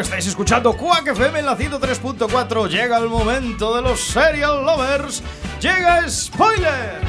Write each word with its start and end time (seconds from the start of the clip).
estáis 0.00 0.26
escuchando 0.26 0.76
Quack 0.76 1.08
FM 1.08 1.40
en 1.40 1.46
la 1.46 1.56
103.4. 1.56 2.68
Llega 2.68 2.98
el 2.98 3.08
momento 3.08 3.74
de 3.74 3.82
los 3.82 4.00
serial 4.00 4.64
lovers. 4.64 5.22
Llega 5.60 6.08
Spoiler. 6.08 7.00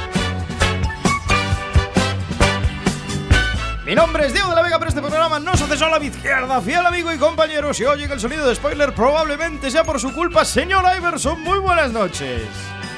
Mi 3.86 3.95
nombre 3.95 4.27
es 4.27 4.33
Diego 4.33 4.49
de 4.49 4.55
la 4.55 4.61
Vega, 4.61 4.77
pero 4.77 4.89
este 4.89 5.01
programa 5.01 5.39
no 5.39 5.55
se 5.57 5.63
hace 5.63 5.78
solo 5.78 5.95
a 5.95 6.00
mi 6.00 6.07
izquierda. 6.07 6.61
Fiel 6.61 6.86
amigo 6.86 7.11
y 7.11 7.17
compañero, 7.17 7.73
si 7.73 7.86
oye 7.86 8.07
que 8.07 8.14
el 8.14 8.19
sonido 8.19 8.47
de 8.47 8.55
spoiler 8.55 8.93
probablemente 8.93 9.71
sea 9.71 9.83
por 9.83 10.00
su 10.00 10.14
culpa, 10.14 10.45
señor 10.45 10.86
Iverson. 10.97 11.42
Muy 11.42 11.59
buenas 11.59 11.92
noches. 11.92 12.43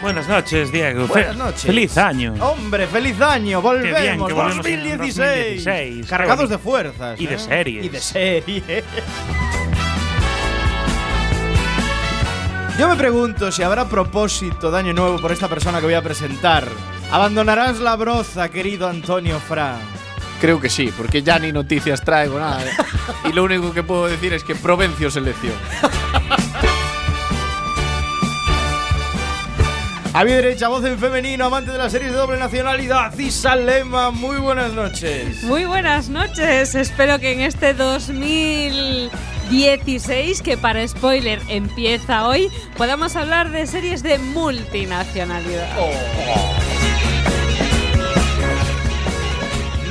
Buenas 0.02 0.28
noches, 0.28 0.72
Diego. 0.72 1.08
Buenas 1.08 1.38
noches. 1.38 1.64
Feliz 1.64 1.98
año. 1.98 2.34
Hombre, 2.40 2.88
feliz 2.88 3.22
año. 3.22 3.62
Volvemos. 3.62 4.00
Qué 4.00 4.02
bien 4.02 4.26
que 4.26 4.34
volvemos 4.34 4.66
en 4.66 4.84
2016. 4.84 5.66
2016. 5.66 6.08
Cargados 6.08 6.50
de 6.50 6.58
fuerzas. 6.58 7.22
Y 7.22 7.28
de 7.28 7.36
¿eh? 7.36 7.40
series. 7.40 7.86
Y 7.86 7.90
de 7.90 8.00
series. 8.00 8.84
Yo 12.82 12.90
me 12.90 12.96
pregunto 12.96 13.52
si 13.52 13.62
habrá 13.62 13.88
propósito 13.88 14.72
de 14.72 14.80
año 14.80 14.92
nuevo 14.92 15.22
por 15.22 15.32
esta 15.32 15.48
persona 15.48 15.78
que 15.80 15.86
voy 15.86 15.94
a 15.94 16.02
presentar. 16.02 16.68
¿Abandonarás 17.12 17.80
la 17.80 17.96
broza, 17.96 18.50
querido 18.50 18.88
Antonio 18.88 19.40
Fra? 19.40 19.78
Creo 20.40 20.60
que 20.60 20.68
sí, 20.68 20.92
porque 20.98 21.22
ya 21.22 21.38
ni 21.38 21.52
noticias 21.52 22.02
traigo 22.02 22.40
nada. 22.40 22.66
¿eh? 22.66 22.72
y 23.30 23.34
lo 23.34 23.44
único 23.44 23.72
que 23.72 23.84
puedo 23.84 24.08
decir 24.08 24.34
es 24.34 24.44
que 24.44 24.56
Provencio 24.56 25.12
selección. 25.12 25.54
A 30.14 30.26
mi 30.26 30.32
derecha, 30.32 30.68
voz 30.68 30.84
en 30.84 30.98
femenino, 30.98 31.46
amante 31.46 31.72
de 31.72 31.78
las 31.78 31.92
series 31.92 32.12
de 32.12 32.18
doble 32.18 32.40
nacionalidad, 32.40 33.16
Isalema. 33.16 34.10
Muy 34.10 34.38
buenas 34.38 34.74
noches. 34.74 35.44
Muy 35.44 35.66
buenas 35.66 36.10
noches. 36.10 36.74
Espero 36.74 37.20
que 37.20 37.32
en 37.32 37.42
este 37.42 37.76
2016, 39.52 40.42
que 40.42 40.56
para 40.56 40.88
spoiler 40.88 41.42
empieza 41.50 42.26
hoy, 42.26 42.50
podamos 42.78 43.18
hablar 43.18 43.52
de 43.52 43.68
series 43.68 44.02
de 44.02 44.18
multinacionalidad. 44.18 45.68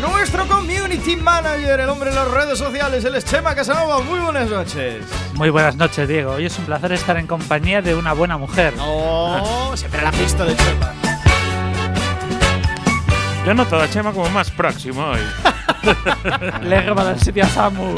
Nuestro 0.00 0.48
community 0.48 1.14
manager, 1.16 1.78
el 1.78 1.90
hombre 1.90 2.08
en 2.08 2.16
las 2.16 2.30
redes 2.30 2.58
sociales, 2.58 3.04
el 3.04 3.14
es 3.14 3.24
Chema 3.26 3.54
Casanova. 3.54 4.00
Muy 4.00 4.20
buenas 4.20 4.48
noches. 4.48 5.04
Muy 5.34 5.50
buenas 5.50 5.76
noches, 5.76 6.08
Diego. 6.08 6.32
Hoy 6.32 6.46
es 6.46 6.58
un 6.58 6.64
placer 6.64 6.92
estar 6.92 7.18
en 7.18 7.26
compañía 7.26 7.82
de 7.82 7.94
una 7.94 8.14
buena 8.14 8.38
mujer. 8.38 8.72
Oh, 8.80 9.72
siempre 9.74 10.00
la 10.00 10.10
pista 10.10 10.46
de 10.46 10.56
Chema. 10.56 10.94
Yo 13.44 13.52
noto 13.52 13.78
a 13.78 13.90
Chema 13.90 14.12
como 14.12 14.30
más 14.30 14.50
próximo 14.50 15.04
hoy. 15.04 15.20
Le 16.62 16.76
he 16.76 16.88
el 16.88 17.20
sitio 17.20 17.44
a 17.44 17.48
Samu. 17.48 17.94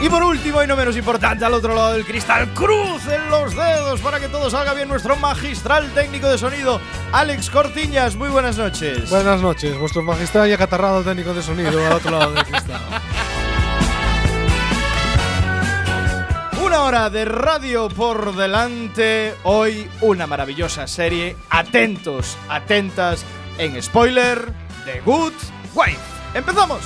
Y 0.00 0.08
por 0.08 0.22
último, 0.22 0.62
y 0.62 0.66
no 0.68 0.76
menos 0.76 0.96
importante, 0.96 1.44
al 1.44 1.54
otro 1.54 1.74
lado 1.74 1.94
del 1.94 2.04
cristal, 2.04 2.48
crucen 2.54 3.28
los 3.30 3.56
dedos 3.56 4.00
para 4.00 4.20
que 4.20 4.28
todo 4.28 4.48
salga 4.48 4.72
bien. 4.72 4.88
Nuestro 4.88 5.16
magistral 5.16 5.92
técnico 5.92 6.28
de 6.28 6.38
sonido, 6.38 6.80
Alex 7.10 7.50
Cortiñas. 7.50 8.14
Muy 8.14 8.28
buenas 8.28 8.56
noches. 8.56 9.10
Buenas 9.10 9.40
noches, 9.40 9.76
vuestro 9.76 10.04
magistral 10.04 10.48
y 10.48 10.52
acatarrado 10.52 11.02
técnico 11.02 11.34
de 11.34 11.42
sonido 11.42 11.84
al 11.84 11.94
otro 11.94 12.12
lado 12.12 12.32
del 12.32 12.44
cristal. 12.44 12.80
Una 16.64 16.82
hora 16.82 17.10
de 17.10 17.24
radio 17.24 17.88
por 17.88 18.36
delante. 18.36 19.34
Hoy 19.42 19.90
una 20.00 20.28
maravillosa 20.28 20.86
serie. 20.86 21.36
Atentos, 21.50 22.38
atentas 22.48 23.24
en 23.56 23.82
spoiler 23.82 24.52
The 24.84 25.00
Good 25.00 25.32
Wife. 25.74 25.98
¡Empezamos! 26.34 26.82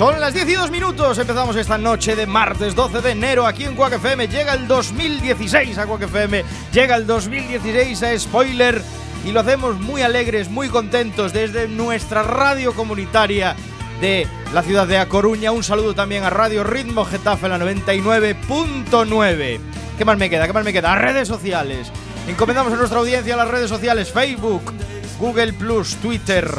Son 0.00 0.18
las 0.18 0.32
10 0.32 0.48
y 0.48 0.54
2 0.54 0.70
minutos. 0.70 1.18
Empezamos 1.18 1.54
esta 1.56 1.76
noche 1.76 2.16
de 2.16 2.26
martes 2.26 2.74
12 2.74 3.02
de 3.02 3.10
enero 3.10 3.46
aquí 3.46 3.64
en 3.64 3.76
Quack 3.76 3.96
FM. 3.96 4.28
Llega 4.28 4.54
el 4.54 4.66
2016 4.66 5.76
a 5.76 5.84
Quack 5.84 6.04
FM. 6.04 6.42
Llega 6.72 6.96
el 6.96 7.06
2016 7.06 8.02
a 8.04 8.18
Spoiler. 8.18 8.80
Y 9.26 9.32
lo 9.32 9.40
hacemos 9.40 9.78
muy 9.78 10.00
alegres, 10.00 10.48
muy 10.48 10.70
contentos 10.70 11.34
desde 11.34 11.68
nuestra 11.68 12.22
radio 12.22 12.72
comunitaria 12.72 13.54
de 14.00 14.26
la 14.54 14.62
ciudad 14.62 14.86
de 14.86 14.96
A 14.96 15.06
Coruña. 15.06 15.52
Un 15.52 15.64
saludo 15.64 15.94
también 15.94 16.24
a 16.24 16.30
Radio 16.30 16.64
Ritmo 16.64 17.04
Getafe, 17.04 17.50
la 17.50 17.58
99.9. 17.58 19.60
¿Qué 19.98 20.04
más 20.06 20.16
me 20.16 20.30
queda? 20.30 20.46
¿Qué 20.46 20.54
más 20.54 20.64
me 20.64 20.72
queda? 20.72 20.94
Redes 20.94 21.28
sociales. 21.28 21.92
Encomendamos 22.26 22.72
a 22.72 22.76
nuestra 22.76 23.00
audiencia 23.00 23.36
las 23.36 23.48
redes 23.48 23.68
sociales 23.68 24.10
Facebook, 24.10 24.72
Google 25.18 25.52
Plus, 25.52 25.96
Twitter. 25.96 26.50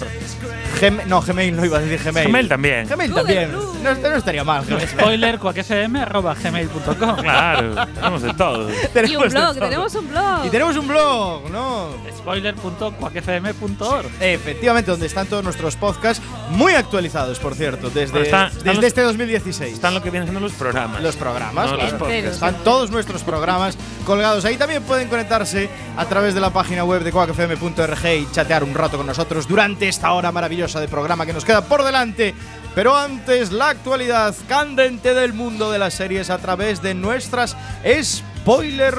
Gem- 0.81 1.05
no, 1.05 1.21
Gmail 1.21 1.55
no 1.55 1.63
iba 1.65 1.77
a 1.77 1.81
decir 1.81 2.03
Gmail. 2.03 2.27
Gmail 2.27 2.49
también. 2.49 2.87
Gmail 2.87 3.11
Google 3.11 3.23
también. 3.23 3.51
No, 3.83 3.93
no 4.09 4.15
estaría 4.15 4.43
mal. 4.43 4.65
Gmail. 4.65 4.87
Spoiler, 4.89 5.37
cuacfm.gmail.com. 5.39 7.15
Claro, 7.21 7.87
tenemos 7.93 8.21
de 8.21 8.33
todo. 8.33 8.69
Y 9.07 9.15
un 9.15 9.29
blog, 9.29 9.53
tenemos 9.59 9.95
un 9.95 10.09
blog. 10.09 10.45
Y 10.45 10.49
tenemos 10.49 10.75
un 10.77 10.87
blog, 10.87 11.49
¿no? 11.51 11.89
Spoiler.cuacfm.org. 12.17 14.05
Efectivamente, 14.19 14.91
donde 14.91 15.05
están 15.07 15.27
todos 15.27 15.43
nuestros 15.43 15.75
podcasts, 15.75 16.23
muy 16.49 16.73
actualizados, 16.73 17.39
por 17.39 17.55
cierto, 17.55 17.89
desde, 17.89 18.11
Bueno, 18.11 18.25
está- 18.25 18.47
están 18.47 18.63
desde 18.63 18.73
los- 18.75 18.85
este 18.85 19.01
2016. 19.01 19.73
Están 19.73 19.93
lo 19.93 20.01
que 20.01 20.09
vienen 20.09 20.27
siendo 20.27 20.39
los 20.39 20.53
programas. 20.53 21.01
los 21.01 21.15
programas, 21.15 21.69
No, 21.71 21.77
los 21.77 21.93
podcasts. 21.93 22.33
Están 22.33 22.55
todos 22.63 22.89
nuestros 22.91 23.23
programas 23.23 23.77
colgados. 24.05 24.45
Ahí 24.45 24.57
también 24.57 24.83
pueden 24.83 25.07
conectarse 25.09 25.69
a 25.97 26.05
través 26.05 26.33
de 26.33 26.39
la 26.41 26.49
página 26.51 26.83
web 26.83 27.03
de 27.03 27.11
quackfm.org 27.11 28.05
y 28.05 28.27
chatear 28.31 28.63
un 28.63 28.73
rato 28.73 28.97
con 28.97 29.05
nosotros 29.07 29.47
durante 29.47 29.87
esta 29.87 30.11
hora 30.13 30.31
maravillosa 30.31 30.70
de 30.79 30.87
programa 30.87 31.25
que 31.25 31.33
nos 31.33 31.45
queda 31.45 31.61
por 31.61 31.83
delante. 31.83 32.33
Pero 32.73 32.95
antes, 32.95 33.51
la 33.51 33.69
actualidad 33.69 34.33
candente 34.47 35.13
del 35.13 35.33
mundo 35.33 35.71
de 35.71 35.79
las 35.79 35.93
series 35.93 36.29
a 36.29 36.37
través 36.37 36.81
de 36.81 36.93
nuestras 36.93 37.57
spoiler. 38.03 38.95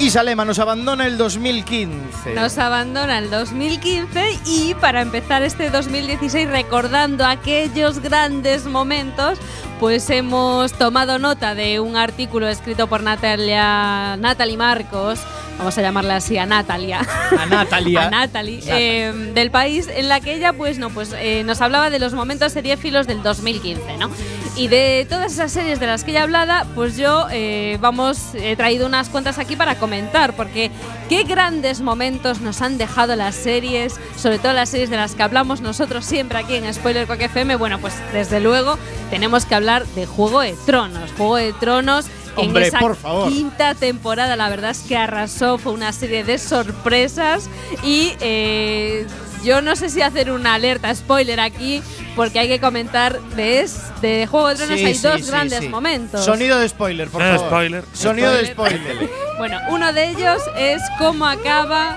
Isalema 0.00 0.44
nos 0.44 0.60
abandona 0.60 1.06
el 1.08 1.18
2015. 1.18 2.34
Nos 2.34 2.56
abandona 2.56 3.18
el 3.18 3.30
2015 3.30 4.38
y 4.46 4.74
para 4.74 5.00
empezar 5.00 5.42
este 5.42 5.70
2016 5.70 6.48
recordando 6.48 7.26
aquellos 7.26 7.98
grandes 7.98 8.64
momentos, 8.66 9.40
pues 9.80 10.08
hemos 10.10 10.72
tomado 10.72 11.18
nota 11.18 11.56
de 11.56 11.80
un 11.80 11.96
artículo 11.96 12.46
escrito 12.46 12.86
por 12.86 13.02
Natalia, 13.02 14.16
Natalie 14.18 14.56
Marcos, 14.56 15.18
vamos 15.58 15.76
a 15.76 15.82
llamarla 15.82 16.16
así 16.16 16.38
a 16.38 16.46
Natalia. 16.46 17.06
A 17.38 17.46
Natalia. 17.46 18.02
a 18.06 18.10
Natalie, 18.10 18.60
eh, 18.66 19.12
del 19.34 19.50
país, 19.50 19.88
en 19.92 20.08
la 20.08 20.20
que 20.20 20.34
ella 20.34 20.52
pues 20.52 20.78
no 20.78 20.90
pues 20.90 21.14
eh, 21.18 21.42
nos 21.44 21.60
hablaba 21.60 21.90
de 21.90 21.98
los 21.98 22.14
momentos 22.14 22.52
seriéfilos 22.52 23.06
del 23.06 23.22
2015, 23.22 23.98
¿no? 23.98 24.10
Y 24.56 24.68
de 24.68 25.06
todas 25.08 25.32
esas 25.32 25.52
series 25.52 25.78
de 25.78 25.86
las 25.86 26.04
que 26.04 26.12
ella 26.12 26.22
hablaba, 26.22 26.66
pues 26.74 26.96
yo 26.96 27.26
eh, 27.30 27.78
vamos 27.80 28.34
he 28.34 28.56
traído 28.56 28.86
unas 28.86 29.08
cuantas 29.08 29.38
aquí 29.38 29.56
para 29.56 29.76
comentar, 29.76 30.34
porque 30.34 30.70
qué 31.08 31.24
grandes 31.24 31.80
momentos 31.80 32.40
nos 32.40 32.62
han 32.62 32.78
dejado 32.78 33.14
las 33.14 33.34
series, 33.34 34.00
sobre 34.16 34.38
todo 34.38 34.52
las 34.52 34.68
series 34.68 34.90
de 34.90 34.96
las 34.96 35.14
que 35.14 35.22
hablamos 35.22 35.60
nosotros 35.60 36.04
siempre 36.04 36.38
aquí 36.38 36.54
en 36.54 36.72
Spoiler 36.72 37.06
Quack 37.06 37.22
FM. 37.22 37.56
Bueno, 37.56 37.78
pues 37.78 37.94
desde 38.12 38.40
luego 38.40 38.78
tenemos 39.10 39.44
que 39.44 39.54
hablar 39.54 39.86
de 39.88 40.06
Juego 40.06 40.40
de 40.40 40.54
Tronos, 40.66 41.12
Juego 41.16 41.36
de 41.36 41.52
Tronos. 41.52 42.06
Hombre, 42.36 42.62
en 42.62 42.68
esa 42.68 42.78
por 42.80 42.96
favor. 42.96 43.28
quinta 43.32 43.74
temporada, 43.74 44.36
la 44.36 44.48
verdad 44.48 44.70
es 44.70 44.80
que 44.80 44.96
arrasó, 44.96 45.58
fue 45.58 45.72
una 45.72 45.92
serie 45.92 46.24
de 46.24 46.38
sorpresas 46.38 47.48
y 47.82 48.12
eh, 48.20 49.06
yo 49.44 49.60
no 49.62 49.76
sé 49.76 49.88
si 49.90 50.02
hacer 50.02 50.30
una 50.30 50.54
alerta 50.54 50.94
spoiler 50.94 51.40
aquí, 51.40 51.82
porque 52.16 52.38
hay 52.40 52.48
que 52.48 52.60
comentar 52.60 53.20
de, 53.36 53.60
es, 53.60 53.80
de 54.00 54.26
Juego 54.26 54.48
de 54.48 54.56
Tronos 54.56 54.78
Sí, 54.78 54.84
hay 54.84 54.94
sí, 54.94 55.02
dos 55.06 55.20
sí, 55.20 55.30
grandes 55.30 55.60
sí. 55.60 55.68
momentos. 55.68 56.24
Sonido 56.24 56.58
de 56.58 56.68
spoiler, 56.68 57.08
por 57.08 57.22
favor. 57.22 57.46
spoiler. 57.46 57.84
Sonido 57.92 58.32
de 58.32 58.46
Spoiler. 58.46 58.80
spoiler. 58.80 59.10
Bueno, 59.38 59.60
uno 59.70 59.92
de 59.92 60.08
ellos 60.10 60.42
es 60.56 60.82
cómo 60.98 61.24
acaba 61.24 61.96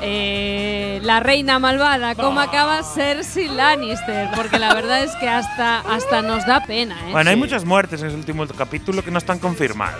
eh, 0.00 0.98
la 1.02 1.20
reina 1.20 1.58
malvada, 1.58 2.14
cómo 2.14 2.40
acaba 2.40 2.82
Cersei 2.82 3.48
Lannister, 3.48 4.28
porque 4.34 4.58
la 4.58 4.74
verdad 4.74 5.02
es 5.02 5.12
que 5.16 5.28
hasta, 5.28 5.80
hasta 5.80 6.22
nos 6.22 6.46
da 6.46 6.64
pena. 6.66 6.94
¿eh? 7.08 7.12
Bueno, 7.12 7.30
hay 7.30 7.36
Sí. 7.36 7.40
muchas 7.40 7.64
muertes 7.64 8.00
en 8.02 8.08
ese 8.08 8.16
último 8.16 8.46
capítulo 8.46 9.02
que 9.02 9.10
no 9.10 9.18
están 9.18 9.38
confirmadas. 9.38 9.96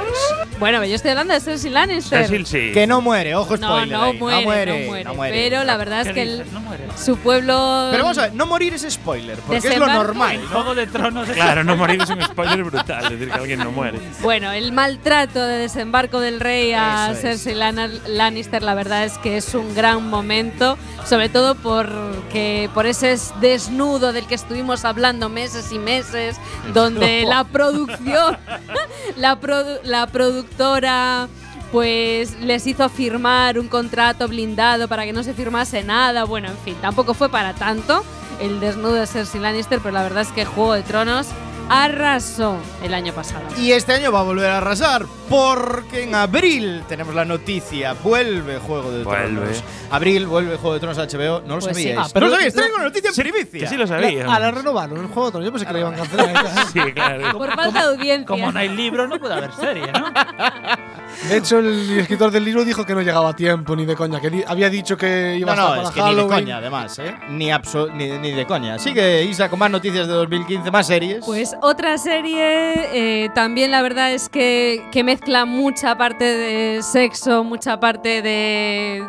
Bueno, 0.58 0.85
yo 0.85 0.94
estoy 0.94 1.11
hablando 1.12 1.35
de 1.35 1.41
Cersei 1.41 1.70
Lannister. 1.70 2.25
Cecil 2.26 2.46
sí. 2.46 2.70
Que 2.73 2.87
no 2.87 3.00
muere, 3.00 3.35
ojo 3.35 3.56
no, 3.56 3.69
spoiler. 3.69 3.96
no 3.99 4.02
ahí, 4.05 4.19
muere, 4.19 4.37
no 4.41 4.44
muere, 4.44 4.67
no 4.81 4.87
muere, 4.87 5.05
no 5.05 5.14
muere. 5.14 5.35
Pero 5.37 5.64
la 5.64 5.76
verdad 5.76 6.00
es 6.02 6.08
¿Qué 6.08 6.14
que 6.14 6.23
el-? 6.23 6.44
No 6.52 6.64
su 6.96 7.17
pueblo. 7.19 7.88
Pero 7.91 8.02
vamos 8.05 8.19
a 8.19 8.23
ver, 8.23 8.35
no 8.35 8.46
morir 8.46 8.75
es 8.75 8.87
spoiler, 8.88 9.38
porque 9.38 9.58
es 9.58 9.79
lo 9.79 9.87
normal. 9.87 10.41
Juego 10.50 10.75
de 10.75 10.87
Tronos. 10.87 11.29
Claro, 11.29 11.64
no 11.64 11.76
morir 11.76 12.02
es 12.02 12.11
un 12.11 12.23
spoiler 12.23 12.62
brutal, 12.64 13.08
decir 13.11 13.29
que 13.29 13.35
alguien 13.35 13.58
no 13.61 13.70
muere. 13.73 13.99
Bueno, 14.23 14.52
el 14.52 14.73
maltrato 14.73 15.44
de 15.44 15.58
desembarco 15.58 16.20
del 16.20 16.41
rey 16.41 16.73
a 16.73 17.06
Eso 17.11 17.12
es. 17.14 17.20
Cersei 17.20 17.55
Lana- 17.55 17.91
Lannister, 18.06 18.62
la 18.62 18.75
verdad 18.75 19.05
es 19.05 19.19
que 19.19 19.37
es 19.37 19.55
un 19.55 19.75
gran 19.75 19.84
momento, 19.93 20.77
sobre 21.07 21.29
todo 21.29 21.55
porque 21.55 22.69
por 22.75 22.87
ese 22.87 23.17
desnudo 23.41 24.13
del 24.13 24.27
que 24.27 24.35
estuvimos 24.35 24.85
hablando 24.85 25.29
meses 25.29 25.71
y 25.73 25.79
meses, 25.79 26.37
donde 26.73 27.25
la 27.29 27.45
producción, 27.45 28.37
la, 29.17 29.41
produ- 29.41 29.81
la 29.85 30.07
productora 30.07 31.29
pues 31.73 32.39
les 32.41 32.67
hizo 32.69 32.89
firmar 32.89 33.59
un 33.59 33.67
contrato 33.69 34.29
blindado 34.29 34.87
para 34.87 35.05
que 35.05 35.13
no 35.13 35.23
se 35.25 35.35
firmase 35.35 35.83
nada. 35.83 36.25
Bueno, 36.25 36.49
en 36.49 36.59
fin, 36.59 36.77
tampoco 36.81 37.15
fue 37.15 37.29
para 37.29 37.53
tanto 37.55 38.05
el 38.41 38.61
desnudo 38.61 38.95
de 38.95 39.07
Cersei 39.09 39.41
Lannister, 39.41 39.81
pero 39.81 39.93
la 39.93 40.03
verdad 40.05 40.23
es 40.23 40.29
que 40.29 40.45
Juego 40.45 40.75
de 40.75 40.83
Tronos 40.83 41.27
arrasó 41.69 42.59
el 42.83 42.95
año 42.95 43.13
pasado. 43.13 43.43
Y 43.59 43.73
este 43.73 43.93
año 43.93 44.13
va 44.13 44.21
a 44.21 44.23
volver 44.23 44.51
a 44.51 44.59
arrasar, 44.59 45.07
porque 45.29 46.05
en 46.05 46.15
abril 46.15 46.83
tenemos 46.89 47.15
la 47.15 47.25
noticia, 47.25 47.95
vuelve 47.95 48.59
Juego 48.59 48.91
de 48.91 49.05
Vuelve. 49.05 49.27
Tronos. 49.41 49.65
Abril 49.91 50.27
vuelve 50.27 50.57
Juego 50.57 50.75
de 50.75 50.81
Tronos 50.81 50.99
a 50.99 51.07
HBO, 51.07 51.41
no 51.47 51.57
lo 51.57 51.61
Pues 51.61 51.77
sí. 51.77 51.83
sabíais. 51.85 51.99
Ah, 51.99 52.11
pero 52.13 52.27
no 52.27 52.31
lo 52.31 52.37
sabíais, 52.37 52.55
traigo 52.55 52.75
una 52.77 52.85
noticia 52.85 53.09
en 53.09 53.15
Sí, 53.15 53.21
primicia. 53.23 53.61
que 53.61 53.67
sí 53.67 53.77
lo 53.77 53.87
sabía. 53.87 54.35
A 54.35 54.39
la 54.39 54.51
renovaron 54.51 54.99
el 54.99 55.07
juego 55.07 55.27
de 55.27 55.31
Tronos. 55.33 55.47
Yo 55.47 55.53
pensé 55.53 55.67
que 55.67 55.73
la 55.73 55.79
iban 55.81 55.95
a 55.95 55.97
cancelar. 55.97 56.45
Sí, 56.73 56.81
claro. 56.93 57.39
Por 57.39 57.55
falta 57.55 57.79
de 57.81 57.87
audiencia. 57.95 58.27
Como 58.27 58.53
no 58.53 58.59
hay 58.59 58.69
libro, 58.69 59.07
no 59.07 59.19
puede 59.19 59.35
haber 59.35 59.53
serie, 59.53 59.87
¿no? 59.93 60.13
De 61.29 61.37
hecho, 61.39 61.59
el 61.59 61.99
escritor 62.01 62.31
del 62.31 62.45
libro 62.45 62.65
dijo 62.65 62.85
que 62.85 62.95
no 62.95 63.01
llegaba 63.01 63.31
a 63.31 63.37
tiempo 63.37 63.75
ni 63.75 63.87
de 63.87 63.97
coña, 63.97 64.21
que 64.21 64.31
di- 64.31 64.45
había 64.47 64.69
dicho 64.69 64.97
que 64.97 65.37
iba 65.39 65.55
No, 65.55 65.63
a 65.63 65.65
estar 65.65 65.77
no, 65.77 65.83
para 65.83 65.89
es 65.89 65.95
que 65.95 66.03
ni 66.15 66.23
de 66.23 66.29
coña, 66.29 66.57
además, 66.59 66.99
¿eh? 66.99 67.15
Ni, 67.29 67.51
ni, 67.95 68.19
ni 68.19 68.31
de 68.33 68.47
coña. 68.47 68.79
Sigue 68.79 69.25
Isa 69.25 69.49
con 69.49 69.59
más 69.59 69.71
noticias 69.71 70.07
de 70.07 70.13
2015, 70.15 70.71
más 70.71 70.87
series. 70.87 71.25
Pues 71.25 71.57
otra 71.63 71.97
serie, 71.99 73.25
eh, 73.25 73.29
también 73.35 73.71
la 73.71 73.83
verdad 73.83 74.13
es 74.13 74.29
que, 74.29 74.85
que 74.93 75.03
mezcla 75.05 75.45
mucha 75.45 75.97
parte 75.97 76.25
de 76.25 76.83
sexo, 76.83 77.45
mucha 77.45 77.81
parte 77.81 78.21
de. 78.23 79.03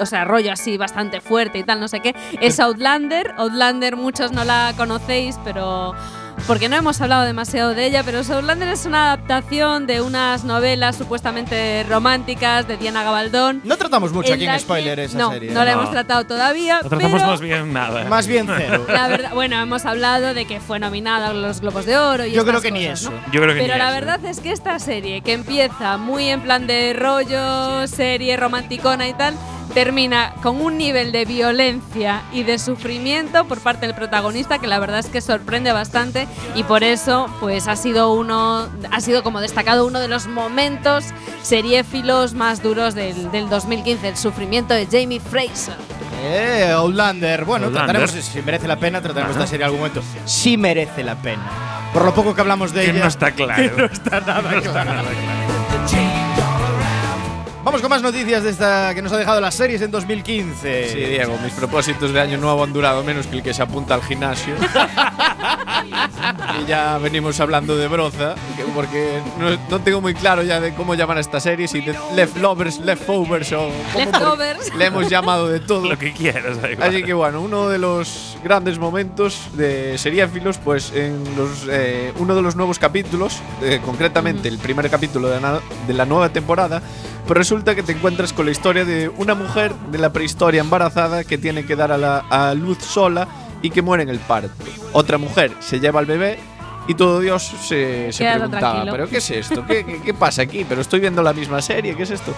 O 0.00 0.06
sea, 0.06 0.24
rollo 0.24 0.52
así 0.52 0.78
bastante 0.78 1.20
fuerte 1.20 1.58
y 1.58 1.64
tal, 1.64 1.78
no 1.80 1.86
sé 1.88 2.00
qué. 2.00 2.14
Es 2.40 2.58
Outlander. 2.60 3.34
Outlander, 3.36 3.96
muchos 3.96 4.32
no 4.32 4.44
la 4.44 4.72
conocéis, 4.76 5.38
pero. 5.44 5.94
Porque 6.46 6.68
no 6.68 6.76
hemos 6.76 7.00
hablado 7.00 7.22
demasiado 7.24 7.74
de 7.74 7.86
ella, 7.86 8.02
pero 8.04 8.18
Outlander 8.18 8.68
es 8.68 8.84
una 8.84 9.12
adaptación 9.12 9.86
de 9.86 10.00
unas 10.02 10.44
novelas 10.44 10.96
supuestamente 10.96 11.84
románticas 11.88 12.66
de 12.66 12.76
Diana 12.76 13.02
Gabaldón. 13.04 13.60
no 13.64 13.76
tratamos 13.76 14.12
mucho 14.12 14.28
en 14.28 14.34
aquí 14.34 14.46
la 14.46 14.54
en 14.54 14.60
spoiler 14.60 15.00
esa 15.00 15.18
no, 15.18 15.30
serie. 15.30 15.50
No 15.52 15.64
la 15.64 15.74
No. 15.74 15.80
hemos 15.80 15.90
tratado 15.92 16.24
todavía. 16.26 16.80
Lo 16.82 16.88
tratamos 16.88 17.12
pero 17.12 17.26
más 17.30 17.40
bien 17.40 17.72
nada. 17.72 18.04
Más 18.06 18.26
bien 18.26 18.48
cero. 18.54 18.84
La 18.88 19.08
verdad, 19.08 19.30
bueno, 19.34 19.60
hemos 19.60 19.84
hablado 19.86 20.34
de 20.34 20.44
que 20.44 20.60
fue 20.60 20.78
nominada 20.78 21.28
a 21.28 21.32
los 21.32 21.60
Globos 21.60 21.86
de 21.86 21.96
Oro 21.96 22.26
y 22.26 22.32
Yo 22.32 22.44
creo 22.44 22.60
que 22.60 22.72
ni 22.72 22.84
eso. 22.86 23.10
¿no? 23.10 23.16
Yo 23.32 23.40
creo 23.40 23.54
que 23.54 23.60
Pero 23.60 23.74
ni 23.74 23.78
la 23.78 23.90
eso. 23.90 23.94
verdad 24.00 24.24
es 24.24 24.40
que 24.40 24.50
esta 24.52 24.78
serie, 24.78 25.20
que 25.22 25.32
empieza 25.34 25.96
muy 25.96 26.28
en 26.28 26.40
plan 26.42 26.66
de 26.66 26.92
rollo, 26.92 27.86
serie 27.86 28.36
romanticona 28.36 29.08
y 29.08 29.14
tal, 29.14 29.34
termina 29.74 30.34
con 30.42 30.60
un 30.60 30.76
nivel 30.78 31.12
de 31.12 31.24
violencia 31.24 32.22
y 32.32 32.42
de 32.42 32.58
sufrimiento 32.58 33.44
por 33.46 33.60
parte 33.60 33.86
del 33.86 33.94
protagonista 33.94 34.58
que 34.58 34.66
la 34.66 34.78
verdad 34.78 34.98
es 35.00 35.06
que 35.06 35.20
sorprende 35.20 35.72
bastante 35.72 36.26
y 36.54 36.62
por 36.64 36.84
eso 36.84 37.28
pues 37.40 37.68
ha 37.68 37.76
sido 37.76 38.12
uno 38.12 38.68
ha 38.90 39.00
sido 39.00 39.22
como 39.22 39.40
destacado 39.40 39.86
uno 39.86 39.98
de 40.00 40.08
los 40.08 40.26
momentos 40.26 41.04
seriéfilos 41.42 42.34
más 42.34 42.62
duros 42.62 42.94
del, 42.94 43.30
del 43.30 43.48
2015 43.48 44.08
el 44.08 44.16
sufrimiento 44.16 44.74
de 44.74 44.86
Jamie 44.86 45.20
Fraser 45.20 45.76
Eh, 46.24 46.70
Outlander. 46.76 47.44
Bueno, 47.44 47.66
Outlander. 47.66 47.96
trataremos 47.96 48.24
si 48.26 48.42
merece 48.42 48.68
la 48.68 48.76
pena, 48.76 49.00
trataremos 49.00 49.34
esta 49.34 49.46
serie 49.46 49.64
en 49.64 49.66
algún 49.66 49.80
momento. 49.80 50.02
Sí 50.24 50.56
merece 50.56 51.02
la 51.02 51.16
pena. 51.16 51.42
Por 51.92 52.04
lo 52.04 52.14
poco 52.14 52.32
que 52.34 52.40
hablamos 52.42 52.72
de 52.72 52.84
Que 52.84 52.90
ella. 52.90 53.00
no 53.00 53.06
está 53.08 53.30
claro. 53.38 53.76
no 53.76 53.84
está 53.86 54.20
nada 54.20 54.42
claro. 54.60 55.02
Vamos 57.64 57.80
con 57.80 57.90
más 57.90 58.02
noticias 58.02 58.42
de 58.42 58.50
esta 58.50 58.92
que 58.92 59.02
nos 59.02 59.12
ha 59.12 59.18
dejado 59.18 59.40
las 59.40 59.54
series 59.54 59.80
en 59.82 59.92
2015. 59.92 60.88
Sí, 60.88 60.98
Diego, 60.98 61.38
mis 61.44 61.52
propósitos 61.52 62.12
de 62.12 62.20
año 62.20 62.36
nuevo 62.36 62.64
han 62.64 62.72
durado 62.72 63.04
menos 63.04 63.28
que 63.28 63.36
el 63.36 63.42
que 63.44 63.54
se 63.54 63.62
apunta 63.62 63.94
al 63.94 64.02
gimnasio. 64.02 64.54
y 65.86 66.66
ya 66.66 66.98
venimos 66.98 67.38
hablando 67.40 67.76
de 67.76 67.88
broza, 67.88 68.34
que- 68.56 68.64
porque 68.74 69.20
no, 69.38 69.50
no 69.70 69.80
tengo 69.82 70.00
muy 70.00 70.14
claro 70.14 70.42
ya 70.42 70.60
de 70.60 70.74
cómo 70.74 70.94
llamar 70.94 71.18
a 71.18 71.20
esta 71.20 71.40
serie, 71.40 71.68
si 71.68 71.80
de 71.80 71.96
leftovers, 72.14 72.78
leftovers 72.80 73.52
o 73.52 73.70
Leftovers. 73.96 74.74
le 74.74 74.86
hemos 74.86 75.08
llamado 75.08 75.48
de 75.48 75.60
todo. 75.60 75.86
Lo 75.88 75.98
que 75.98 76.12
quieras. 76.12 76.58
Así 76.80 77.02
que 77.02 77.12
bueno, 77.14 77.40
uno 77.40 77.68
de 77.68 77.78
los 77.78 78.36
grandes 78.44 78.78
momentos 78.78 79.38
de 79.54 79.96
seriéfilos, 79.98 80.58
pues 80.58 80.92
en 80.94 81.22
los, 81.36 81.66
eh, 81.68 82.12
uno 82.18 82.34
de 82.34 82.42
los 82.42 82.56
nuevos 82.56 82.78
capítulos, 82.78 83.40
eh, 83.62 83.80
concretamente 83.84 84.48
el 84.48 84.58
primer 84.58 84.88
capítulo 84.90 85.28
de 85.28 85.40
la, 85.40 85.60
de 85.86 85.94
la 85.94 86.04
nueva 86.06 86.28
temporada, 86.30 86.82
pues 87.26 87.36
resulta 87.38 87.74
que 87.74 87.82
te 87.82 87.92
encuentras 87.92 88.32
con 88.32 88.46
la 88.46 88.52
historia 88.52 88.84
de 88.84 89.08
una 89.16 89.34
mujer 89.34 89.72
de 89.90 89.98
la 89.98 90.12
prehistoria 90.12 90.60
embarazada 90.60 91.24
que 91.24 91.38
tiene 91.38 91.64
que 91.64 91.76
dar 91.76 91.92
a, 91.92 91.98
la, 91.98 92.18
a 92.30 92.54
luz 92.54 92.78
sola 92.82 93.28
y 93.62 93.70
que 93.70 93.80
muere 93.82 94.02
en 94.02 94.08
el 94.08 94.18
parto. 94.18 94.50
Otra 94.92 95.18
mujer 95.18 95.52
se 95.60 95.80
lleva 95.80 96.00
al 96.00 96.06
bebé 96.06 96.38
y 96.88 96.94
todo 96.94 97.20
Dios 97.20 97.42
se, 97.62 98.12
se 98.12 98.24
preguntaba, 98.24 98.60
tranquilo. 98.60 98.92
¿pero 98.92 99.08
qué 99.08 99.18
es 99.18 99.30
esto? 99.30 99.64
¿Qué, 99.66 99.84
qué, 99.84 100.02
qué 100.02 100.14
pasa 100.14 100.42
aquí? 100.42 100.66
Pero 100.68 100.80
estoy 100.80 101.00
viendo 101.00 101.22
la 101.22 101.32
misma 101.32 101.62
serie, 101.62 101.94
¿qué 101.94 102.02
es 102.02 102.10
esto? 102.10 102.34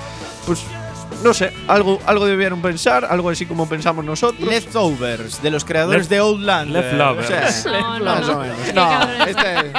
Pues 0.46 0.64
no 1.24 1.34
sé, 1.34 1.52
algo, 1.66 2.00
algo 2.06 2.26
debieron 2.26 2.60
pensar, 2.62 3.04
algo 3.04 3.30
así 3.30 3.46
como 3.46 3.68
pensamos 3.68 4.04
nosotros. 4.04 4.48
Leftovers, 4.48 5.42
de 5.42 5.50
los 5.50 5.64
creadores 5.64 6.06
Lef- 6.06 6.10
de 6.10 6.18
Outlander. 6.18 6.84
Leftovers. 6.84 7.26
O 7.58 7.62
sea, 7.62 7.80
No, 7.80 7.98
no, 7.98 8.04
Más 8.04 8.26
no. 8.28 8.32
o 8.34 8.40
menos. 8.40 8.56
Qué 8.64 8.72
No, 8.72 8.82
cabrón. 8.88 9.28
este 9.28 9.72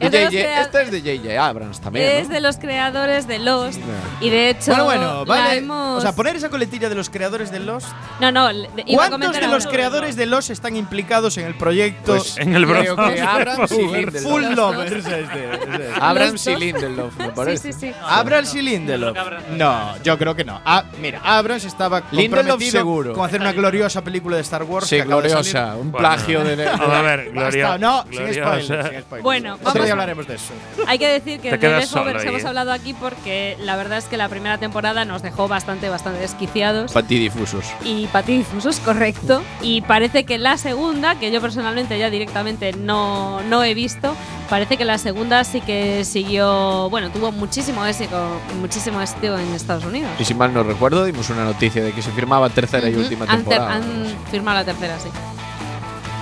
es 0.00 0.10
de 0.12 0.24
JJ 0.30 0.60
este 0.60 0.82
es 0.82 0.90
de 0.92 1.00
J.J. 1.18 1.46
Abrams 1.46 1.80
también. 1.80 2.06
Es 2.16 2.28
¿no? 2.28 2.34
de 2.34 2.40
los 2.40 2.56
creadores 2.58 3.26
de 3.26 3.38
Lost. 3.38 3.80
Y 4.20 4.30
de 4.30 4.50
hecho. 4.50 4.72
Bueno, 4.72 4.84
bueno, 4.84 5.24
vale. 5.24 5.56
hemos- 5.58 5.98
O 5.98 6.00
sea, 6.00 6.12
poner 6.14 6.36
esa 6.36 6.48
coletilla 6.48 6.88
de 6.88 6.94
los 6.94 7.10
creadores 7.10 7.50
de 7.50 7.60
Lost. 7.60 7.88
No, 8.20 8.30
no. 8.32 8.48
¿Cuántos 8.94 9.32
de 9.32 9.46
los 9.48 9.66
creadores 9.66 10.16
de 10.16 10.26
Lost 10.26 10.50
están 10.50 10.76
implicados 10.76 11.36
en 11.38 11.46
el 11.46 11.54
proyecto 11.56 12.16
Pues 12.16 12.36
en 12.38 12.54
el 12.54 12.66
creo 12.66 12.96
que 12.96 13.20
Abrams 13.26 13.72
y 13.72 13.74
Full 13.74 13.92
Lindelof. 13.96 14.22
Full 14.22 14.44
Lovers? 14.54 14.92
este, 14.92 15.20
este. 15.20 15.90
Abrams 16.00 16.46
y. 16.46 16.56
Lindelof, 16.56 17.16
me 17.16 17.24
Sí, 17.26 17.30
parece. 17.34 17.72
sí, 17.72 17.78
sí. 17.80 17.92
Abrams 18.04 18.54
y 18.54 18.62
Lindelof. 18.62 19.16
No, 19.50 19.94
yo 20.02 20.18
creo 20.18 20.34
que 20.34 20.44
no. 20.44 20.60
Ah, 20.78 20.84
mira, 21.00 21.20
Abrams 21.24 21.64
estaba 21.64 22.00
Lindelof 22.10 22.46
comprometido 22.46 22.70
seguro. 22.72 23.12
con 23.14 23.26
hacer 23.26 23.40
una 23.40 23.52
gloriosa 23.52 24.02
película 24.02 24.36
de 24.36 24.42
Star 24.42 24.62
Wars. 24.64 24.86
Sí, 24.86 24.96
que 24.96 25.02
de 25.02 25.08
gloriosa. 25.08 25.76
Un 25.76 25.90
Bueno. 25.92 25.98
plagio 26.08 26.44
de. 26.44 26.66
a 26.68 27.02
ver, 27.02 27.30
Gloria. 27.32 27.78
no, 27.78 28.02
sin 28.10 28.32
spoilers, 28.34 28.66
sin 28.66 29.00
spoilers. 29.00 29.22
Bueno, 29.22 29.54
Otro 29.54 29.64
vamos 29.66 29.82
día 29.84 29.92
hablaremos 29.92 30.26
de 30.26 30.34
eso. 30.34 30.52
Hay 30.86 30.98
que 30.98 31.08
decir 31.08 31.40
que 31.40 31.56
de 31.56 31.68
Leftovers 31.68 32.24
hemos 32.24 32.44
hablado 32.44 32.72
aquí 32.72 32.94
porque 32.94 33.56
la 33.60 33.76
verdad 33.76 33.98
es 33.98 34.04
que 34.06 34.16
la 34.16 34.28
primera 34.28 34.58
temporada 34.58 35.04
nos 35.04 35.22
dejó 35.22 35.48
bastante, 35.48 35.88
bastante 35.88 36.20
desquiciados. 36.20 36.92
Patidifusos. 36.92 37.64
y 37.84 38.06
patidifusos, 38.08 38.78
correcto. 38.80 39.42
Y 39.62 39.80
parece 39.82 40.24
que 40.24 40.38
la 40.38 40.56
segunda, 40.58 41.14
que 41.18 41.30
yo 41.30 41.40
personalmente 41.40 41.98
ya 41.98 42.10
directamente 42.10 42.72
no, 42.72 43.40
no 43.42 43.62
he 43.64 43.74
visto, 43.74 44.14
parece 44.48 44.76
que 44.76 44.84
la 44.84 44.98
segunda 44.98 45.44
sí 45.44 45.60
que 45.60 46.04
siguió, 46.04 46.88
bueno, 46.90 47.10
tuvo 47.10 47.32
muchísimo 47.32 47.84
éxito, 47.86 48.16
muchísimo 48.60 49.00
éxito 49.00 49.38
en 49.38 49.54
Estados 49.54 49.84
Unidos. 49.84 50.10
Y 50.18 50.24
si 50.24 50.34
mal 50.34 50.52
no 50.54 50.62
recuerdo, 50.62 51.04
dimos 51.04 51.28
una 51.30 51.44
noticia 51.44 51.82
de 51.84 51.92
que 51.92 52.02
se 52.02 52.10
firmaba 52.12 52.48
tercera 52.50 52.88
y 52.88 52.92
Ujú. 52.92 53.00
última 53.02 53.24
Han 53.24 53.44
ter- 53.44 53.58
temporada. 53.58 53.74
Han, 53.74 54.14
firmado 54.30 54.58
la 54.58 54.64
tercera, 54.64 54.98
sí. 54.98 55.08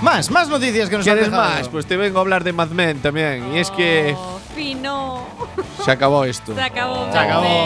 Más, 0.01 0.29
más 0.29 0.49
noticias 0.49 0.89
que 0.89 0.97
nos 0.97 1.07
han 1.07 1.13
¿Quieres 1.13 1.31
dejado. 1.31 1.49
más? 1.55 1.69
Pues 1.69 1.85
te 1.85 1.95
vengo 1.97 2.19
a 2.19 2.21
hablar 2.21 2.43
de 2.43 2.51
Mad 2.53 2.67
Men 2.69 2.99
también. 2.99 3.55
Y 3.55 3.59
es 3.59 3.71
que 3.71 4.13
Oh, 4.17 4.39
fino. 4.53 5.23
se 5.85 5.89
acabó 5.91 6.25
esto. 6.25 6.53
Se 6.53 6.61
acabó. 6.61 7.11
Se 7.11 7.17
acabó. 7.17 7.41
Mad 7.41 7.49
Men. 7.49 7.61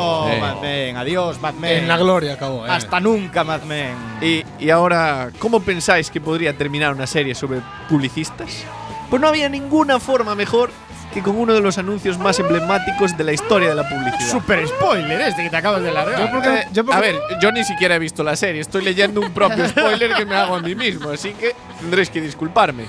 Oh, 0.00 0.30
Sí. 0.32 0.40
Mad 0.40 0.60
Men. 0.62 0.96
Adiós, 0.96 1.40
Mad 1.40 1.54
Men. 1.54 1.78
En 1.82 1.88
la 1.88 1.96
gloria 1.98 2.32
acabó, 2.34 2.66
eh. 2.66 2.70
Hasta 2.70 2.98
nunca, 3.00 3.44
Mad 3.44 3.62
Men. 3.62 3.94
Y, 4.22 4.44
y 4.58 4.70
ahora, 4.70 5.30
¿cómo 5.38 5.60
pensáis 5.60 6.10
que 6.10 6.20
podría 6.20 6.56
terminar 6.56 6.94
una 6.94 7.06
serie 7.06 7.34
sobre 7.34 7.60
publicistas? 7.88 8.64
Pues 9.10 9.20
no 9.22 9.28
había 9.28 9.48
ninguna 9.48 9.98
forma 10.00 10.34
mejor 10.34 10.70
que 11.12 11.22
con 11.22 11.36
uno 11.38 11.54
de 11.54 11.60
los 11.62 11.78
anuncios 11.78 12.18
más 12.18 12.38
emblemáticos 12.38 13.16
de 13.16 13.24
la 13.24 13.32
historia 13.32 13.70
de 13.70 13.74
la 13.74 13.88
publicidad. 13.88 14.30
Super 14.30 14.68
spoiler 14.68 15.20
este 15.22 15.44
que 15.44 15.50
te 15.50 15.56
acabas 15.56 15.82
de 15.82 15.90
largar. 15.90 16.20
Yo 16.20 16.30
porque- 16.30 16.48
Eh, 16.54 16.68
yo 16.72 16.84
porque- 16.84 16.98
a 16.98 17.00
ver, 17.00 17.16
yo 17.40 17.50
ni 17.50 17.64
siquiera 17.64 17.94
he 17.94 17.98
visto 17.98 18.22
la 18.22 18.36
serie, 18.36 18.60
estoy 18.60 18.84
leyendo 18.84 19.20
un 19.22 19.32
propio 19.32 19.66
spoiler 19.68 20.12
que 20.14 20.26
me 20.26 20.36
hago 20.36 20.56
a 20.56 20.60
mí 20.60 20.74
mismo, 20.74 21.08
así 21.10 21.32
que 21.32 21.54
tendréis 21.80 22.10
que 22.10 22.20
disculparme. 22.20 22.84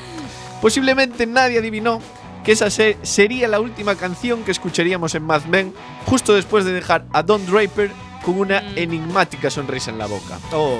Posiblemente 0.62 1.26
nadie 1.26 1.60
adivinó 1.60 2.02
que 2.44 2.52
esa 2.52 2.70
se- 2.70 2.98
sería 3.04 3.48
la 3.48 3.62
última 3.62 3.96
canción 3.96 4.44
que 4.44 4.52
escucharíamos 4.52 5.16
en 5.16 5.24
Mad 5.24 5.44
Men, 5.46 5.74
justo 6.06 6.34
después 6.34 6.66
de 6.66 6.74
dejar 6.74 7.06
a 7.14 7.24
Don 7.24 7.46
Draper 7.46 7.92
con 8.26 8.38
una 8.38 8.60
Mm. 8.62 8.78
enigmática 8.78 9.50
sonrisa 9.50 9.92
en 9.92 9.98
la 9.98 10.08
boca. 10.08 10.38
Oh. 10.52 10.80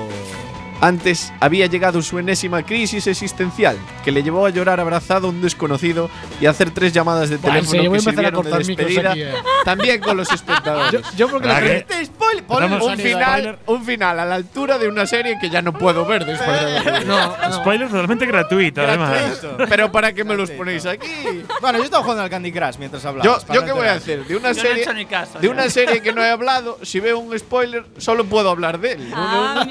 Antes 0.80 1.32
había 1.40 1.66
llegado 1.66 2.00
su 2.02 2.18
enésima 2.18 2.62
crisis 2.64 3.06
existencial, 3.06 3.76
que 4.04 4.10
le 4.12 4.22
llevó 4.22 4.46
a 4.46 4.50
llorar 4.50 4.80
abrazado 4.80 5.26
a 5.26 5.30
un 5.30 5.42
desconocido 5.42 6.08
y 6.40 6.46
a 6.46 6.50
hacer 6.50 6.70
tres 6.70 6.92
llamadas 6.92 7.28
de 7.28 7.36
Buah, 7.36 7.52
teléfono 7.52 7.70
serio, 7.70 7.90
que 7.92 7.98
empezar 7.98 8.24
a 8.24 8.28
sirvieron 8.30 8.50
de 8.50 8.58
despedida, 8.74 9.10
aquí, 9.10 9.22
eh. 9.22 9.32
también 9.64 10.00
con 10.00 10.16
los 10.16 10.30
espectadores. 10.32 10.92
Yo, 10.92 11.00
yo 11.16 11.28
porque 11.28 11.48
la 11.48 11.54
¿Verdad 11.60 11.68
gente- 11.76 11.94
que- 11.94 12.00
Este 12.00 12.06
spoiler, 12.06 12.80
un 12.82 12.98
final, 12.98 13.58
un 13.66 13.84
final 13.84 14.20
a 14.20 14.24
la 14.24 14.34
altura 14.36 14.78
de 14.78 14.88
una 14.88 15.04
serie 15.06 15.38
que 15.40 15.50
ya 15.50 15.60
no 15.62 15.72
puedo 15.72 16.04
ver 16.06 16.24
después 16.24 16.48
de. 16.60 17.04
No, 17.06 17.36
no. 17.36 17.52
Spoiler 17.60 17.88
totalmente 17.88 18.24
gratuito, 18.26 18.80
además. 18.82 19.10
Gratuito. 19.40 19.56
Pero 19.68 19.92
¿para 19.92 20.12
qué 20.12 20.24
me 20.24 20.34
los 20.36 20.50
ponéis 20.50 20.86
aquí? 20.86 21.08
Bueno, 21.60 21.78
yo 21.78 21.84
estaba 21.84 22.02
jugando 22.02 22.22
al 22.24 22.30
Candy 22.30 22.52
Crush 22.52 22.76
mientras 22.78 23.04
hablaba. 23.04 23.24
Yo, 23.24 23.52
yo 23.54 23.64
qué 23.64 23.72
voy 23.72 23.86
a 23.86 23.92
hacer? 23.94 24.24
De 24.24 24.36
una 24.36 24.52
Yo 24.52 24.62
no 24.62 24.68
he 24.70 24.82
serie 24.84 25.06
caso, 25.06 25.38
de 25.40 25.48
una 25.48 25.68
serie 25.68 26.00
que 26.00 26.12
no 26.12 26.22
he 26.24 26.30
hablado, 26.30 26.78
si 26.82 27.00
veo 27.00 27.18
un 27.18 27.38
spoiler, 27.38 27.84
solo 27.98 28.24
puedo 28.24 28.48
hablar 28.50 28.78
de 28.80 28.92
él. 28.92 29.12
Ah, 29.14 29.64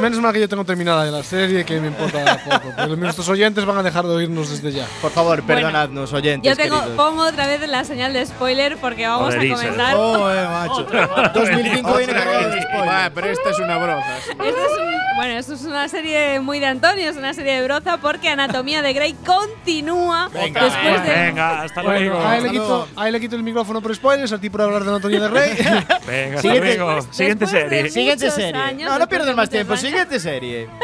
menos 0.00 0.18
mal 0.24 0.32
que 0.32 0.40
yo 0.40 0.48
tengo 0.48 0.64
terminada 0.64 1.04
la 1.04 1.22
serie, 1.22 1.64
que 1.64 1.80
me 1.80 1.88
importa 1.88 2.38
poco. 2.44 2.72
Pero 2.76 2.96
nuestros 2.96 3.28
oyentes 3.28 3.64
van 3.64 3.78
a 3.78 3.82
dejar 3.82 4.04
de 4.04 4.14
oírnos 4.14 4.50
desde 4.50 4.72
ya. 4.78 4.86
Por 5.00 5.10
favor, 5.12 5.42
Bueno, 5.42 5.60
perdonadnos, 5.60 6.12
oyentes. 6.12 6.50
Yo 6.50 6.56
tengo, 6.56 6.78
queridos. 6.80 6.96
pongo 6.96 7.22
otra 7.26 7.46
vez 7.46 7.66
la 7.68 7.84
señal 7.84 8.12
de 8.12 8.24
spoiler 8.26 8.76
porque 8.78 9.06
vamos 9.06 9.34
a 9.34 9.38
comentar. 9.38 9.94
Oh, 9.96 10.30
eh, 10.32 10.44
macho. 10.48 10.86
2005 11.34 11.94
viene 11.98 12.12
cargado 12.12 12.48
de 12.50 12.56
Buah, 12.56 12.62
spoilers. 12.62 13.10
pero 13.14 13.26
esta 13.28 13.50
es 13.50 13.58
una 13.60 13.78
broza. 13.78 14.18
Esto 14.18 14.42
es 14.44 14.78
un- 14.80 14.94
bueno, 15.16 15.34
esto 15.38 15.54
es 15.54 15.62
una 15.62 15.88
serie 15.88 16.40
muy 16.40 16.58
de 16.58 16.66
Antonio, 16.66 17.08
es 17.08 17.16
una 17.16 17.32
serie 17.34 17.54
de 17.60 17.62
broza 17.64 17.98
porque 17.98 18.30
Anatomía 18.30 18.82
de 18.82 18.92
Grey 18.92 19.14
continúa 19.24 20.28
Venga, 20.34 20.64
después 20.64 21.02
de. 21.04 21.10
Venga, 21.12 21.62
hasta 21.62 21.82
luego. 21.84 22.14
Bueno, 22.16 22.28
a 22.28 22.36
él, 22.36 22.42
le 22.42 22.50
quito, 22.50 22.66
luego. 22.66 22.88
a 22.96 23.06
él 23.06 23.12
le 23.12 23.20
quito 23.20 23.36
el 23.36 23.42
micrófono 23.44 23.80
por 23.80 23.94
spoilers, 23.94 24.32
a 24.32 24.38
ti 24.38 24.50
por 24.50 24.62
hablar 24.62 24.82
de 24.82 24.90
Anatomía 24.90 25.20
de 25.20 25.28
Rey. 25.28 25.50
Venga, 26.06 26.36
hasta 26.36 26.40
Siguiente- 26.42 26.76
luego. 26.78 27.02
Siguiente 27.12 27.44
de 27.44 27.50
serie. 27.50 27.90
Siguiente 27.90 28.30
serie. 28.32 28.60
años, 28.60 28.90
no, 28.90 28.98
no 28.98 29.08
pierdas 29.08 29.28
de 29.28 29.34
más 29.34 29.48
tiempo. 29.48 29.72
años. 29.74 29.82
Siguiente 30.18 30.20
serie. 30.20 30.68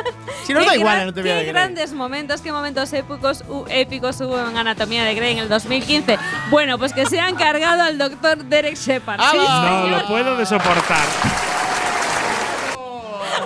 Si 0.44 0.54
nos 0.54 0.64
Qué 0.64 0.70
da 0.70 0.76
igual, 0.76 1.06
no 1.06 1.12
te 1.12 1.20
voy 1.20 1.30
a 1.30 1.40
Qué 1.40 1.52
grandes 1.52 1.92
momentos, 1.92 2.40
qué 2.40 2.50
momentos 2.50 2.90
épicos, 2.94 3.44
hu- 3.46 3.66
épicos 3.68 4.20
hubo 4.22 4.40
en 4.40 4.56
Anatomía 4.56 5.04
de 5.04 5.14
Grey 5.14 5.32
en 5.32 5.38
el 5.38 5.48
2015. 5.48 6.18
Bueno, 6.50 6.78
pues 6.78 6.92
que 6.94 7.04
se 7.06 7.20
han 7.20 7.36
cargado 7.36 7.82
al 7.82 7.98
doctor 7.98 8.38
Derek 8.44 8.74
Shepard. 8.74 9.20
Sí, 9.30 9.36
No 9.36 9.86
lo 9.88 10.06
puedo 10.06 10.36
de 10.38 10.46
soportar. 10.46 11.04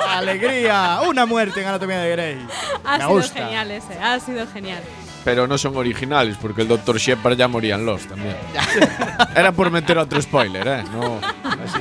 Alegría. 0.09 1.01
Una 1.07 1.27
muerte 1.27 1.61
en 1.61 1.67
Anatomía 1.69 1.99
de 1.99 2.11
Grey. 2.13 2.47
Ha 2.85 2.93
Me 2.93 2.99
sido 2.99 3.09
gusta. 3.11 3.35
genial 3.45 3.71
ese, 3.73 3.99
ha 4.01 4.21
sido 4.21 4.47
genial. 4.47 4.83
Pero 5.25 5.47
no 5.47 5.59
son 5.59 5.77
originales, 5.77 6.37
porque 6.41 6.63
el 6.63 6.69
Dr. 6.69 6.99
Shepard 6.99 7.37
ya 7.37 7.49
moría 7.49 7.75
en 7.75 7.87
Lost 7.87 8.09
también. 8.09 8.37
Era 9.35 9.53
por 9.53 9.71
meter 9.71 9.99
otro 9.99 10.21
spoiler, 10.23 10.67
¿eh? 10.69 10.85
No, 10.93 11.01
no 11.01 11.65
así. 11.65 11.81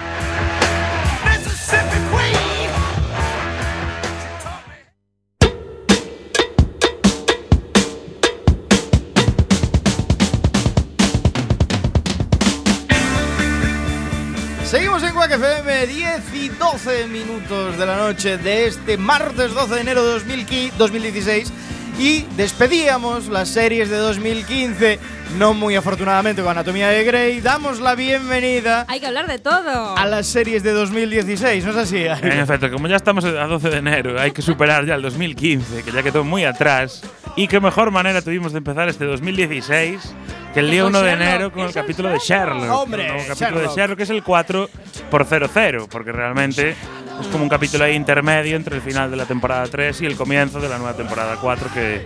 Quack 15.31 15.39
FM, 15.39 15.87
10 15.87 16.33
y 16.33 16.49
12 16.49 17.07
minutos 17.07 17.77
de 17.77 17.85
la 17.85 17.95
noche 17.95 18.37
de 18.37 18.65
este 18.65 18.97
martes 18.97 19.53
12 19.53 19.75
de 19.75 19.81
enero 19.81 20.03
de 20.03 20.11
2015 20.13 20.77
2016 20.77 21.53
y 21.97 22.23
despedíamos 22.35 23.29
las 23.29 23.47
series 23.47 23.89
de 23.89 23.95
2015, 23.95 24.99
no 25.37 25.53
muy 25.53 25.75
afortunadamente 25.75 26.41
con 26.41 26.51
Anatomía 26.51 26.89
de 26.89 27.05
Grey, 27.05 27.39
damos 27.39 27.79
la 27.79 27.95
bienvenida 27.95 28.85
Hay 28.89 28.99
que 28.99 29.07
hablar 29.07 29.27
de 29.27 29.39
todo. 29.39 29.97
a 29.97 30.05
las 30.05 30.27
series 30.27 30.63
de 30.63 30.71
2016, 30.71 31.63
¿no 31.63 31.71
es 31.71 31.77
así? 31.77 31.99
En 31.99 32.39
efecto, 32.39 32.69
como 32.69 32.87
ya 32.89 32.97
estamos 32.97 33.23
a 33.23 33.47
12 33.47 33.69
de 33.69 33.77
enero, 33.77 34.19
hay 34.19 34.31
que 34.31 34.41
superar 34.41 34.85
ya 34.85 34.95
el 34.95 35.01
2015, 35.01 35.83
que 35.83 35.91
ya 35.93 36.03
quedó 36.03 36.25
muy 36.25 36.43
atrás. 36.43 37.03
Y 37.37 37.47
qué 37.47 37.61
mejor 37.61 37.91
manera 37.91 38.21
tuvimos 38.21 38.51
de 38.51 38.57
empezar 38.57 38.89
este 38.89 39.05
2016 39.05 40.13
que 40.53 40.59
el 40.59 40.71
día 40.71 40.83
con 40.83 40.95
1 40.95 41.01
de 41.01 41.11
enero 41.11 41.51
con 41.51 41.61
el 41.65 41.73
capítulo 41.73 42.09
de 42.09 42.19
Sherlock. 42.19 42.69
Hombre, 42.69 43.05
el 43.07 43.27
capítulo 43.27 43.35
Sherlock. 43.35 43.69
de 43.69 43.75
Sherlock, 43.75 43.97
que 43.97 44.03
es 44.03 44.09
el 44.09 44.23
4 44.23 44.69
por 45.09 45.25
00, 45.25 45.87
porque 45.89 46.11
realmente 46.11 46.75
es 47.19 47.27
como 47.31 47.43
un 47.43 47.49
capítulo 47.49 47.83
ahí 47.83 47.95
intermedio 47.95 48.55
entre 48.55 48.75
el 48.75 48.81
final 48.81 49.11
de 49.11 49.17
la 49.17 49.25
temporada 49.25 49.65
3 49.67 50.01
y 50.01 50.05
el 50.05 50.15
comienzo 50.15 50.59
de 50.59 50.69
la 50.69 50.77
nueva 50.77 50.95
temporada 50.95 51.37
4 51.39 51.69
que 51.73 52.03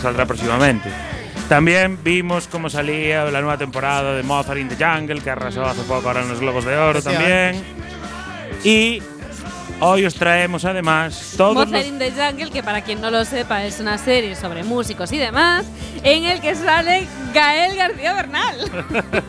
saldrá 0.00 0.26
próximamente. 0.26 0.90
También 1.48 1.98
vimos 2.02 2.48
cómo 2.48 2.70
salía 2.70 3.24
la 3.24 3.40
nueva 3.40 3.58
temporada 3.58 4.14
de 4.14 4.22
Mozart 4.22 4.58
in 4.58 4.68
the 4.68 4.82
Jungle, 4.82 5.20
que 5.20 5.30
arrasó 5.30 5.64
hace 5.64 5.82
poco 5.82 6.08
ahora 6.08 6.22
en 6.22 6.28
los 6.28 6.40
Globos 6.40 6.64
de 6.64 6.76
Oro 6.76 7.02
también. 7.02 7.62
Y 8.64 9.02
hoy 9.82 10.06
os 10.06 10.14
traemos 10.14 10.64
además 10.64 11.34
todos 11.36 11.54
Mozart 11.54 11.86
in 11.86 11.98
the 11.98 12.10
Jungle, 12.12 12.50
que 12.50 12.62
para 12.62 12.82
quien 12.82 13.00
no 13.00 13.10
lo 13.10 13.24
sepa 13.24 13.64
es 13.64 13.80
una 13.80 13.98
serie 13.98 14.36
sobre 14.36 14.64
músicos 14.64 15.12
y 15.12 15.18
demás, 15.18 15.66
en 16.02 16.24
el 16.24 16.40
que 16.40 16.54
sale 16.54 17.06
Gael 17.34 17.76
García 17.76 18.14
Bernal. 18.14 18.56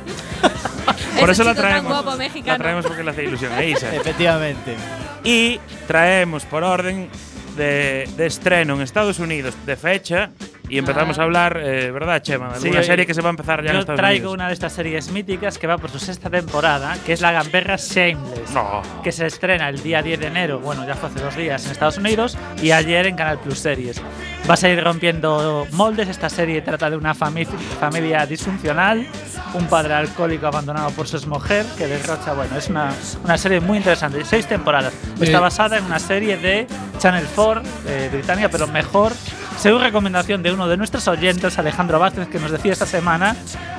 Por 1.19 1.29
eso 1.29 1.43
la 1.43 1.55
traemos. 1.55 1.91
guapo 1.91 2.15
La 2.45 2.57
traemos 2.57 2.85
porque 2.85 3.03
le 3.03 3.11
hace 3.11 3.23
ilusión 3.23 3.51
a 3.53 3.63
Isa. 3.63 3.95
Efectivamente. 3.95 4.75
y 5.23 5.59
traemos 5.87 6.45
por 6.45 6.63
orden 6.63 7.09
de, 7.55 8.07
de 8.17 8.25
estreno 8.25 8.75
en 8.75 8.81
Estados 8.81 9.19
Unidos 9.19 9.55
de 9.65 9.75
fecha. 9.75 10.29
Y 10.69 10.77
empezamos 10.79 11.19
Ah. 11.19 11.21
a 11.21 11.25
hablar, 11.25 11.59
eh, 11.63 11.91
¿verdad, 11.91 12.21
Chema? 12.23 12.49
De 12.49 12.55
alguna 12.55 12.81
serie 12.83 13.05
que 13.05 13.13
se 13.13 13.21
va 13.21 13.29
a 13.29 13.31
empezar 13.31 13.61
ya 13.63 13.69
en 13.69 13.73
Yo 13.75 13.79
Estados 13.81 13.99
traigo 13.99 14.23
Unidos. 14.31 14.33
una 14.33 14.47
de 14.47 14.53
estas 14.53 14.73
series 14.73 15.11
míticas 15.11 15.57
que 15.59 15.67
va 15.67 15.77
por 15.77 15.89
su 15.91 15.99
sexta 15.99 16.29
temporada, 16.29 16.97
que 17.05 17.13
es 17.13 17.21
la 17.21 17.31
gamberra 17.31 17.75
Shameless. 17.75 18.51
No. 18.53 18.81
Que 19.03 19.11
se 19.11 19.27
estrena 19.27 19.69
el 19.69 19.83
día 19.83 20.01
10 20.01 20.19
de 20.19 20.27
enero, 20.27 20.59
bueno, 20.59 20.87
ya 20.87 20.95
fue 20.95 21.09
hace 21.09 21.19
dos 21.19 21.35
días 21.35 21.65
en 21.65 21.71
Estados 21.73 21.97
Unidos, 21.97 22.37
y 22.61 22.71
ayer 22.71 23.05
en 23.05 23.15
Canal 23.15 23.39
Plus 23.39 23.59
Series. 23.59 24.01
Va 24.49 24.55
a 24.55 24.57
seguir 24.57 24.83
rompiendo 24.83 25.65
moldes. 25.71 26.09
Esta 26.09 26.29
serie 26.29 26.61
trata 26.61 26.89
de 26.89 26.97
una 26.97 27.15
fami- 27.15 27.47
familia 27.79 28.25
disfuncional, 28.25 29.07
un 29.53 29.67
padre 29.67 29.93
alcohólico 29.93 30.47
abandonado 30.47 30.89
por 30.91 31.07
su 31.07 31.15
exmujer 31.15 31.65
que 31.77 31.87
derrocha. 31.87 32.33
Bueno, 32.33 32.57
es 32.57 32.67
una, 32.67 32.91
una 33.23 33.37
serie 33.37 33.61
muy 33.61 33.77
interesante. 33.77 34.25
Seis 34.25 34.45
temporadas. 34.45 34.93
Está 35.21 35.37
Eh. 35.37 35.39
basada 35.39 35.77
en 35.77 35.85
una 35.85 35.97
serie 35.99 36.35
de 36.37 36.67
Channel 36.99 37.25
4 37.35 37.61
de 37.85 38.09
Britannia, 38.09 38.49
pero 38.49 38.67
mejor. 38.67 39.13
Según 39.57 39.81
recomendación 39.81 40.43
de 40.43 40.51
uno 40.51 40.67
de 40.67 40.75
nuestros 40.75 41.07
oyentes, 41.07 41.57
Alejandro 41.57 41.97
Vázquez, 41.97 42.27
que 42.27 42.37
nos 42.39 42.51
decía 42.51 42.73
esta 42.73 42.85
semana 42.85 43.35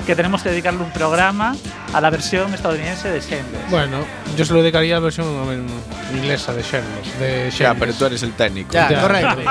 que 0.07 0.15
tenemos 0.15 0.41
que 0.41 0.49
dedicarle 0.49 0.81
un 0.81 0.89
programa 0.91 1.55
a 1.93 2.01
la 2.01 2.09
versión 2.09 2.51
estadounidense 2.55 3.07
de 3.09 3.19
Shameless. 3.19 3.69
Bueno, 3.69 3.97
yo 4.35 4.45
se 4.45 4.53
lo 4.53 4.61
dedicaría 4.63 4.95
a 4.95 4.99
la 4.99 5.03
versión 5.03 5.27
inglesa 6.15 6.53
de 6.53 6.63
Sherlock. 6.63 7.03
De 7.19 7.51
Ya, 7.51 7.57
Shameless. 7.57 7.79
pero 7.79 7.93
tú 7.93 8.05
eres 8.05 8.23
el 8.23 8.33
técnico. 8.33 8.71
Ya, 8.73 8.89
Ya. 8.89 9.01
correcto. 9.01 9.41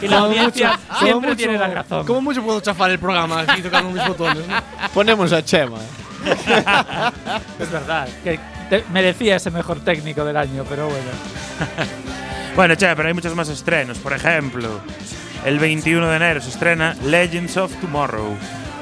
y 0.00 0.08
la 0.08 0.18
audiencia 0.18 0.78
siempre 0.98 1.28
mucho- 1.30 1.36
tiene 1.36 1.58
la 1.58 1.68
razón. 1.68 2.06
Como 2.06 2.20
mucho 2.22 2.42
puedo 2.42 2.60
chafar 2.60 2.90
el 2.90 2.98
programa 2.98 3.40
aquí 3.46 3.62
tocando 3.62 3.90
mis 3.90 4.04
botones, 4.06 4.46
¿no? 4.48 4.54
Ponemos 4.92 5.32
a 5.32 5.44
Chema. 5.44 5.78
Es 7.58 7.70
verdad, 7.70 8.08
que 8.24 8.38
te- 8.68 8.84
merecía 8.92 9.36
ese 9.36 9.50
mejor 9.50 9.80
técnico 9.80 10.24
del 10.24 10.36
año, 10.36 10.64
pero 10.68 10.86
bueno. 10.86 11.10
Bueno, 12.56 12.74
che, 12.74 12.94
pero 12.96 13.08
hay 13.08 13.14
muchos 13.14 13.34
más 13.34 13.48
estrenos. 13.48 13.98
Por 13.98 14.12
ejemplo, 14.12 14.80
el 15.44 15.58
21 15.58 16.08
de 16.08 16.16
enero 16.16 16.40
se 16.40 16.50
estrena 16.50 16.94
Legends 17.04 17.56
of 17.56 17.74
Tomorrow. 17.80 18.36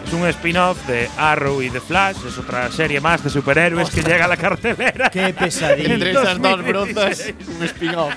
Es 0.06 0.12
un 0.12 0.26
spin-off 0.26 0.86
de 0.88 1.08
Arrow 1.16 1.62
y 1.62 1.70
The 1.70 1.80
Flash. 1.80 2.16
Es 2.26 2.36
otra 2.36 2.70
serie 2.72 3.00
más 3.00 3.22
de 3.22 3.30
superhéroes 3.30 3.90
que 3.90 4.02
llega 4.02 4.24
a 4.24 4.28
la 4.28 4.36
cartelera. 4.36 5.08
Qué 5.10 5.32
pesadilla. 5.32 5.94
Entre 5.94 6.10
esas 6.10 6.40
dos 6.40 6.58
2016. 6.58 6.66
brozas, 6.68 7.34
un 7.58 7.62
spin-off. 7.64 8.14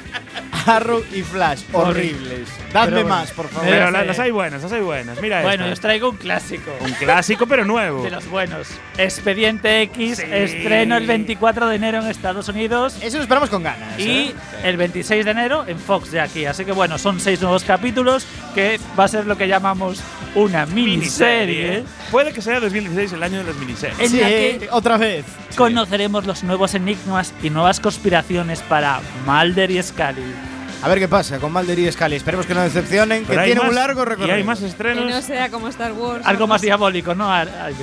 Arrow 0.66 1.04
y 1.14 1.22
Flash, 1.22 1.62
horribles. 1.74 2.48
Dadme 2.72 2.92
bueno. 3.04 3.10
más, 3.10 3.32
por 3.32 3.48
favor. 3.50 3.68
Pero 3.70 3.88
Sí. 3.88 3.94
la- 3.94 4.06
las 4.06 4.20
hay 4.20 4.32
buenas, 4.32 4.62
las 4.64 4.72
hay 4.72 4.82
buenas. 4.82 5.22
Mira 5.22 5.42
Bueno, 5.42 5.64
esta. 5.66 5.74
os 5.74 5.80
traigo 5.80 6.10
un 6.10 6.18
clásico. 6.18 6.72
Un 6.82 6.92
clásico, 6.94 7.46
pero 7.48 7.66
nuevo. 7.66 8.04
De 8.04 8.10
los 8.12 8.28
buenos. 8.30 8.68
Expediente 8.98 9.82
X, 9.84 10.18
Sí. 10.18 10.24
estreno 10.30 10.98
el 10.98 11.06
24 11.08 11.68
de 11.68 11.76
enero 11.76 12.00
en 12.02 12.08
Estados 12.08 12.48
Unidos. 12.50 12.98
Eso 13.02 13.18
lo 13.18 13.24
esperamos 13.24 13.50
con 13.50 13.64
ganas. 13.64 14.00
Y 14.00 14.10
¿eh? 14.10 14.34
el 14.64 14.78
26 14.78 15.26
de 15.26 15.32
enero 15.32 15.66
en 15.68 15.78
Fox 15.80 16.12
de 16.12 16.22
aquí. 16.22 16.46
Así 16.46 16.66
que 16.66 16.72
bueno, 16.72 16.98
son 16.98 17.20
seis 17.20 17.42
nuevos 17.42 17.64
capítulos 17.64 18.26
que 18.56 18.80
va 18.98 19.04
a 19.06 19.08
ser 19.08 19.26
lo 19.26 19.38
que 19.38 19.48
llamamos 19.48 20.02
una 20.36 20.66
miniserie 20.66 21.84
Puede 22.12 22.32
que 22.34 22.42
sea 22.42 22.60
2016 22.60 23.14
el 23.14 23.24
año 23.24 23.40
de 23.40 23.44
las 23.46 23.56
miniseries. 23.56 24.00
en 24.00 24.10
Sí, 24.10 24.20
la 24.20 24.28
que 24.28 24.68
otra 24.72 24.98
vez. 24.98 25.26
conoceremos 25.56 26.26
los 26.26 26.44
nuevos 26.44 26.74
enigmas 26.74 27.34
y 27.44 27.50
nuevas 27.50 27.80
conspiraciones 27.80 28.62
para 28.62 29.00
Mulder 29.26 29.70
y 29.72 29.82
Scully. 29.84 30.34
A 30.84 30.90
ver 30.90 31.00
qué 31.00 31.08
pasa 31.08 31.40
con 31.40 31.54
Mulder 31.54 31.80
y 31.80 31.90
Scully. 31.92 32.18
Esperemos 32.18 32.46
que 32.46 32.54
no 32.54 32.62
decepcionen, 32.62 33.22
que 33.26 33.30
Pero 33.34 33.44
tiene 33.46 33.62
un 33.62 33.74
largo 33.74 34.02
Y 34.02 34.06
recorrido. 34.06 34.36
hay 34.36 34.44
más 34.44 34.60
Que 34.60 34.66
estrenos. 34.68 35.10
no 35.10 35.22
sea 35.22 35.50
como 35.50 35.70
Star 35.70 35.94
Wars. 35.94 36.26
Algo 36.26 36.46
más 36.46 36.62
diabólico. 36.62 37.16
¿no? 37.16 37.32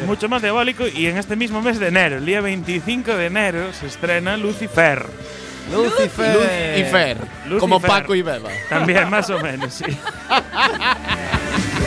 Mucho 0.06 0.28
más 0.28 0.42
diabólico 0.42 0.86
y 0.86 1.06
en 1.06 1.16
este 1.16 1.34
mismo 1.34 1.62
mes 1.62 1.78
de 1.80 1.88
enero, 1.88 2.18
el 2.18 2.26
día 2.26 2.40
25 2.42 3.16
de 3.16 3.26
enero, 3.26 3.72
se 3.72 3.86
estrena 3.86 4.36
Lucifer. 4.36 5.06
Lucifer. 5.72 6.78
Y 6.78 6.84
Fer. 6.84 7.16
Lucifer. 7.44 7.58
Como 7.58 7.80
Paco 7.80 8.14
y 8.14 8.22
Beba. 8.22 8.50
También, 8.68 9.08
más 9.08 9.30
o 9.30 9.38
menos, 9.40 9.72
sí. 9.72 9.84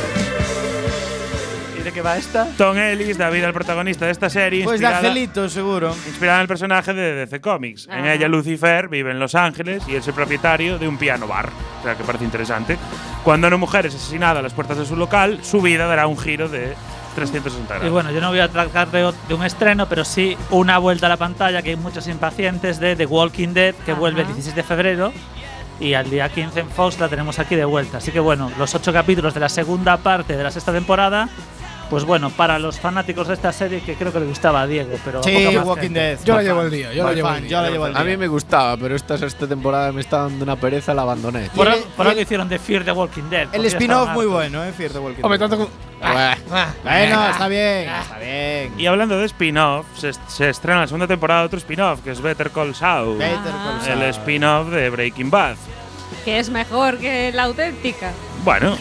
¿Y 1.84 1.88
de 1.88 1.92
qué 1.92 2.02
va 2.02 2.16
esta? 2.18 2.48
Tom 2.58 2.78
Ellis, 2.78 3.18
David, 3.18 3.44
el 3.44 3.52
protagonista 3.52 4.06
de 4.06 4.12
esta 4.14 4.30
serie, 4.30 4.64
Pues 4.64 4.80
de 4.80 4.88
Angelito, 4.88 5.50
seguro. 5.50 5.94
inspirada 6.08 6.38
en 6.38 6.44
el 6.44 6.48
personaje 6.48 6.94
de 6.94 7.14
DC 7.26 7.42
Comics. 7.42 7.88
En 7.92 8.06
Ah. 8.06 8.14
ella, 8.14 8.30
Lucifer 8.30 8.88
vive 8.88 9.12
en 9.12 9.20
Los 9.20 9.36
Ángeles 9.36 9.84
y 9.90 9.96
es 9.96 10.08
el 10.08 10.14
propietario 10.14 10.80
de 10.80 10.88
un 10.88 10.98
piano 10.98 11.28
bar. 11.28 11.50
O 11.82 11.84
sea, 11.84 11.96
que 11.98 12.06
parece 12.06 12.24
interesante. 12.24 12.78
Cuando 13.26 13.48
una 13.48 13.58
mujer 13.58 13.86
es 13.88 13.96
asesinada 13.96 14.40
a 14.40 14.42
las 14.42 14.54
puertas 14.54 14.78
de 14.78 14.86
su 14.86 14.96
local, 14.96 15.40
su 15.44 15.62
vida 15.62 15.86
dará 15.86 16.08
un 16.08 16.18
giro 16.18 16.48
de 16.48 16.74
360 17.16 17.74
grados. 17.74 17.86
Y 17.86 17.92
bueno, 17.92 18.12
yo 18.12 18.22
no 18.22 18.30
voy 18.30 18.40
a 18.40 18.48
tratar 18.48 18.90
de, 18.90 19.12
de 19.28 19.34
un 19.34 19.44
estreno, 19.44 19.90
pero 19.90 20.06
sí 20.06 20.38
una 20.52 20.78
vuelta 20.78 21.08
a 21.08 21.10
la 21.10 21.18
pantalla 21.18 21.62
que 21.62 21.72
hay 21.72 21.76
muchos 21.76 22.08
impacientes 22.08 22.80
de 22.80 22.96
The 22.96 23.06
Walking 23.08 23.50
Dead, 23.54 23.76
que 23.86 23.92
Ajá. 23.92 24.00
vuelve 24.00 24.22
el 24.22 24.28
16 24.28 24.56
de 24.56 24.64
febrero. 24.64 25.12
Y 25.82 25.96
al 25.96 26.10
día 26.10 26.30
15 26.30 26.62
en 26.62 26.70
Fox 26.70 26.98
la 27.00 27.10
tenemos 27.10 27.40
aquí 27.40 27.56
de 27.56 27.66
vuelta. 27.66 27.98
Así 27.98 28.12
que 28.12 28.22
bueno, 28.22 28.50
los 28.58 28.74
ocho 28.74 28.94
capítulos 28.94 29.34
de 29.34 29.42
la 29.42 29.50
segunda 29.50 29.98
parte 29.98 30.38
de 30.38 30.44
la 30.44 30.50
sexta 30.52 30.72
temporada. 30.72 31.28
Pues 31.90 32.06
bueno, 32.06 32.32
para 32.32 32.58
los 32.58 32.80
fanáticos 32.80 33.28
de 33.28 33.36
esta 33.36 33.52
serie, 33.52 33.82
que 33.82 33.94
creo 33.96 34.12
que 34.12 34.20
le 34.20 34.26
gustaba 34.26 34.62
a 34.62 34.68
Diego, 34.68 34.98
pero. 35.06 35.22
Sí, 35.22 35.32
poca 35.46 35.58
más 35.60 35.68
Walking 35.68 35.82
gente. 35.84 36.00
Dead. 36.00 36.20
Yo 36.24 36.36
la 36.36 36.42
llevo 36.44 36.62
el 36.64 36.72
día, 36.72 36.94
yo 36.94 37.04
la 37.04 37.14
llevo 37.14 37.30
el 37.30 37.42
día, 37.42 37.50
yo 37.50 37.58
la 37.62 37.68
yo 37.68 37.72
llevo 37.74 37.86
el 37.88 37.94
la 37.94 38.00
A 38.00 38.04
día. 38.04 38.12
mí 38.14 38.18
me 38.18 38.28
gustaba, 38.28 38.78
pero 38.78 38.96
esta 38.96 39.18
sexta 39.18 39.46
temporada 39.48 39.92
me 39.92 40.02
está 40.02 40.24
dando 40.24 40.44
una 40.44 40.56
pereza, 40.56 40.94
la 40.96 41.04
abandoné. 41.04 41.50
Por, 41.56 41.68
el- 41.68 41.84
por 41.96 42.08
algo 42.08 42.18
el- 42.18 42.24
hicieron 42.24 42.50
The 42.50 42.58
Fear 42.58 42.84
the 42.84 42.92
Walking 42.94 43.30
Dead. 43.30 43.48
El 43.54 43.66
spin-off 43.66 44.10
muy 44.10 44.26
bueno, 44.26 44.64
¿eh? 44.64 44.72
Fear 44.72 44.92
the 44.92 45.00
Walking 45.00 45.22
Hombre, 45.24 45.38
Dead. 45.38 45.50
tanto 45.50 45.66
como. 45.66 45.78
Buah. 46.00 46.36
Bueno, 46.84 47.30
está 47.30 47.48
bien, 47.48 47.90
está 47.90 48.18
bien. 48.20 48.74
Y 48.80 48.86
hablando 48.88 49.18
de 49.20 49.26
spin-off, 49.26 49.86
se, 49.96 50.12
se 50.28 50.50
estrena 50.50 50.82
la 50.82 50.88
segunda 50.88 51.08
temporada 51.08 51.42
de 51.42 51.46
otro 51.46 51.60
spin-off, 51.60 52.02
que 52.04 52.12
es 52.12 52.22
Better 52.22 52.50
Call 52.52 52.74
Saul. 52.74 53.18
Better 53.20 53.38
Ah. 53.46 53.80
Call 53.84 53.92
El 53.92 54.00
Saul. 54.00 54.10
spin-off 54.10 54.70
de 54.70 54.90
Breaking 54.90 55.30
Bad. 55.30 55.56
Que 56.26 56.40
es 56.40 56.50
mejor 56.50 56.98
que 56.98 57.32
la 57.34 57.44
auténtica. 57.44 58.12
Bueno, 58.44 58.76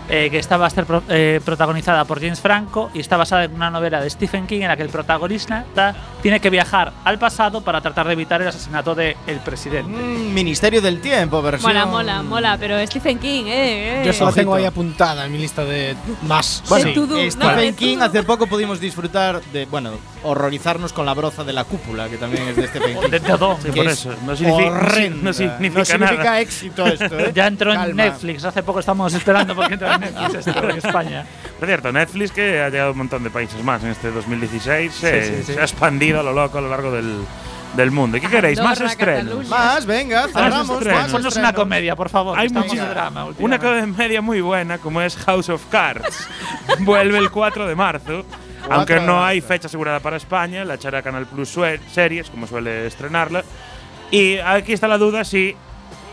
eh, 0.10 0.30
que 0.30 0.40
está, 0.40 0.58
va 0.58 0.66
a 0.66 0.68
estar 0.70 0.86
pro- 0.86 1.04
eh, 1.10 1.40
protagonizada 1.46 2.04
por 2.06 2.20
James 2.20 2.40
Franco 2.40 2.90
y 2.94 3.00
está 3.00 3.16
basada 3.18 3.44
en 3.46 3.54
una 3.54 3.70
novela 3.70 4.02
de 4.02 4.10
Stephen 4.10 4.48
King 4.48 4.62
en 4.62 4.68
la 4.70 4.76
que 4.78 4.84
el 4.84 4.90
protagonista 4.90 5.66
ta- 5.76 5.96
tiene 6.22 6.40
que 6.40 6.50
viajar 6.50 6.92
al 7.04 7.20
pasado 7.20 7.62
para 7.62 7.80
tratar 7.82 8.08
de 8.08 8.14
evitar 8.14 8.42
el 8.42 8.48
asesinato 8.48 8.96
del 8.96 9.16
presidente. 9.46 9.92
Mm, 9.92 10.34
Ministerio 10.34 10.82
del 10.82 11.00
Tiempo, 11.02 11.42
versión. 11.42 11.72
Mola, 11.72 11.86
mola, 11.86 12.24
mola, 12.24 12.58
pero 12.60 12.76
Stephen 12.88 13.20
King, 13.20 13.46
eh. 13.46 14.02
eh. 14.02 14.04
Yo 14.06 14.14
solo 14.14 14.32
tengo 14.34 14.56
ahí 14.56 14.66
apuntada 14.66 15.26
en 15.26 15.32
mi 15.32 15.38
lista 15.38 15.64
de 15.64 15.96
más. 16.24 16.64
Bueno, 16.68 16.86
Sí. 16.86 17.32
Stephen 17.32 17.40
no, 17.40 17.56
de 17.62 17.74
King 17.74 17.98
hace 18.02 18.24
poco 18.24 18.48
pudimos 18.48 18.80
disfrutar 18.80 19.42
de, 19.54 19.66
bueno, 19.66 19.92
horrorizarnos 20.24 20.94
con 20.94 21.06
la 21.06 21.14
broza 21.14 21.44
de 21.44 21.54
la 21.54 21.64
cúpula, 21.64 22.10
que 22.10 22.18
también 22.18 22.48
es 22.48 22.56
de 22.56 22.68
Stephen 22.68 23.00
King. 23.02 23.10
De 23.10 23.20
todo. 23.20 23.58
Sí, 23.64 23.72
por 23.72 23.88
eso, 23.88 24.14
no 24.26 24.36
significa, 24.36 24.72
horrenda. 24.72 25.18
no 25.24 25.34
significa 25.34 25.80
No 25.80 25.86
significa 25.86 26.24
nada. 26.24 26.40
éxito 26.42 26.86
esto, 26.88 27.20
¿eh? 27.20 27.32
Ya 27.36 27.48
entró 27.48 27.74
en. 27.74 27.96
Netflix, 27.96 28.44
hace 28.46 28.64
poco 28.64 28.80
estamos 28.80 29.14
esperando 29.14 29.56
porque 29.56 29.74
entra 29.74 29.96
en 29.96 29.99
Netflix 30.16 30.48
en 30.48 30.78
España. 30.78 31.26
Por 31.58 31.68
cierto, 31.68 31.92
Netflix 31.92 32.32
que 32.32 32.62
ha 32.62 32.70
llegado 32.70 32.90
a 32.90 32.92
un 32.92 32.98
montón 33.00 33.24
de 33.24 33.30
países 33.30 33.64
más 33.64 33.84
en 33.84 33.90
este 33.90 34.12
2016, 34.12 34.94
se, 34.94 35.24
sí, 35.24 35.44
sí. 35.44 35.54
se 35.54 35.60
ha 35.60 35.64
expandido 35.64 36.20
a 36.20 36.24
lo 36.24 36.34
loco 36.34 36.58
a 36.58 36.62
lo 36.62 36.70
largo 36.70 36.92
del, 36.92 37.24
del 37.76 37.92
mundo. 37.92 38.18
¿Y 38.18 38.22
qué 38.22 38.28
queréis? 38.28 38.60
Más 38.62 38.80
estrenos. 38.82 39.24
Cataluña. 39.24 39.50
Más, 39.50 39.86
venga, 39.86 40.28
cerramos. 40.28 40.86
más 40.86 41.12
Ponnos 41.12 41.36
una 41.36 41.54
comedia, 41.54 41.96
por 41.96 42.10
favor. 42.10 42.38
Hay 42.38 42.50
de 42.50 42.78
drama 42.78 43.28
Una 43.40 43.60
comedia 43.60 44.22
muy 44.22 44.42
buena 44.42 44.78
como 44.78 45.02
es 45.02 45.16
House 45.18 45.50
of 45.50 45.66
Cards. 45.70 46.28
Vuelve 46.80 47.18
el 47.18 47.30
4 47.30 47.68
de 47.68 47.76
marzo. 47.76 48.26
Aunque 48.70 49.00
no 49.00 49.24
hay 49.24 49.42
fecha 49.42 49.68
asegurada 49.68 50.00
para 50.00 50.18
España, 50.18 50.64
la 50.66 50.76
echará 50.76 51.02
Canal 51.02 51.26
Plus 51.26 51.58
Series, 51.92 52.30
como 52.30 52.46
suele 52.46 52.88
estrenarla. 52.88 53.44
Y 54.12 54.38
aquí 54.38 54.74
está 54.74 54.88
la 54.88 54.98
duda 54.98 55.24
si 55.24 55.56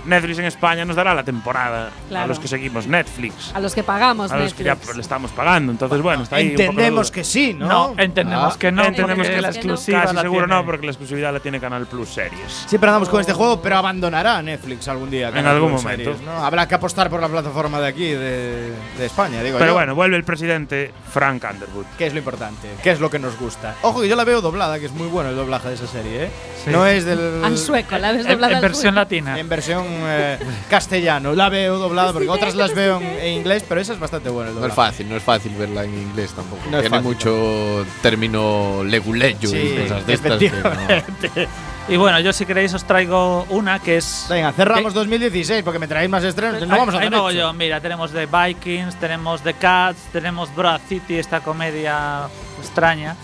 Netflix 0.06 0.38
en 0.38 0.44
España 0.46 0.84
nos 0.84 0.96
dará 0.96 1.14
la 1.14 1.22
temporada 1.24 1.88
a 1.88 2.08
Claro. 2.08 2.28
los 2.28 2.38
que 2.38 2.48
seguimos 2.48 2.86
Netflix. 2.86 3.52
A 3.54 3.60
los 3.60 3.74
que 3.74 3.82
pagamos 3.82 4.30
A 4.32 4.36
los 4.38 4.54
que 4.54 4.64
ya 4.64 4.74
Netflix. 4.74 4.96
le 4.96 5.02
estamos 5.02 5.30
pagando. 5.32 5.72
Entonces, 5.72 6.00
bueno, 6.00 6.22
está 6.22 6.36
ahí 6.36 6.46
un 6.46 6.50
poco 6.52 6.62
la 6.62 6.68
Entendemos 6.70 7.10
que 7.10 7.24
sí, 7.24 7.54
¿no? 7.54 7.66
No, 7.68 7.94
entendemos 7.98 8.54
Ah. 8.54 8.58
que 8.58 8.72
no. 8.72 8.84
Entendemos 8.84 9.26
que 9.26 9.40
la 9.40 9.50
que 9.50 9.56
exclusiva 9.56 10.02
Casi 10.02 10.14
la 10.14 10.22
seguro 10.22 10.46
tiene. 10.46 10.54
no, 10.60 10.64
porque 10.66 10.86
la 10.86 10.92
exclusividad 10.92 11.32
la 11.32 11.40
tiene 11.40 11.60
Canal 11.60 11.86
Plus 11.86 12.08
Series. 12.08 12.64
Siempre 12.66 12.88
andamos 12.90 13.08
con 13.08 13.20
este 13.20 13.32
juego, 13.32 13.60
pero 13.60 13.76
abandonará 13.78 14.40
Netflix 14.42 14.88
algún 14.88 15.10
día. 15.10 15.30
Canal 15.32 15.54
algún 15.56 15.70
Plus 15.72 15.82
momento. 15.82 16.12
Series, 16.12 16.22
¿no? 16.26 16.44
Habrá 16.44 16.66
que 16.68 16.74
apostar 16.74 17.10
por 17.10 17.20
la 17.20 17.28
plataforma 17.28 17.80
de 17.80 17.86
aquí, 17.88 18.08
de, 18.10 18.72
de 18.98 19.06
España, 19.06 19.42
digo 19.42 19.58
Pero 19.58 19.70
yo. 19.70 19.74
bueno, 19.74 19.94
vuelve 19.94 20.16
el 20.16 20.24
presidente 20.24 20.92
Frank 21.12 21.44
Underwood. 21.50 21.86
¿Qué 21.98 22.06
es 22.06 22.12
lo 22.12 22.18
importante? 22.20 22.68
¿Qué 22.82 22.90
es 22.90 23.00
lo 23.00 23.10
que 23.10 23.18
nos 23.18 23.38
gusta? 23.38 23.74
Ojo, 23.82 24.00
que 24.02 24.08
yo 24.08 24.16
la 24.16 24.24
veo 24.24 24.40
doblada, 24.40 24.78
que 24.78 24.86
es 24.86 24.92
muy 24.92 25.08
bueno 25.08 25.30
el 25.30 25.36
doblaje 25.36 25.68
de 25.68 25.74
esa 25.74 25.86
serie, 25.86 26.24
¿eh? 26.24 26.30
Sí. 26.64 26.70
No 26.70 26.86
es 26.86 27.04
del. 27.04 27.44
Al 27.44 27.56
sueco, 27.58 27.96
la 27.98 28.12
ves 28.12 28.26
En, 28.26 28.32
doblada 28.32 28.54
en 28.56 28.60
versión 28.60 28.82
sueco. 28.82 28.94
latina. 28.96 29.38
En 29.38 29.48
versión 29.48 29.84
eh, 30.02 30.38
castellano. 30.70 31.34
La 31.34 31.48
veo 31.48 31.78
doblada 31.78 32.12
porque 32.12 32.28
otras 32.28 32.54
las 32.54 32.74
veo 32.74 32.98
en, 33.00 33.06
en 33.06 33.32
inglés, 33.34 33.64
pero 33.68 33.80
esa 33.80 33.92
es 33.94 33.98
bastante 33.98 34.28
buena. 34.28 34.50
No 34.52 34.66
es 34.66 34.74
fácil, 34.74 35.08
no 35.08 35.16
es 35.16 35.22
fácil 35.22 35.54
verla 35.54 35.84
en 35.84 35.94
inglés 35.94 36.32
tampoco. 36.32 36.62
No 36.70 36.80
Tiene 36.80 36.90
fácil 36.90 37.04
mucho 37.06 37.86
término 38.02 38.82
leguleyo 38.84 39.48
Sí, 39.48 39.56
y 39.56 39.82
cosas 39.82 40.06
de 40.06 40.12
estas 40.14 40.38
que 40.38 40.50
no-. 40.50 41.46
Y 41.88 41.96
bueno, 41.96 42.18
yo 42.18 42.32
si 42.32 42.44
queréis 42.46 42.74
os 42.74 42.84
traigo 42.84 43.46
una 43.48 43.78
que 43.78 43.98
es. 43.98 44.26
Venga, 44.28 44.52
cerramos 44.52 44.92
2016 44.92 45.62
porque 45.62 45.78
me 45.78 45.86
traéis 45.86 46.10
más 46.10 46.24
estrenos. 46.24 46.60
No 46.66 46.74
Ahí- 46.74 46.80
vamos 46.80 46.94
a 46.94 46.98
ahí 46.98 47.06
hacer 47.06 47.16
no 47.16 47.30
yo, 47.30 47.52
mira, 47.52 47.80
tenemos 47.80 48.10
The 48.12 48.26
Vikings, 48.26 48.96
tenemos 48.96 49.42
The 49.42 49.54
Cats, 49.54 49.98
tenemos 50.12 50.52
Broad 50.54 50.80
City, 50.88 51.16
esta 51.18 51.40
comedia 51.40 52.22
extraña. 52.60 53.14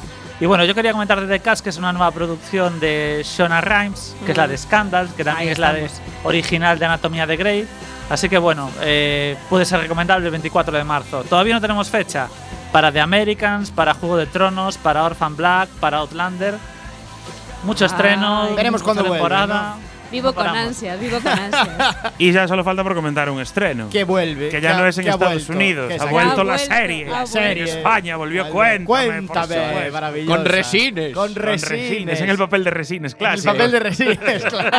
Y 0.42 0.46
bueno, 0.46 0.64
yo 0.64 0.74
quería 0.74 0.90
comentar 0.90 1.20
de 1.20 1.28
The 1.28 1.38
Cats, 1.38 1.62
que 1.62 1.68
es 1.68 1.76
una 1.76 1.92
nueva 1.92 2.11
producción 2.11 2.81
de 2.81 3.24
Shona 3.24 3.61
Rhimes, 3.61 4.16
que 4.26 4.33
es 4.33 4.37
la 4.37 4.48
de 4.48 4.59
Scandals, 4.59 5.12
que 5.12 5.22
también 5.22 5.46
Ahí 5.46 5.52
es 5.52 5.59
la 5.61 5.72
de 5.72 5.88
original 6.24 6.81
de 6.81 6.85
Anatomía 6.85 7.28
de 7.28 7.37
Grey. 7.37 7.68
Así 8.11 8.28
que 8.28 8.38
bueno, 8.38 8.68
eh, 8.81 9.37
puede 9.48 9.64
ser 9.64 9.78
recomendable 9.78 10.26
el 10.26 10.33
24 10.33 10.76
de 10.76 10.83
marzo. 10.83 11.22
Todavía 11.22 11.55
no 11.55 11.61
tenemos 11.61 11.88
fecha 11.90 12.26
para 12.72 12.90
The 12.90 13.00
Americans, 13.00 13.70
para 13.70 13.94
Juego 13.94 14.16
de 14.16 14.26
Tronos, 14.26 14.78
para 14.78 15.05
Orphan 15.05 15.37
Black, 15.37 15.68
para 15.78 15.98
Outlander. 15.98 16.57
Mucho 17.62 17.85
Ay. 17.85 17.92
estreno, 17.92 18.48
Veremos 18.57 18.83
mucha 18.83 18.94
vuelve, 18.94 19.11
temporada. 19.11 19.76
Vivo 20.12 20.29
No 20.29 20.35
con 20.35 20.44
paramos. 20.44 20.68
ansias, 20.68 21.01
vivo 21.01 21.18
con 21.20 21.33
ansias. 21.33 21.96
Y 22.18 22.31
ya 22.33 22.46
solo 22.46 22.62
falta 22.62 22.83
por 22.85 22.94
comentar 22.94 23.29
un 23.31 23.40
estreno. 23.40 23.88
Que 23.90 24.05
vuelve. 24.05 24.48
Que 24.51 24.61
ya 24.61 24.77
ha- 24.77 24.81
no 24.81 24.87
es 24.87 24.96
en 24.98 25.05
que 25.05 25.11
Estados 25.11 25.35
vuelto, 25.35 25.53
Unidos, 25.55 25.88
que 25.88 25.94
ha 26.01 26.05
vuelto 26.05 26.40
Ha 26.42 26.44
la 26.44 26.53
vuelto, 26.55 26.75
serie. 26.75 27.05
ha 27.12 27.22
En 27.25 27.31
vuelto. 27.33 27.64
España 27.72 28.16
volvió 28.16 28.44
Vuelve. 28.44 28.85
Cuéntame. 28.85 29.27
por 29.27 29.35
Cuéntame, 29.48 29.66
supuesto. 29.66 29.92
maravillosa. 29.92 30.37
Con 30.37 30.44
resines. 30.44 31.14
Con 31.14 31.35
Con 31.35 31.42
resines. 31.42 32.20
en 32.20 32.31
el 32.31 32.38
papel 32.38 32.64
de 32.64 32.70
resines 32.70 33.16
En 33.18 33.27
el 33.27 33.42
papel 33.42 33.70
de 33.72 33.81
resines, 33.81 34.44
claro. 34.44 34.70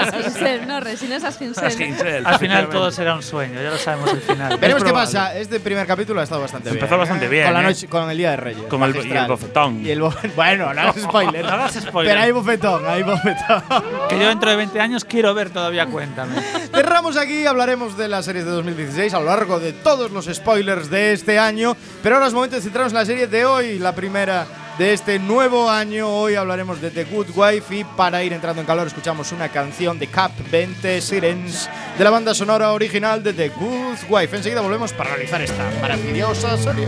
No, 0.67 0.79
resines. 0.79 1.23
Asquincel, 1.23 2.25
Al 2.25 2.39
final 2.39 2.69
todo 2.69 2.91
será 2.91 3.15
un 3.15 3.23
sueño, 3.23 3.61
ya 3.61 3.69
lo 3.71 3.77
sabemos 3.77 4.11
el 4.13 4.21
final. 4.21 4.57
Veremos 4.61 4.83
qué 4.83 4.91
pasa. 4.93 5.35
Este 5.37 5.59
primer 5.59 5.87
capítulo 5.87 6.19
ha 6.21 6.23
estado 6.23 6.41
bastante 6.41 6.69
bien. 6.69 6.77
Empezó 6.83 6.97
bastante 6.97 7.27
bien, 7.27 7.45
Con, 7.45 7.53
la 7.53 7.59
¿eh? 7.61 7.63
noche, 7.63 7.87
con 7.87 8.09
el 8.09 8.17
Día 8.17 8.31
de 8.31 8.37
Reyes. 8.37 8.63
Con 8.69 8.83
el- 8.83 8.95
y 8.95 9.11
el 9.11 9.27
bofetón. 9.27 9.85
Y 9.85 9.89
el 9.89 10.01
bo- 10.01 10.13
bueno, 10.35 10.73
no 10.73 10.81
hagas 10.81 11.01
spoiler. 11.01 11.43
No 11.45 11.51
hagas 11.51 11.73
spoiler. 11.73 12.13
Pero 12.13 12.23
hay 12.25 12.31
bofetón, 12.31 12.83
hay 12.87 13.03
bofetón. 13.03 13.63
Que 14.09 14.19
yo 14.19 14.27
dentro 14.27 14.49
de 14.51 14.55
20 14.57 14.79
años 14.79 15.03
quiero 15.05 15.22
ver 15.31 15.49
todavía 15.49 15.85
Cuéntame. 15.85 16.35
Cerramos 16.73 17.15
aquí, 17.17 17.45
hablaremos 17.45 17.97
de 17.97 18.07
las 18.07 18.25
series 18.25 18.45
de 18.45 18.51
2016 18.51 19.13
a 19.13 19.19
lo 19.19 19.25
largo 19.25 19.59
de 19.59 19.71
todos 19.71 20.11
los 20.11 20.25
spoilers 20.25 20.89
de 20.89 21.13
este 21.13 21.39
año. 21.39 21.77
Pero 22.01 22.15
ahora 22.15 22.27
es 22.27 22.33
momento 22.33 22.55
de 22.55 22.61
centrarnos 22.61 22.91
en 22.91 22.99
la 22.99 23.05
serie 23.05 23.27
de 23.27 23.45
hoy, 23.45 23.79
la 23.79 23.93
primera 23.93 24.47
de 24.77 24.93
este 24.93 25.19
nuevo 25.19 25.69
año. 25.69 26.09
Hoy 26.09 26.35
hablaremos 26.35 26.81
de 26.81 26.89
The 26.89 27.05
Good 27.05 27.27
Wife 27.35 27.75
y 27.75 27.83
para 27.83 28.23
ir 28.23 28.33
entrando 28.33 28.61
en 28.61 28.67
calor 28.67 28.87
escuchamos 28.87 29.31
una 29.31 29.49
canción 29.49 29.99
de 29.99 30.07
Cap 30.07 30.31
20 30.51 30.99
Sirens 31.01 31.69
de 31.97 32.03
la 32.03 32.09
banda 32.09 32.33
sonora 32.33 32.71
original 32.71 33.23
de 33.23 33.33
The 33.33 33.49
Good 33.49 33.97
Wife. 34.09 34.35
Enseguida 34.35 34.61
volvemos 34.61 34.93
para 34.93 35.11
analizar 35.11 35.41
esta 35.41 35.69
maravillosa 35.81 36.57
serie. 36.57 36.87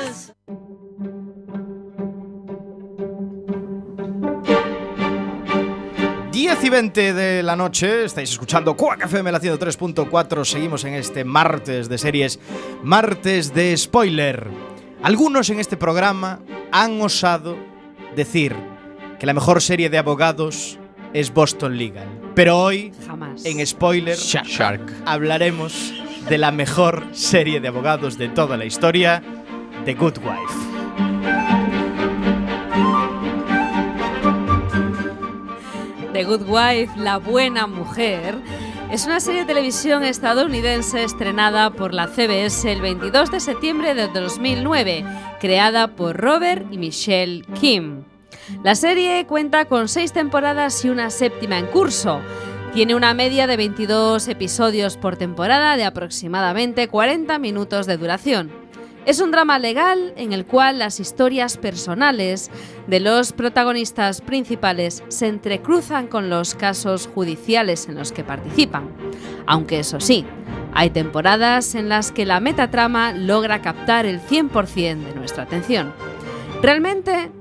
10 6.61 6.67
y 6.67 6.69
20 6.69 7.13
de 7.13 7.41
la 7.41 7.55
noche, 7.55 8.03
estáis 8.03 8.29
escuchando 8.29 8.77
Quack 8.77 9.05
FM 9.05 9.31
la 9.31 9.41
103.4. 9.41 10.45
Seguimos 10.45 10.83
en 10.83 10.93
este 10.93 11.23
martes 11.23 11.89
de 11.89 11.97
series, 11.97 12.39
martes 12.83 13.51
de 13.55 13.75
spoiler. 13.75 14.47
Algunos 15.01 15.49
en 15.49 15.59
este 15.59 15.75
programa 15.75 16.39
han 16.71 17.01
osado 17.01 17.57
decir 18.15 18.55
que 19.19 19.25
la 19.25 19.33
mejor 19.33 19.59
serie 19.63 19.89
de 19.89 19.97
abogados 19.97 20.77
es 21.13 21.33
Boston 21.33 21.79
Legal. 21.79 22.07
Pero 22.35 22.59
hoy, 22.59 22.91
Jamás. 23.07 23.43
en 23.43 23.65
spoiler, 23.65 24.15
Shark. 24.15 24.81
hablaremos 25.05 25.91
de 26.29 26.37
la 26.37 26.51
mejor 26.51 27.07
serie 27.11 27.59
de 27.59 27.69
abogados 27.69 28.19
de 28.19 28.29
toda 28.29 28.55
la 28.55 28.65
historia, 28.65 29.23
The 29.85 29.95
Good 29.95 30.19
Wife. 30.19 30.70
The 36.13 36.25
Good 36.25 36.43
Wife, 36.47 36.91
La 36.97 37.17
Buena 37.17 37.67
Mujer, 37.67 38.35
es 38.91 39.05
una 39.05 39.21
serie 39.21 39.41
de 39.41 39.47
televisión 39.47 40.03
estadounidense 40.03 41.03
estrenada 41.03 41.69
por 41.69 41.93
la 41.93 42.07
CBS 42.07 42.69
el 42.69 42.81
22 42.81 43.31
de 43.31 43.39
septiembre 43.39 43.93
de 43.93 44.09
2009, 44.09 45.05
creada 45.39 45.95
por 45.95 46.17
Robert 46.17 46.65
y 46.69 46.77
Michelle 46.77 47.45
Kim. 47.59 48.03
La 48.63 48.75
serie 48.75 49.25
cuenta 49.25 49.65
con 49.65 49.87
seis 49.87 50.11
temporadas 50.11 50.83
y 50.83 50.89
una 50.89 51.09
séptima 51.09 51.57
en 51.57 51.67
curso. 51.67 52.19
Tiene 52.73 52.95
una 52.95 53.13
media 53.13 53.47
de 53.47 53.55
22 53.55 54.27
episodios 54.27 54.97
por 54.97 55.15
temporada 55.15 55.77
de 55.77 55.85
aproximadamente 55.85 56.89
40 56.89 57.39
minutos 57.39 57.85
de 57.85 57.95
duración. 57.95 58.60
Es 59.03 59.19
un 59.19 59.31
drama 59.31 59.57
legal 59.57 60.13
en 60.15 60.31
el 60.31 60.45
cual 60.45 60.77
las 60.77 60.99
historias 60.99 61.57
personales 61.57 62.51
de 62.85 62.99
los 62.99 63.33
protagonistas 63.33 64.21
principales 64.21 65.03
se 65.07 65.27
entrecruzan 65.27 66.05
con 66.05 66.29
los 66.29 66.53
casos 66.53 67.09
judiciales 67.11 67.87
en 67.89 67.95
los 67.95 68.11
que 68.11 68.23
participan. 68.23 68.89
Aunque 69.47 69.79
eso 69.79 69.99
sí, 69.99 70.23
hay 70.73 70.91
temporadas 70.91 71.73
en 71.73 71.89
las 71.89 72.11
que 72.11 72.27
la 72.27 72.39
metatrama 72.39 73.11
logra 73.11 73.63
captar 73.63 74.05
el 74.05 74.21
100% 74.21 75.03
de 75.03 75.15
nuestra 75.15 75.43
atención. 75.43 75.93
Realmente, 76.61 77.31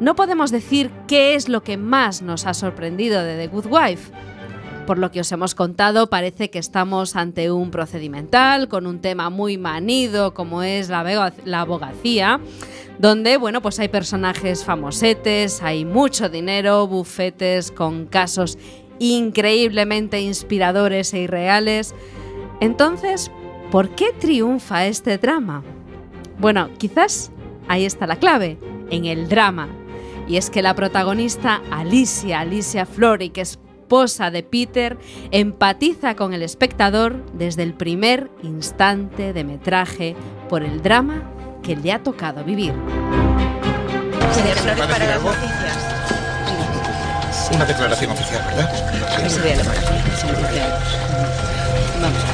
no 0.00 0.16
podemos 0.16 0.50
decir 0.50 0.90
qué 1.08 1.34
es 1.34 1.48
lo 1.48 1.62
que 1.62 1.78
más 1.78 2.20
nos 2.20 2.44
ha 2.44 2.52
sorprendido 2.52 3.22
de 3.22 3.38
The 3.38 3.48
Good 3.48 3.66
Wife. 3.70 4.12
Por 4.86 4.98
lo 4.98 5.10
que 5.10 5.20
os 5.20 5.32
hemos 5.32 5.56
contado, 5.56 6.08
parece 6.08 6.48
que 6.48 6.60
estamos 6.60 7.16
ante 7.16 7.50
un 7.50 7.72
procedimental 7.72 8.68
con 8.68 8.86
un 8.86 9.00
tema 9.00 9.30
muy 9.30 9.58
manido 9.58 10.32
como 10.32 10.62
es 10.62 10.88
la, 10.88 11.02
abog- 11.02 11.34
la 11.44 11.62
abogacía, 11.62 12.38
donde 12.98 13.36
bueno, 13.36 13.60
pues 13.60 13.80
hay 13.80 13.88
personajes 13.88 14.64
famosetes, 14.64 15.60
hay 15.60 15.84
mucho 15.84 16.28
dinero, 16.28 16.86
bufetes 16.86 17.72
con 17.72 18.06
casos 18.06 18.58
increíblemente 19.00 20.20
inspiradores 20.20 21.12
e 21.14 21.18
irreales. 21.18 21.92
Entonces, 22.60 23.32
¿por 23.72 23.90
qué 23.90 24.12
triunfa 24.18 24.86
este 24.86 25.18
drama? 25.18 25.64
Bueno, 26.38 26.70
quizás 26.78 27.32
ahí 27.66 27.84
está 27.84 28.06
la 28.06 28.16
clave, 28.16 28.56
en 28.90 29.04
el 29.04 29.28
drama. 29.28 29.68
Y 30.28 30.36
es 30.36 30.48
que 30.48 30.62
la 30.62 30.74
protagonista 30.74 31.60
Alicia, 31.70 32.40
Alicia 32.40 32.86
Florrick, 32.86 33.36
esposa 33.86 34.32
de 34.32 34.42
Peter, 34.42 34.98
empatiza 35.30 36.16
con 36.16 36.34
el 36.34 36.42
espectador 36.42 37.24
desde 37.34 37.62
el 37.62 37.72
primer 37.72 38.32
instante 38.42 39.32
de 39.32 39.44
metraje 39.44 40.16
por 40.48 40.64
el 40.64 40.82
drama 40.82 41.22
que 41.62 41.76
le 41.76 41.92
ha 41.92 42.02
tocado 42.02 42.42
vivir. 42.42 42.72
Señor 44.32 44.56
Flores, 44.56 44.86
para 44.86 45.06
las 45.06 45.22
noticias. 45.22 45.78
Una 47.54 47.64
declaración 47.64 48.10
oficial, 48.10 48.42
¿verdad? 48.48 49.28
Señor 49.28 50.34
Flores. 50.34 50.64
Vamos. 52.02 52.24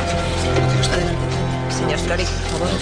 Adelante. 0.90 1.26
Señor 1.68 1.98
Flores, 1.98 2.30
por 2.50 2.60
favor. 2.60 2.80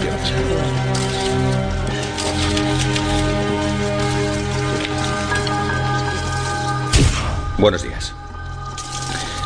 Buenos 7.59 7.83
días. 7.83 8.15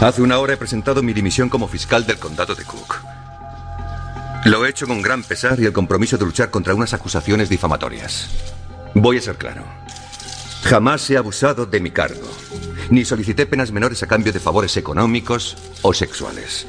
Hace 0.00 0.22
una 0.22 0.38
hora 0.38 0.54
he 0.54 0.57
presentado 0.57 1.02
mi 1.02 1.12
dimisión 1.12 1.48
como 1.48 1.68
fiscal 1.68 2.04
del 2.04 2.18
condado 2.18 2.54
de 2.54 2.64
Cook. 2.64 2.96
Lo 4.44 4.66
he 4.66 4.70
hecho 4.70 4.87
con 4.87 5.00
gran 5.00 5.22
pesar 5.22 5.59
y 5.61 5.66
el 5.66 5.72
compromiso 5.72 6.18
de 6.18 6.24
luchar 6.24 6.50
contra 6.50 6.74
unas 6.74 6.92
acusaciones 6.92 7.48
difamatorias. 7.48 8.28
Voy 8.94 9.18
a 9.18 9.20
ser 9.20 9.37
claro. 9.37 9.64
Jamás 10.64 11.09
he 11.11 11.16
abusado 11.16 11.64
de 11.64 11.80
mi 11.80 11.90
cargo, 11.90 12.28
ni 12.90 13.04
solicité 13.04 13.46
penas 13.46 13.70
menores 13.70 14.02
a 14.02 14.07
cambio 14.07 14.33
de 14.33 14.40
favores 14.40 14.76
económicos 14.76 15.57
o 15.83 15.94
sexuales. 15.94 16.66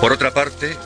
Por 0.00 0.12
otra 0.12 0.32
parte, 0.34 0.76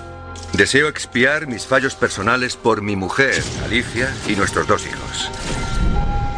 deseo 0.52 0.88
expiar 0.88 1.46
mis 1.46 1.66
fallos 1.66 1.94
personales 1.94 2.56
por 2.56 2.82
mi 2.82 2.94
mujer, 2.94 3.42
Alicia, 3.64 4.14
y 4.28 4.36
nuestros 4.36 4.66
dos 4.66 4.86
hijos. 4.86 5.30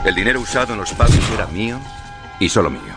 El 0.04 0.14
dinero 0.14 0.40
usado 0.40 0.72
en 0.72 0.78
los 0.78 0.92
pagos 0.92 1.18
era 1.32 1.46
mío 1.48 1.80
y 2.40 2.48
solo 2.48 2.70
mío. 2.70 2.94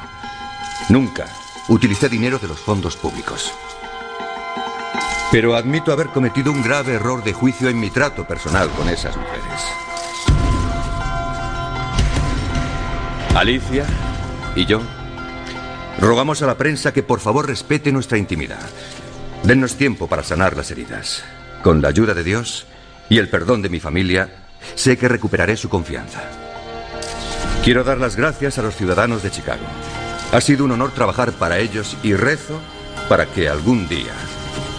Nunca 0.90 1.26
utilicé 1.68 2.10
dinero 2.10 2.40
de 2.40 2.48
los 2.48 2.60
fondos 2.60 2.96
públicos. 2.96 3.52
Pero 5.32 5.56
admito 5.56 5.92
haber 5.92 6.08
cometido 6.08 6.52
un 6.52 6.64
grave 6.64 6.94
error 6.94 7.24
de 7.24 7.34
juicio 7.34 7.70
en 7.70 7.80
mi 7.80 7.90
trato 7.90 8.26
personal 8.26 8.70
con 8.72 8.88
esas 8.88 9.16
mujeres. 9.18 9.62
Alicia 13.36 13.86
y 14.56 14.66
yo 14.66 14.82
rogamos 16.00 16.42
a 16.42 16.48
la 16.48 16.58
prensa 16.58 16.94
que 16.94 17.04
por 17.04 17.20
favor 17.20 17.48
respete 17.48 17.92
nuestra 17.92 18.18
intimidad. 18.18 18.70
Dennos 19.44 19.76
tiempo 19.76 20.08
para 20.08 20.24
sanar 20.24 20.56
las 20.56 20.72
heridas. 20.72 21.24
Con 21.62 21.82
la 21.82 21.90
ayuda 21.90 22.14
de 22.14 22.24
Dios 22.24 22.66
y 23.10 23.18
el 23.18 23.30
perdón 23.30 23.62
de 23.62 23.70
mi 23.70 23.80
familia, 23.80 24.30
sé 24.76 24.98
que 24.98 25.08
recuperaré 25.08 25.58
su 25.58 25.70
confianza. 25.70 26.22
Quiero 27.64 27.84
dar 27.84 27.98
las 27.98 28.16
gracias 28.16 28.58
a 28.58 28.62
los 28.62 28.76
ciudadanos 28.76 29.24
de 29.24 29.32
Chicago. 29.32 29.66
Ha 30.38 30.42
sido 30.42 30.66
un 30.66 30.72
honor 30.72 30.92
trabajar 30.92 31.32
para 31.32 31.58
ellos 31.58 31.98
y 32.04 32.14
rezo 32.14 32.62
para 33.10 33.26
que 33.26 33.50
algún 33.50 33.90
día 33.90 34.14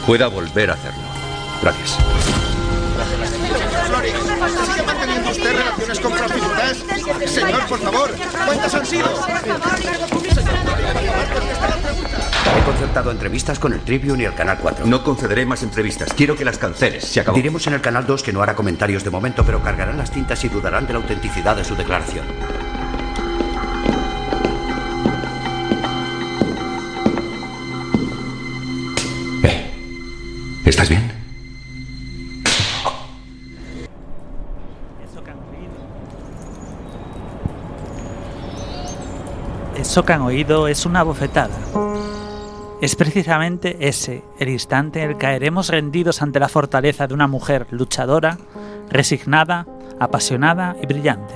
pueda 0.07 0.29
volver 0.29 0.71
a 0.71 0.75
hacerlo. 0.75 1.03
Gracias. 1.61 1.99
¿Sigue 4.71 4.83
manteniendo 4.87 5.31
usted 5.31 5.57
relaciones 5.57 5.99
con 5.99 6.13
prostitutas? 6.13 6.85
Señor, 7.27 7.67
por 7.67 7.81
favor, 7.81 8.15
¿cuántas 8.47 8.73
han 8.73 8.87
sido? 8.87 9.09
He 12.57 12.65
concertado 12.65 13.11
entrevistas 13.11 13.59
con 13.59 13.73
el 13.73 13.81
Tribune 13.81 14.23
y 14.23 14.27
el 14.27 14.35
Canal 14.37 14.59
4. 14.63 14.87
No 14.87 15.03
concederé 15.03 15.45
más 15.45 15.65
entrevistas. 15.65 16.13
Quiero 16.15 16.37
que 16.37 16.45
las 16.45 16.59
canceles. 16.59 17.03
Se 17.03 17.19
acabó. 17.19 17.35
Diremos 17.37 17.67
en 17.67 17.75
el 17.75 17.81
Canal 17.81 18.07
2 18.07 18.23
que 18.23 18.33
no 18.33 18.43
hará 18.43 18.55
comentarios 18.55 19.03
de 19.03 19.11
momento, 19.11 19.45
pero 19.45 19.61
cargarán 19.61 19.99
las 19.99 20.13
tintas 20.13 20.45
y 20.45 20.49
dudarán 20.49 20.87
de 20.87 20.93
la 20.93 21.01
autenticidad 21.01 21.57
de 21.57 21.65
su 21.65 21.75
declaración. 21.75 22.27
¿Estás 30.79 30.91
bien? 30.91 31.11
Eso 39.77 40.05
que 40.05 40.13
han 40.13 40.21
oído 40.21 40.69
es 40.69 40.87
una 40.87 41.03
bofetada. 41.03 41.57
Es 42.81 42.95
precisamente 42.95 43.89
ese 43.89 44.23
el 44.39 44.51
instante 44.51 45.03
en 45.03 45.11
el 45.11 45.17
que 45.17 45.27
caeremos 45.27 45.69
rendidos 45.69 46.23
ante 46.23 46.39
la 46.39 46.49
fortaleza 46.49 47.09
de 47.09 47.15
una 47.15 47.27
mujer 47.27 47.67
luchadora, 47.73 48.39
resignada, 48.89 49.67
apasionada 49.99 50.77
y 50.81 50.87
brillante. 50.87 51.35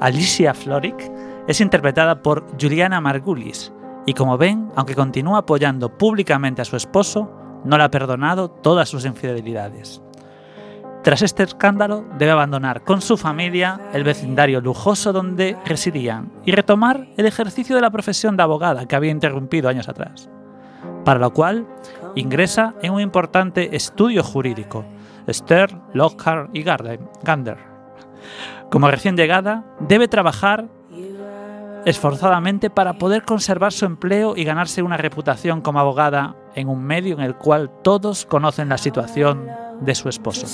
Alicia 0.00 0.54
Florrick 0.54 1.12
es 1.46 1.60
interpretada 1.60 2.22
por 2.22 2.46
Juliana 2.58 3.02
Margulis 3.02 3.70
y 4.06 4.14
como 4.14 4.38
ven, 4.38 4.70
aunque 4.76 4.94
continúa 4.94 5.40
apoyando 5.40 5.98
públicamente 5.98 6.62
a 6.62 6.64
su 6.64 6.76
esposo, 6.76 7.35
no 7.64 7.78
le 7.78 7.84
ha 7.84 7.90
perdonado 7.90 8.50
todas 8.50 8.88
sus 8.88 9.04
infidelidades. 9.04 10.02
Tras 11.02 11.22
este 11.22 11.44
escándalo, 11.44 12.04
debe 12.18 12.32
abandonar 12.32 12.82
con 12.82 13.00
su 13.00 13.16
familia 13.16 13.80
el 13.92 14.02
vecindario 14.02 14.60
lujoso 14.60 15.12
donde 15.12 15.56
residían 15.64 16.32
y 16.44 16.50
retomar 16.50 17.06
el 17.16 17.26
ejercicio 17.26 17.76
de 17.76 17.82
la 17.82 17.90
profesión 17.90 18.36
de 18.36 18.42
abogada 18.42 18.86
que 18.86 18.96
había 18.96 19.12
interrumpido 19.12 19.68
años 19.68 19.88
atrás. 19.88 20.28
para 21.04 21.20
lo 21.20 21.32
cual 21.32 21.64
ingresa 22.16 22.74
en 22.82 22.92
un 22.92 23.00
importante 23.00 23.76
estudio 23.76 24.24
jurídico, 24.24 24.84
Stern, 25.28 25.80
Lockhart 25.92 26.50
y 26.52 26.64
Gander. 26.64 27.58
Como 28.72 28.90
recién 28.90 29.16
llegada, 29.16 29.64
debe 29.78 30.08
trabajar 30.08 30.66
esforzadamente 31.84 32.68
para 32.68 32.94
poder 32.94 33.22
conservar 33.22 33.72
su 33.72 33.86
empleo 33.86 34.36
y 34.36 34.42
ganarse 34.42 34.82
una 34.82 34.96
reputación 34.96 35.60
como 35.60 35.78
abogada 35.78 36.34
en 36.56 36.68
un 36.68 36.82
medio 36.82 37.14
en 37.14 37.20
el 37.20 37.36
cual 37.36 37.70
todos 37.84 38.26
conocen 38.26 38.68
la 38.68 38.78
situación 38.78 39.48
de 39.80 39.94
su 39.94 40.08
esposo. 40.08 40.46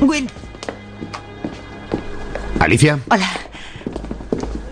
Will, 0.00 0.30
Alicia, 2.60 2.98
hola. 3.10 3.28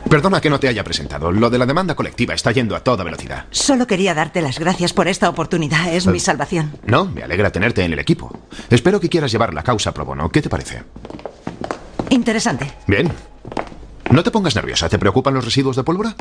perdona 0.08 0.40
que 0.40 0.50
no 0.50 0.60
te 0.60 0.68
haya 0.68 0.84
presentado. 0.84 1.32
Lo 1.32 1.50
de 1.50 1.58
la 1.58 1.66
demanda 1.66 1.94
colectiva 1.94 2.34
está 2.34 2.52
yendo 2.52 2.76
a 2.76 2.80
toda 2.80 3.04
velocidad. 3.04 3.46
Solo 3.50 3.86
quería 3.86 4.14
darte 4.14 4.42
las 4.42 4.58
gracias 4.58 4.92
por 4.92 5.08
esta 5.08 5.28
oportunidad. 5.28 5.92
Es 5.92 6.06
mi 6.06 6.20
salvación. 6.20 6.72
No, 6.86 7.06
me 7.06 7.22
alegra 7.22 7.50
tenerte 7.50 7.84
en 7.84 7.92
el 7.92 7.98
equipo. 7.98 8.30
Espero 8.70 9.00
que 9.00 9.08
quieras 9.08 9.32
llevar 9.32 9.52
la 9.54 9.62
causa 9.62 9.92
pro 9.92 10.04
bono. 10.04 10.30
¿Qué 10.30 10.40
te 10.42 10.48
parece? 10.48 10.82
Interesante. 12.10 12.70
Bien. 12.86 13.10
No 14.10 14.22
te 14.22 14.30
pongas 14.30 14.54
nerviosa. 14.54 14.88
¿Te 14.88 14.98
preocupan 14.98 15.34
los 15.34 15.44
residuos 15.44 15.76
de 15.76 15.82
pólvora? 15.84 16.14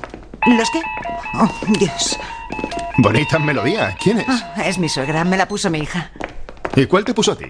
¿Los 0.58 0.70
qué? 0.72 0.82
Oh, 1.36 1.50
Dios. 1.80 2.18
Bonita 2.98 3.40
melodía. 3.40 3.96
¿Quién 4.02 4.20
es? 4.20 4.26
Ah, 4.28 4.64
es 4.66 4.78
mi 4.78 4.90
suegra. 4.90 5.24
Me 5.24 5.38
la 5.38 5.48
puso 5.48 5.70
mi 5.70 5.80
hija. 5.80 6.12
¿Y 6.76 6.86
cuál 6.86 7.06
te 7.06 7.14
puso 7.14 7.34
a 7.34 7.36
ti? 7.36 7.46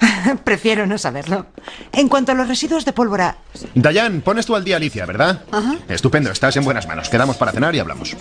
Prefiero 0.44 0.86
no 0.86 0.98
saberlo. 0.98 1.46
En 1.92 2.08
cuanto 2.08 2.32
a 2.32 2.34
los 2.34 2.48
residuos 2.48 2.84
de 2.84 2.92
pólvora, 2.92 3.38
Dayan, 3.74 4.20
pones 4.20 4.46
tú 4.46 4.54
al 4.56 4.64
día 4.64 4.76
Alicia, 4.76 5.06
¿verdad? 5.06 5.42
Ajá. 5.50 5.76
Estupendo, 5.88 6.30
estás 6.30 6.56
en 6.56 6.64
buenas 6.64 6.86
manos. 6.86 7.08
Quedamos 7.08 7.36
para 7.36 7.52
cenar 7.52 7.74
y 7.74 7.78
hablamos. 7.78 8.16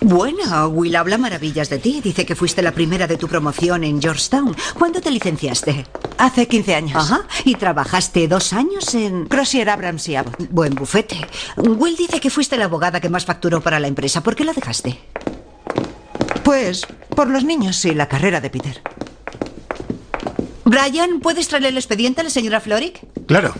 Bueno, 0.00 0.68
Will 0.68 0.96
habla 0.96 1.18
maravillas 1.18 1.70
de 1.70 1.78
ti. 1.78 2.00
Dice 2.02 2.26
que 2.26 2.34
fuiste 2.34 2.62
la 2.62 2.72
primera 2.72 3.06
de 3.06 3.16
tu 3.16 3.28
promoción 3.28 3.84
en 3.84 4.00
Georgetown. 4.00 4.54
¿Cuándo 4.78 5.00
te 5.00 5.10
licenciaste? 5.10 5.86
Hace 6.18 6.48
15 6.48 6.74
años. 6.74 6.96
Ajá. 6.96 7.22
Y 7.44 7.54
trabajaste 7.54 8.28
dos 8.28 8.52
años 8.52 8.94
en 8.94 9.26
Crozier 9.26 9.70
Abrams 9.70 10.08
y 10.08 10.16
Abbott. 10.16 10.48
Buen 10.50 10.74
bufete. 10.74 11.18
Will 11.56 11.96
dice 11.96 12.20
que 12.20 12.30
fuiste 12.30 12.56
la 12.56 12.66
abogada 12.66 13.00
que 13.00 13.08
más 13.08 13.24
facturó 13.24 13.60
para 13.60 13.80
la 13.80 13.88
empresa. 13.88 14.22
¿Por 14.22 14.34
qué 14.36 14.44
la 14.44 14.52
dejaste? 14.52 14.98
Pues 16.42 16.86
por 17.14 17.28
los 17.28 17.44
niños 17.44 17.84
y 17.84 17.94
la 17.94 18.08
carrera 18.08 18.40
de 18.40 18.50
Peter. 18.50 18.80
Brian, 20.68 21.20
¿puedes 21.20 21.48
traerle 21.48 21.70
el 21.70 21.78
expediente 21.78 22.20
a 22.20 22.24
la 22.24 22.30
señora 22.30 22.60
Floric? 22.60 23.00
Claro. 23.26 23.54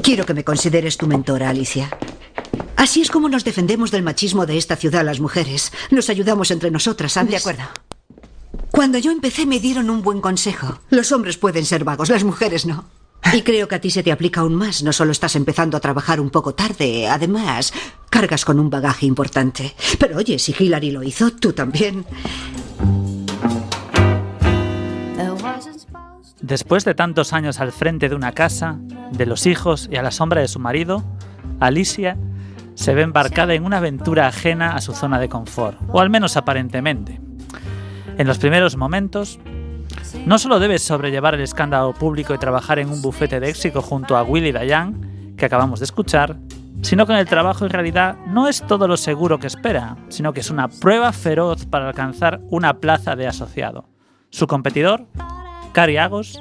Quiero 0.00 0.24
que 0.24 0.34
me 0.34 0.44
consideres 0.44 0.96
tu 0.96 1.08
mentora, 1.08 1.50
Alicia. 1.50 1.90
Así 2.76 3.00
es 3.00 3.10
como 3.10 3.28
nos 3.28 3.42
defendemos 3.42 3.90
del 3.90 4.04
machismo 4.04 4.46
de 4.46 4.56
esta 4.56 4.76
ciudad 4.76 5.04
las 5.04 5.18
mujeres. 5.18 5.72
Nos 5.90 6.10
ayudamos 6.10 6.52
entre 6.52 6.70
nosotras, 6.70 7.12
¿sabes? 7.14 7.32
De 7.32 7.36
acuerdo. 7.38 7.64
Cuando 8.70 8.98
yo 8.98 9.10
empecé 9.10 9.46
me 9.46 9.58
dieron 9.58 9.90
un 9.90 10.02
buen 10.02 10.20
consejo. 10.20 10.78
Los 10.90 11.10
hombres 11.10 11.38
pueden 11.38 11.64
ser 11.64 11.82
vagos, 11.82 12.08
las 12.08 12.22
mujeres 12.22 12.64
no. 12.64 12.84
Y 13.32 13.42
creo 13.42 13.66
que 13.66 13.74
a 13.74 13.80
ti 13.80 13.90
se 13.90 14.04
te 14.04 14.12
aplica 14.12 14.42
aún 14.42 14.54
más. 14.54 14.84
No 14.84 14.92
solo 14.92 15.10
estás 15.10 15.34
empezando 15.34 15.76
a 15.76 15.80
trabajar 15.80 16.20
un 16.20 16.30
poco 16.30 16.54
tarde, 16.54 17.08
además, 17.08 17.72
cargas 18.10 18.44
con 18.44 18.60
un 18.60 18.70
bagaje 18.70 19.06
importante. 19.06 19.74
Pero 19.98 20.18
oye, 20.18 20.38
si 20.38 20.54
Hillary 20.56 20.92
lo 20.92 21.02
hizo, 21.02 21.32
tú 21.32 21.52
también. 21.52 22.04
Después 26.40 26.84
de 26.84 26.94
tantos 26.94 27.32
años 27.32 27.60
al 27.60 27.72
frente 27.72 28.08
de 28.08 28.14
una 28.14 28.32
casa, 28.32 28.78
de 29.12 29.26
los 29.26 29.46
hijos 29.46 29.88
y 29.90 29.96
a 29.96 30.02
la 30.02 30.10
sombra 30.10 30.40
de 30.40 30.48
su 30.48 30.58
marido, 30.58 31.04
Alicia 31.60 32.16
se 32.74 32.94
ve 32.94 33.02
embarcada 33.02 33.54
en 33.54 33.64
una 33.64 33.78
aventura 33.78 34.26
ajena 34.26 34.74
a 34.74 34.80
su 34.80 34.92
zona 34.92 35.18
de 35.18 35.28
confort, 35.28 35.78
o 35.88 36.00
al 36.00 36.10
menos 36.10 36.36
aparentemente. 36.36 37.20
En 38.18 38.26
los 38.26 38.38
primeros 38.38 38.76
momentos, 38.76 39.38
no 40.26 40.38
solo 40.38 40.58
debe 40.58 40.78
sobrellevar 40.78 41.34
el 41.34 41.40
escándalo 41.40 41.92
público 41.92 42.34
y 42.34 42.38
trabajar 42.38 42.78
en 42.78 42.90
un 42.90 43.00
bufete 43.00 43.40
de 43.40 43.48
éxito 43.48 43.80
junto 43.80 44.16
a 44.16 44.22
Willy 44.22 44.52
Dayan, 44.52 45.34
que 45.36 45.46
acabamos 45.46 45.80
de 45.80 45.84
escuchar, 45.84 46.36
sino 46.82 47.06
que 47.06 47.12
en 47.12 47.18
el 47.18 47.26
trabajo 47.26 47.64
en 47.64 47.70
realidad 47.70 48.16
no 48.26 48.48
es 48.48 48.62
todo 48.66 48.86
lo 48.86 48.96
seguro 48.96 49.38
que 49.38 49.46
espera, 49.46 49.96
sino 50.08 50.32
que 50.32 50.40
es 50.40 50.50
una 50.50 50.68
prueba 50.68 51.12
feroz 51.12 51.64
para 51.66 51.88
alcanzar 51.88 52.40
una 52.50 52.74
plaza 52.74 53.16
de 53.16 53.26
asociado. 53.26 53.88
Su 54.30 54.46
competidor, 54.46 55.06
Cari 55.74 55.96
Agos, 55.96 56.40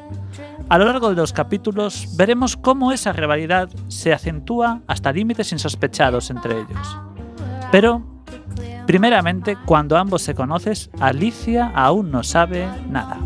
a 0.69 0.77
lo 0.77 0.85
largo 0.85 1.09
de 1.09 1.15
los 1.15 1.33
capítulos 1.33 2.15
veremos 2.15 2.55
cómo 2.55 2.91
esa 2.91 3.13
rivalidad 3.13 3.67
se 3.87 4.13
acentúa 4.13 4.81
hasta 4.85 5.11
límites 5.11 5.51
insospechados 5.51 6.29
entre 6.29 6.59
ellos. 6.59 6.97
Pero, 7.71 8.03
primeramente, 8.85 9.57
cuando 9.65 9.97
ambos 9.97 10.21
se 10.21 10.35
conocen, 10.35 10.75
Alicia 10.99 11.71
aún 11.73 12.11
no 12.11 12.21
sabe 12.21 12.67
nada. 12.87 13.17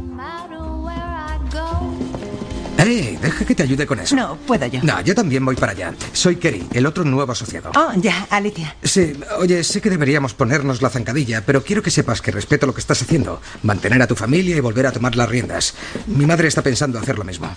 ¡Eh! 2.77 3.17
Deja 3.21 3.45
que 3.45 3.55
te 3.55 3.63
ayude 3.63 3.85
con 3.85 3.99
eso. 3.99 4.15
No, 4.15 4.37
puedo 4.37 4.65
yo. 4.67 4.81
No, 4.83 5.01
yo 5.01 5.15
también 5.15 5.43
voy 5.43 5.55
para 5.55 5.71
allá. 5.71 5.93
Soy 6.13 6.35
Kerry, 6.37 6.67
el 6.73 6.85
otro 6.85 7.03
nuevo 7.03 7.31
asociado. 7.31 7.71
Oh, 7.75 7.91
ya, 7.95 8.27
Alicia. 8.29 8.75
Sí, 8.83 9.13
oye, 9.39 9.63
sé 9.63 9.81
que 9.81 9.89
deberíamos 9.89 10.33
ponernos 10.33 10.81
la 10.81 10.89
zancadilla, 10.89 11.43
pero 11.45 11.63
quiero 11.63 11.81
que 11.81 11.91
sepas 11.91 12.21
que 12.21 12.31
respeto 12.31 12.67
lo 12.67 12.73
que 12.73 12.81
estás 12.81 13.01
haciendo. 13.01 13.41
Mantener 13.63 14.01
a 14.01 14.07
tu 14.07 14.15
familia 14.15 14.55
y 14.55 14.59
volver 14.59 14.87
a 14.87 14.91
tomar 14.91 15.15
las 15.15 15.29
riendas. 15.29 15.73
Mi 16.07 16.25
madre 16.25 16.47
está 16.47 16.61
pensando 16.61 16.99
hacer 16.99 17.17
lo 17.17 17.23
mismo. 17.23 17.49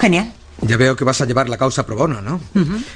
Genial. 0.00 0.32
Ya 0.62 0.76
veo 0.76 0.96
que 0.96 1.04
vas 1.04 1.20
a 1.20 1.24
llevar 1.24 1.48
la 1.48 1.56
causa 1.56 1.86
pro 1.86 1.96
bono, 1.96 2.20
¿no? 2.20 2.40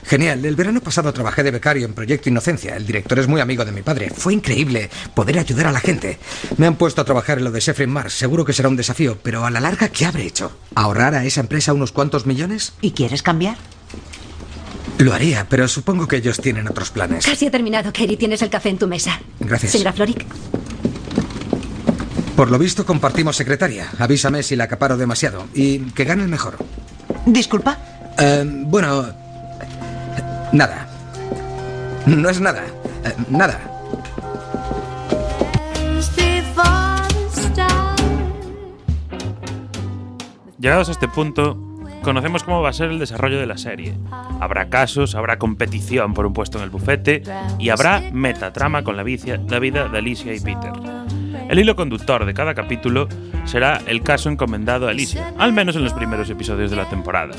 Genial. 0.04 0.44
El 0.44 0.56
verano 0.56 0.80
pasado 0.80 1.12
trabajé 1.12 1.42
de 1.42 1.52
becario 1.52 1.86
en 1.86 1.94
Proyecto 1.94 2.28
Inocencia. 2.28 2.76
El 2.76 2.86
director 2.86 3.18
es 3.18 3.28
muy 3.28 3.40
amigo 3.40 3.64
de 3.64 3.72
mi 3.72 3.82
padre. 3.82 4.10
Fue 4.10 4.34
increíble 4.34 4.90
poder 5.14 5.38
ayudar 5.38 5.68
a 5.68 5.72
la 5.72 5.80
gente. 5.80 6.18
Me 6.56 6.66
han 6.66 6.76
puesto 6.76 7.00
a 7.00 7.04
trabajar 7.04 7.38
en 7.38 7.44
lo 7.44 7.50
de 7.52 7.60
Sefrin 7.60 7.90
Mars. 7.90 8.14
Seguro 8.14 8.44
que 8.44 8.52
será 8.52 8.68
un 8.68 8.76
desafío, 8.76 9.18
pero 9.22 9.44
a 9.44 9.50
la 9.50 9.60
larga, 9.60 9.88
¿qué 9.88 10.06
habré 10.06 10.26
hecho? 10.26 10.52
¿Ahorrar 10.74 11.14
a 11.14 11.24
esa 11.24 11.40
empresa 11.40 11.72
unos 11.72 11.92
cuantos 11.92 12.26
millones? 12.26 12.72
¿Y 12.80 12.90
quieres 12.92 13.22
cambiar? 13.22 13.56
Lo 14.98 15.12
haría, 15.14 15.46
pero 15.48 15.66
supongo 15.68 16.06
que 16.06 16.16
ellos 16.16 16.38
tienen 16.38 16.68
otros 16.68 16.90
planes. 16.90 17.24
Casi 17.24 17.46
he 17.46 17.50
terminado, 17.50 17.92
Kerry. 17.92 18.16
Tienes 18.16 18.42
el 18.42 18.50
café 18.50 18.68
en 18.70 18.78
tu 18.78 18.86
mesa. 18.86 19.20
Gracias. 19.40 19.72
Señora 19.72 19.92
Floric. 19.92 20.24
Por 22.36 22.50
lo 22.50 22.58
visto 22.58 22.86
compartimos 22.86 23.36
secretaria. 23.36 23.90
Avísame 23.98 24.42
si 24.42 24.56
la 24.56 24.64
acaparo 24.64 24.96
demasiado. 24.96 25.46
Y 25.54 25.80
que 25.90 26.04
gane 26.04 26.22
el 26.22 26.28
mejor. 26.28 26.56
Disculpa. 27.26 27.76
Eh, 28.18 28.44
bueno... 28.66 29.06
Nada. 30.52 30.86
No 32.06 32.28
es 32.28 32.40
nada. 32.40 32.62
Eh, 33.04 33.14
nada. 33.30 33.58
Llegados 40.58 40.88
a 40.88 40.92
este 40.92 41.08
punto, 41.08 41.58
conocemos 42.02 42.44
cómo 42.44 42.62
va 42.62 42.68
a 42.70 42.72
ser 42.72 42.90
el 42.90 42.98
desarrollo 42.98 43.38
de 43.40 43.46
la 43.46 43.58
serie. 43.58 43.94
Habrá 44.40 44.68
casos, 44.68 45.14
habrá 45.14 45.38
competición 45.38 46.14
por 46.14 46.26
un 46.26 46.32
puesto 46.32 46.58
en 46.58 46.64
el 46.64 46.70
bufete 46.70 47.22
y 47.58 47.70
habrá 47.70 48.00
metatrama 48.12 48.84
con 48.84 48.96
la, 48.96 49.02
vicia- 49.02 49.40
la 49.48 49.58
vida 49.58 49.88
de 49.88 49.98
Alicia 49.98 50.32
y 50.34 50.40
Peter. 50.40 50.72
El 51.48 51.58
hilo 51.58 51.76
conductor 51.76 52.24
de 52.24 52.32
cada 52.34 52.54
capítulo 52.54 53.08
será 53.44 53.80
el 53.86 54.02
caso 54.02 54.30
encomendado 54.30 54.86
a 54.86 54.90
Alicia, 54.90 55.32
al 55.38 55.52
menos 55.52 55.76
en 55.76 55.84
los 55.84 55.92
primeros 55.92 56.30
episodios 56.30 56.70
de 56.70 56.76
la 56.76 56.88
temporada. 56.88 57.34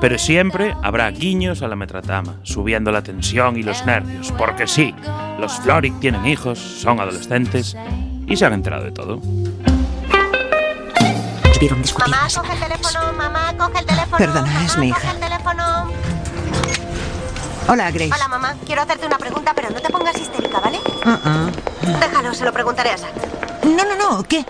Pero 0.00 0.18
siempre 0.18 0.74
habrá 0.82 1.10
guiños 1.10 1.62
a 1.62 1.68
la 1.68 1.76
metratrama, 1.76 2.36
subiendo 2.42 2.90
la 2.90 3.02
tensión 3.02 3.56
y 3.56 3.62
los 3.62 3.84
nervios, 3.86 4.32
porque 4.38 4.66
sí, 4.66 4.94
los 5.38 5.60
Floric 5.60 6.00
tienen 6.00 6.26
hijos, 6.26 6.58
son 6.58 6.98
adolescentes 7.00 7.76
y 8.26 8.36
se 8.36 8.46
han 8.46 8.54
enterado 8.54 8.84
de 8.84 8.90
todo. 8.92 9.20
Mamá, 11.98 12.26
coge 12.34 12.52
el 12.54 12.58
teléfono, 12.58 13.12
mamá, 13.16 13.54
coge 13.56 13.78
el 13.78 13.86
teléfono. 13.86 14.18
Perdona, 14.18 14.64
es 14.64 14.76
mi 14.78 14.90
Coge 14.90 15.02
hija. 15.06 15.12
el 15.14 15.20
teléfono. 15.20 15.62
Hola, 17.68 17.90
Grace. 17.90 18.12
Hola, 18.14 18.28
mamá. 18.28 18.54
Quiero 18.66 18.82
hacerte 18.82 19.06
una 19.06 19.18
pregunta, 19.18 19.52
pero 19.54 19.70
no 19.70 19.80
te 19.80 19.88
pongas 19.90 20.18
histérica, 20.20 20.60
¿vale? 20.60 20.78
Ah, 21.04 21.18
ah. 21.24 21.50
Déjalo, 22.00 22.34
se 22.34 22.44
lo 22.44 22.52
preguntaré 22.52 22.90
a 22.90 22.98
Zack. 22.98 23.64
No, 23.64 23.84
no, 23.84 23.94
no, 23.96 24.22
¿qué? 24.24 24.44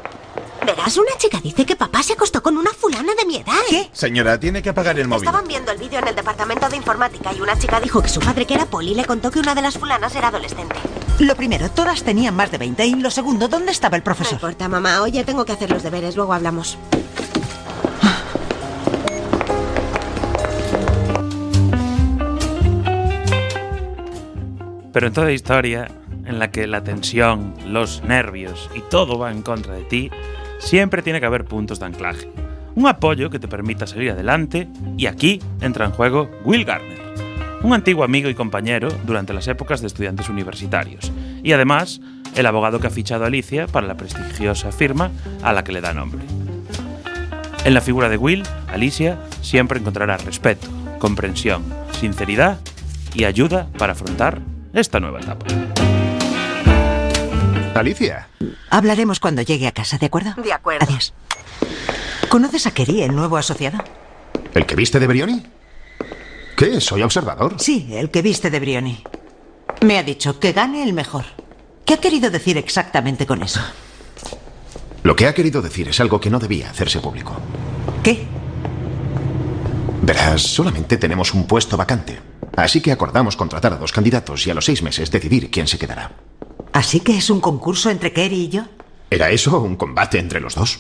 Verás, 0.65 0.97
una 0.97 1.11
chica 1.19 1.41
dice 1.43 1.67
que 1.67 1.75
papá 1.75 2.03
se 2.05 2.13
acostó 2.13 2.41
con 2.43 2.57
una 2.57 2.71
fulana 2.73 3.15
de 3.15 3.25
mi 3.27 3.37
edad. 3.37 3.53
¿Qué? 3.69 3.91
Señora, 3.93 4.39
tiene 4.39 4.63
que 4.63 4.71
apagar 4.71 4.99
el 4.99 5.09
móvil. 5.09 5.25
Estaban 5.27 5.47
viendo 5.49 5.73
el 5.73 5.79
vídeo 5.79 5.99
en 5.99 6.09
el 6.09 6.15
departamento 6.15 6.69
de 6.69 6.77
informática 6.77 7.33
y 7.33 7.41
una 7.41 7.59
chica 7.59 7.81
dijo 7.81 8.01
que 8.01 8.09
su 8.09 8.21
padre, 8.21 8.47
que 8.47 8.55
era 8.55 8.67
poli, 8.67 8.95
le 8.95 9.05
contó 9.05 9.31
que 9.31 9.41
una 9.41 9.55
de 9.57 9.63
las 9.63 9.77
fulanas 9.77 10.15
era 10.15 10.29
adolescente. 10.29 10.77
Lo 11.19 11.35
primero, 11.37 11.69
todas 11.71 12.03
tenían 12.05 12.35
más 12.37 12.51
de 12.53 12.59
20. 12.59 12.87
Y 12.87 12.95
lo 12.95 13.11
segundo, 13.11 13.49
¿dónde 13.49 13.73
estaba 13.73 13.97
el 13.97 14.01
No 14.03 14.05
profesor? 14.05 14.35
importa, 14.35 14.69
mamá. 14.69 15.03
Oye, 15.03 15.25
tengo 15.25 15.45
que 15.45 15.53
hacer 15.53 15.71
los 15.71 15.83
deberes, 15.83 16.15
luego 16.17 16.33
hablamos. 16.33 16.79
Pero 24.93 25.07
en 25.07 25.13
toda 25.13 25.33
historia 25.33 25.89
en 26.27 26.39
la 26.39 26.51
que 26.51 26.67
la 26.67 26.85
tensión, 26.85 27.55
los 27.67 28.03
nervios 28.03 28.71
y 28.75 28.81
todo 28.91 29.19
va 29.19 29.33
en 29.33 29.43
contra 29.43 29.75
de 29.75 29.85
ti, 29.85 30.11
siempre 30.59 31.03
tiene 31.03 31.21
que 31.21 31.27
haber 31.27 31.45
puntos 31.45 31.81
de 31.81 31.87
anclaje. 31.87 32.31
Un 32.75 32.87
apoyo 32.87 33.31
que 33.31 33.39
te 33.39 33.49
permita 33.49 33.87
salir 33.87 34.11
adelante 34.11 34.69
y 34.97 35.07
aquí 35.07 35.41
entra 35.61 35.85
en 35.85 35.93
juego 35.93 36.31
Will 36.45 36.65
Garner. 36.65 37.01
un 37.63 37.75
antiguo 37.75 38.03
amigo 38.03 38.29
y 38.29 38.35
compañero 38.35 38.89
durante 39.05 39.33
las 39.33 39.47
épocas 39.47 39.81
de 39.81 39.87
estudiantes 39.87 40.29
universitarios, 40.29 41.13
y 41.45 41.53
además 41.53 42.01
el 42.35 42.47
abogado 42.47 42.81
que 42.81 42.89
ha 42.89 42.91
fichado 42.91 43.23
a 43.23 43.29
Alicia 43.29 43.69
para 43.69 43.87
la 43.87 43.97
prestigiosa 43.97 44.73
firma 44.73 45.13
a 45.43 45.53
la 45.53 45.63
que 45.63 45.71
le 45.71 45.81
da 45.81 45.93
nombre. 45.93 46.25
En 47.65 47.75
la 47.75 47.81
figura 47.81 48.09
de 48.09 48.17
Will, 48.17 48.43
Alicia 48.73 49.21
siempre 49.43 49.79
encontrará 49.79 50.17
respeto, 50.17 50.67
comprensión, 50.99 51.63
sinceridad 51.93 52.59
y 53.15 53.25
ayuda 53.25 53.69
para 53.79 53.93
afrontar 53.93 54.41
esta 54.73 55.01
nueva 55.01 55.21
etapa. 55.21 55.47
Alicia. 57.75 58.29
Hablaremos 58.71 59.19
cuando 59.19 59.43
llegue 59.43 59.67
a 59.67 59.73
casa, 59.73 59.99
¿de 59.99 60.07
acuerdo? 60.07 60.35
De 60.43 60.53
acuerdo. 60.53 60.87
Adiós. 60.89 61.15
¿Conoces 62.29 62.67
a 62.67 62.71
Kerry, 62.71 63.03
el 63.03 63.15
nuevo 63.15 63.37
asociado? 63.37 63.79
¿El 64.55 64.67
que 64.67 64.77
viste 64.77 65.01
de 65.01 65.07
Brioni? 65.07 65.43
¿Qué? 66.57 66.81
¿Soy 66.81 67.03
observador? 67.03 67.57
Sí, 67.59 67.89
el 67.93 68.11
que 68.11 68.23
viste 68.23 68.51
de 68.51 68.61
Brioni. 68.61 69.03
Me 69.83 69.99
ha 69.99 70.03
dicho 70.03 70.39
que 70.39 70.53
gane 70.53 70.83
el 70.83 70.93
mejor. 70.93 71.25
¿Qué 71.85 71.95
ha 71.95 72.01
querido 72.01 72.31
decir 72.31 72.57
exactamente 72.57 73.27
con 73.27 73.43
eso? 73.43 73.61
Lo 75.03 75.17
que 75.17 75.27
ha 75.27 75.35
querido 75.35 75.61
decir 75.61 75.89
es 75.89 75.99
algo 76.01 76.21
que 76.21 76.31
no 76.31 76.39
debía 76.39 76.71
hacerse 76.71 77.01
público. 77.01 77.37
¿Qué? 78.05 78.25
Verás, 80.03 80.43
solamente 80.43 80.97
tenemos 80.97 81.35
un 81.35 81.47
puesto 81.47 81.77
vacante. 81.77 82.21
Así 82.57 82.81
que 82.81 82.93
acordamos 82.93 83.37
contratar 83.37 83.73
a 83.73 83.77
dos 83.77 83.93
candidatos 83.93 84.47
y 84.47 84.51
a 84.51 84.55
los 84.55 84.65
seis 84.65 84.83
meses 84.83 85.11
decidir 85.11 85.51
quién 85.51 85.67
se 85.67 85.79
quedará. 85.79 86.13
¿Así 86.73 87.01
que 87.01 87.17
es 87.17 87.31
un 87.31 87.41
concurso 87.41 87.91
entre 87.91 88.13
Kerry 88.13 88.43
y 88.45 88.49
yo? 88.49 88.65
¿Era 89.11 89.31
eso 89.31 89.61
un 89.61 89.77
combate 89.77 90.19
entre 90.19 90.41
los 90.41 90.55
dos? 90.55 90.79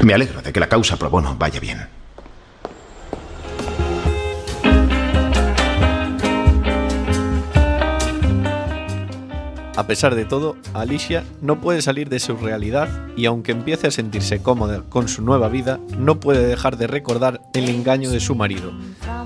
Me 0.00 0.14
alegro 0.14 0.42
de 0.42 0.52
que 0.52 0.60
la 0.60 0.68
causa 0.68 0.96
pro 0.96 1.10
bono 1.10 1.36
vaya 1.38 1.60
bien. 1.60 1.88
A 9.74 9.86
pesar 9.86 10.14
de 10.14 10.26
todo, 10.26 10.56
Alicia 10.74 11.24
no 11.40 11.60
puede 11.60 11.80
salir 11.80 12.10
de 12.10 12.20
su 12.20 12.36
realidad 12.36 13.08
y 13.16 13.24
aunque 13.24 13.52
empiece 13.52 13.86
a 13.86 13.90
sentirse 13.90 14.42
cómoda 14.42 14.82
con 14.88 15.08
su 15.08 15.22
nueva 15.22 15.48
vida, 15.48 15.80
no 15.96 16.20
puede 16.20 16.46
dejar 16.46 16.76
de 16.76 16.86
recordar 16.86 17.40
el 17.54 17.70
engaño 17.70 18.10
de 18.10 18.20
su 18.20 18.34
marido. 18.34 18.70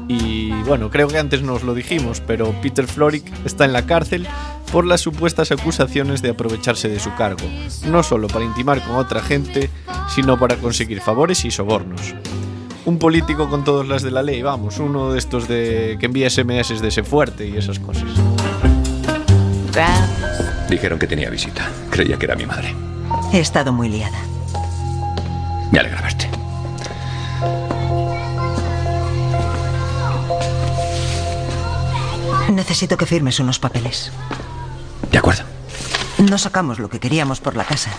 Y 0.06 0.52
bueno, 0.62 0.88
creo 0.90 1.08
que 1.08 1.18
antes 1.18 1.42
nos 1.42 1.64
lo 1.64 1.74
dijimos, 1.74 2.22
pero 2.24 2.54
Peter 2.62 2.86
Florick 2.86 3.24
está 3.44 3.64
en 3.64 3.72
la 3.72 3.86
cárcel 3.86 4.28
por 4.70 4.86
las 4.86 5.00
supuestas 5.00 5.50
acusaciones 5.50 6.22
de 6.22 6.30
aprovecharse 6.30 6.88
de 6.88 7.00
su 7.00 7.12
cargo, 7.16 7.46
no 7.88 8.04
solo 8.04 8.28
para 8.28 8.44
intimar 8.44 8.84
con 8.84 8.96
otra 8.96 9.22
gente, 9.22 9.68
sino 10.14 10.38
para 10.38 10.56
conseguir 10.56 11.00
favores 11.00 11.44
y 11.44 11.50
sobornos. 11.50 12.14
Un 12.84 13.00
político 13.00 13.48
con 13.50 13.64
todas 13.64 13.88
las 13.88 14.02
de 14.02 14.12
la 14.12 14.22
ley, 14.22 14.42
vamos, 14.42 14.78
uno 14.78 15.12
de 15.12 15.18
estos 15.18 15.48
de 15.48 15.96
que 15.98 16.06
envía 16.06 16.30
SMS 16.30 16.80
de 16.80 16.88
ese 16.88 17.02
fuerte 17.02 17.48
y 17.48 17.56
esas 17.56 17.80
cosas. 17.80 18.04
Dijeron 20.68 20.98
que 20.98 21.06
tenía 21.06 21.30
visita. 21.30 21.70
Creía 21.90 22.18
que 22.18 22.24
era 22.26 22.34
mi 22.34 22.46
madre. 22.46 22.74
He 23.32 23.40
estado 23.40 23.72
muy 23.72 23.88
liada. 23.88 24.18
Me 25.70 25.78
alegra 25.78 26.00
verte. 26.00 26.28
Necesito 32.50 32.96
que 32.96 33.06
firmes 33.06 33.38
unos 33.38 33.58
papeles. 33.58 34.12
De 35.10 35.18
acuerdo. 35.18 35.44
No 36.18 36.38
sacamos 36.38 36.78
lo 36.78 36.88
que 36.88 37.00
queríamos 37.00 37.40
por 37.40 37.56
la 37.56 37.64
casa. 37.64 37.90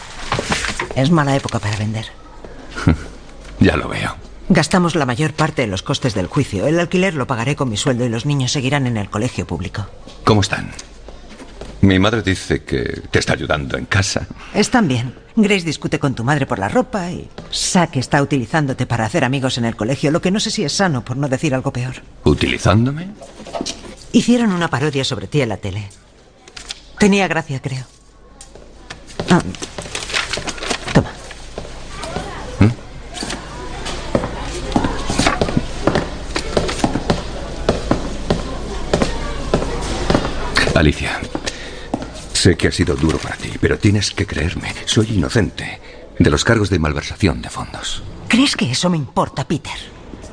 Es 0.95 1.11
mala 1.11 1.35
época 1.35 1.59
para 1.59 1.77
vender. 1.77 2.07
Ya 3.59 3.75
lo 3.75 3.87
veo. 3.89 4.15
Gastamos 4.49 4.93
la 4.93 5.07
mayor 5.07 5.33
parte 5.33 5.63
de 5.63 5.67
los 5.67 5.81
costes 5.81 6.13
del 6.13 6.27
juicio. 6.27 6.67
El 6.67 6.79
alquiler 6.79 7.15
lo 7.15 7.25
pagaré 7.25 7.55
con 7.55 7.69
mi 7.69 7.75
sueldo 7.75 8.05
y 8.05 8.09
los 8.09 8.27
niños 8.27 8.51
seguirán 8.51 8.85
en 8.85 8.97
el 8.97 9.09
colegio 9.09 9.47
público. 9.47 9.87
¿Cómo 10.23 10.41
están? 10.41 10.71
Mi 11.81 11.99
madre 11.99 12.21
dice 12.21 12.63
que 12.63 13.01
te 13.11 13.19
está 13.19 13.33
ayudando 13.33 13.77
en 13.77 13.85
casa. 13.85 14.27
Están 14.53 14.87
bien. 14.87 15.13
Grace 15.35 15.65
discute 15.65 15.99
con 15.99 16.15
tu 16.15 16.23
madre 16.23 16.47
por 16.47 16.57
la 16.57 16.67
ropa 16.67 17.11
y 17.11 17.29
Zack 17.53 17.97
está 17.97 18.21
utilizándote 18.21 18.87
para 18.87 19.05
hacer 19.05 19.23
amigos 19.23 19.57
en 19.59 19.65
el 19.65 19.75
colegio, 19.75 20.09
lo 20.09 20.21
que 20.21 20.31
no 20.31 20.39
sé 20.39 20.49
si 20.49 20.63
es 20.63 20.73
sano, 20.73 21.05
por 21.05 21.15
no 21.15 21.29
decir 21.29 21.53
algo 21.53 21.71
peor. 21.71 21.95
¿Utilizándome? 22.23 23.09
Hicieron 24.11 24.51
una 24.51 24.69
parodia 24.69 25.03
sobre 25.03 25.27
ti 25.27 25.41
en 25.41 25.49
la 25.49 25.57
tele. 25.57 25.89
Tenía 26.97 27.27
gracia, 27.27 27.61
creo. 27.61 27.85
Ah, 29.29 29.41
Alicia, 40.77 41.19
sé 42.47 42.55
que 42.55 42.69
ha 42.69 42.71
sido 42.71 42.95
duro 42.95 43.17
para 43.17 43.35
ti, 43.35 43.51
pero 43.59 43.77
tienes 43.77 44.11
que 44.11 44.25
creerme. 44.25 44.73
Soy 44.85 45.07
inocente 45.15 45.81
de 46.17 46.29
los 46.29 46.45
cargos 46.45 46.69
de 46.69 46.79
malversación 46.79 47.41
de 47.41 47.49
fondos. 47.49 48.01
¿Crees 48.29 48.55
que 48.55 48.71
eso 48.71 48.89
me 48.89 48.95
importa, 48.95 49.45
Peter? 49.45 49.73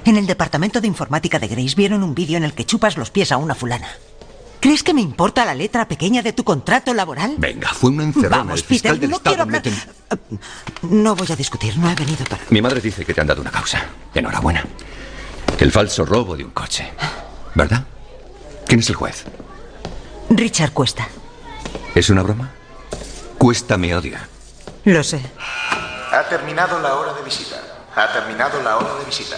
En 0.05 0.17
el 0.17 0.25
departamento 0.27 0.81
de 0.81 0.87
informática 0.87 1.41
de 1.41 1.49
Grace 1.49 1.75
vieron 1.77 2.05
un 2.05 2.15
vídeo 2.15 2.37
en 2.37 2.45
el 2.45 2.53
que 2.53 2.65
chupas 2.67 2.97
los 2.97 3.11
pies 3.11 3.33
a 3.33 3.37
una 3.37 3.57
fulana. 3.57 3.89
¿Crees 4.61 4.85
que 4.85 4.95
me 4.95 5.01
importa 5.01 5.45
la 5.45 5.57
letra 5.57 5.89
pequeña 5.89 6.23
de 6.23 6.33
tu 6.33 6.45
contrato 6.45 6.95
laboral? 6.95 7.35
Venga, 7.37 7.69
fue 7.75 7.91
una 7.91 8.05
encerrona. 8.05 8.37
Vamos, 8.39 8.61
el 8.61 8.65
fiscal 8.67 8.93
Peter, 8.93 9.01
del 9.01 9.11
no 9.11 9.17
Estado 9.17 9.35
quiero 9.35 9.43
hablar- 9.43 9.63
ten- 9.63 10.41
No 11.03 11.17
voy 11.17 11.27
a 11.33 11.37
discutir, 11.37 11.77
no 11.77 11.91
he 11.91 11.95
venido 11.97 12.25
para... 12.27 12.43
Mi 12.51 12.63
madre 12.63 12.81
dice 12.81 13.05
que 13.05 13.13
te 13.13 13.21
han 13.21 13.27
dado 13.27 13.41
una 13.43 13.51
causa. 13.51 13.85
Enhorabuena. 14.15 14.65
El 15.59 15.73
falso 15.73 16.05
robo 16.07 16.37
de 16.37 16.45
un 16.45 16.53
coche. 16.53 16.93
¿Verdad? 17.57 17.85
¿Quién 18.69 18.79
es 18.81 18.89
el 18.89 18.95
juez? 18.95 19.25
Richard 20.31 20.73
Cuesta. 20.73 21.09
¿Es 21.95 22.11
una 22.11 22.23
broma? 22.23 22.51
Cuesta 23.39 23.77
me 23.77 23.95
odia. 23.95 24.29
Lo 24.85 25.03
sé. 25.03 25.21
Ha 26.13 26.23
terminado 26.29 26.81
la 26.81 26.95
hora 26.95 27.15
de 27.15 27.23
visita. 27.23 27.57
Ha 27.97 28.13
terminado 28.13 28.63
la 28.63 28.77
hora 28.77 28.99
de 28.99 29.05
visita. 29.05 29.37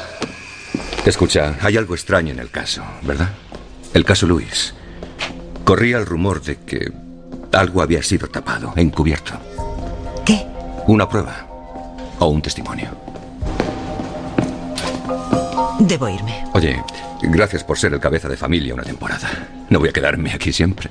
Escucha, 1.05 1.55
hay 1.61 1.77
algo 1.77 1.95
extraño 1.95 2.33
en 2.33 2.39
el 2.41 2.51
caso, 2.51 2.83
¿verdad? 3.03 3.31
El 3.95 4.05
caso 4.05 4.27
Luis. 4.27 4.75
Corría 5.65 5.99
el 5.99 6.07
rumor 6.07 6.43
de 6.43 6.57
que 6.61 6.93
algo 7.53 7.83
había 7.83 8.03
sido 8.03 8.29
tapado, 8.29 8.73
encubierto. 8.77 9.35
¿Qué? 10.25 10.47
Una 10.87 11.09
prueba 11.09 11.47
o 12.19 12.27
un 12.27 12.43
testimonio. 12.43 13.06
Debo 15.87 16.09
irme. 16.09 16.45
Oye, 16.53 16.83
gracias 17.23 17.63
por 17.63 17.79
ser 17.79 17.93
el 17.95 18.01
cabeza 18.01 18.29
de 18.29 18.37
familia 18.37 18.75
una 18.75 18.83
temporada. 18.83 19.29
No 19.71 19.79
voy 19.79 19.91
a 19.91 19.93
quedarme 19.93 20.33
aquí 20.33 20.53
siempre. 20.53 20.91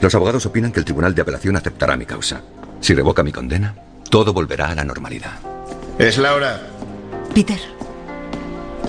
Los 0.00 0.14
abogados 0.14 0.46
opinan 0.46 0.70
que 0.70 0.78
el 0.78 0.84
Tribunal 0.84 1.14
de 1.14 1.22
Apelación 1.22 1.56
aceptará 1.56 1.96
mi 1.96 2.06
causa. 2.06 2.42
Si 2.80 2.94
revoca 2.94 3.24
mi 3.24 3.32
condena, 3.32 3.74
todo 4.08 4.32
volverá 4.32 4.68
a 4.68 4.74
la 4.76 4.84
normalidad. 4.84 5.32
Es 5.98 6.18
la 6.18 6.34
hora. 6.34 6.60
Peter, 7.34 7.58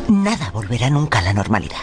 nada 0.10 0.52
volverá 0.52 0.92
nunca 0.92 1.20
a 1.20 1.24
la 1.24 1.34
normalidad. 1.34 1.82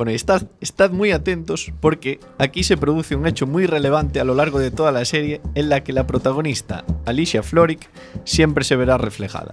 Bueno, 0.00 0.12
estad, 0.12 0.90
muy 0.92 1.12
atentos 1.12 1.74
porque 1.78 2.20
aquí 2.38 2.62
se 2.62 2.78
produce 2.78 3.16
un 3.16 3.26
hecho 3.26 3.46
muy 3.46 3.66
relevante 3.66 4.18
a 4.18 4.24
lo 4.24 4.34
largo 4.34 4.58
de 4.58 4.70
toda 4.70 4.92
la 4.92 5.04
serie 5.04 5.42
en 5.54 5.68
la 5.68 5.84
que 5.84 5.92
la 5.92 6.06
protagonista, 6.06 6.86
Alicia 7.04 7.42
Florrick, 7.42 7.86
siempre 8.24 8.64
se 8.64 8.76
verá 8.76 8.96
reflejada. 8.96 9.52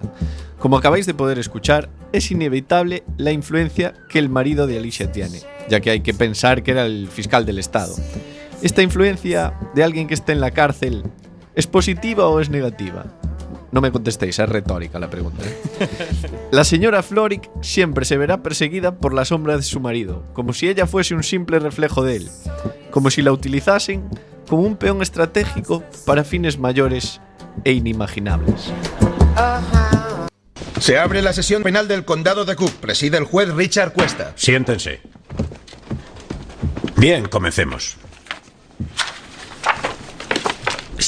Como 0.58 0.78
acabáis 0.78 1.04
de 1.04 1.12
poder 1.12 1.38
escuchar, 1.38 1.90
es 2.12 2.30
inevitable 2.30 3.02
la 3.18 3.30
influencia 3.30 3.92
que 4.08 4.18
el 4.18 4.30
marido 4.30 4.66
de 4.66 4.78
Alicia 4.78 5.12
tiene, 5.12 5.42
ya 5.68 5.80
que 5.80 5.90
hay 5.90 6.00
que 6.00 6.14
pensar 6.14 6.62
que 6.62 6.70
era 6.70 6.86
el 6.86 7.08
fiscal 7.08 7.44
del 7.44 7.58
Estado. 7.58 7.94
¿Esta 8.62 8.80
influencia 8.80 9.52
de 9.74 9.84
alguien 9.84 10.06
que 10.06 10.14
está 10.14 10.32
en 10.32 10.40
la 10.40 10.52
cárcel 10.52 11.02
es 11.56 11.66
positiva 11.66 12.26
o 12.26 12.40
es 12.40 12.48
negativa? 12.48 13.04
No 13.70 13.80
me 13.80 13.92
contestéis, 13.92 14.38
es 14.38 14.48
retórica 14.48 14.98
la 14.98 15.10
pregunta. 15.10 15.44
¿eh? 15.44 15.88
La 16.50 16.64
señora 16.64 17.02
Floric 17.02 17.50
siempre 17.60 18.04
se 18.04 18.16
verá 18.16 18.42
perseguida 18.42 18.96
por 18.96 19.12
la 19.12 19.26
sombra 19.26 19.56
de 19.56 19.62
su 19.62 19.80
marido, 19.80 20.24
como 20.32 20.54
si 20.54 20.68
ella 20.68 20.86
fuese 20.86 21.14
un 21.14 21.22
simple 21.22 21.58
reflejo 21.58 22.02
de 22.02 22.16
él, 22.16 22.30
como 22.90 23.10
si 23.10 23.20
la 23.20 23.32
utilizasen 23.32 24.08
como 24.48 24.62
un 24.62 24.76
peón 24.76 25.02
estratégico 25.02 25.84
para 26.06 26.24
fines 26.24 26.58
mayores 26.58 27.20
e 27.64 27.72
inimaginables. 27.72 28.72
Se 30.80 30.98
abre 30.98 31.20
la 31.22 31.32
sesión 31.32 31.62
penal 31.62 31.88
del 31.88 32.04
condado 32.04 32.44
de 32.44 32.56
Cook. 32.56 32.72
Preside 32.72 33.18
el 33.18 33.24
juez 33.24 33.52
Richard 33.52 33.92
Cuesta. 33.92 34.32
Siéntense. 34.36 35.00
Bien, 36.96 37.28
comencemos. 37.28 37.96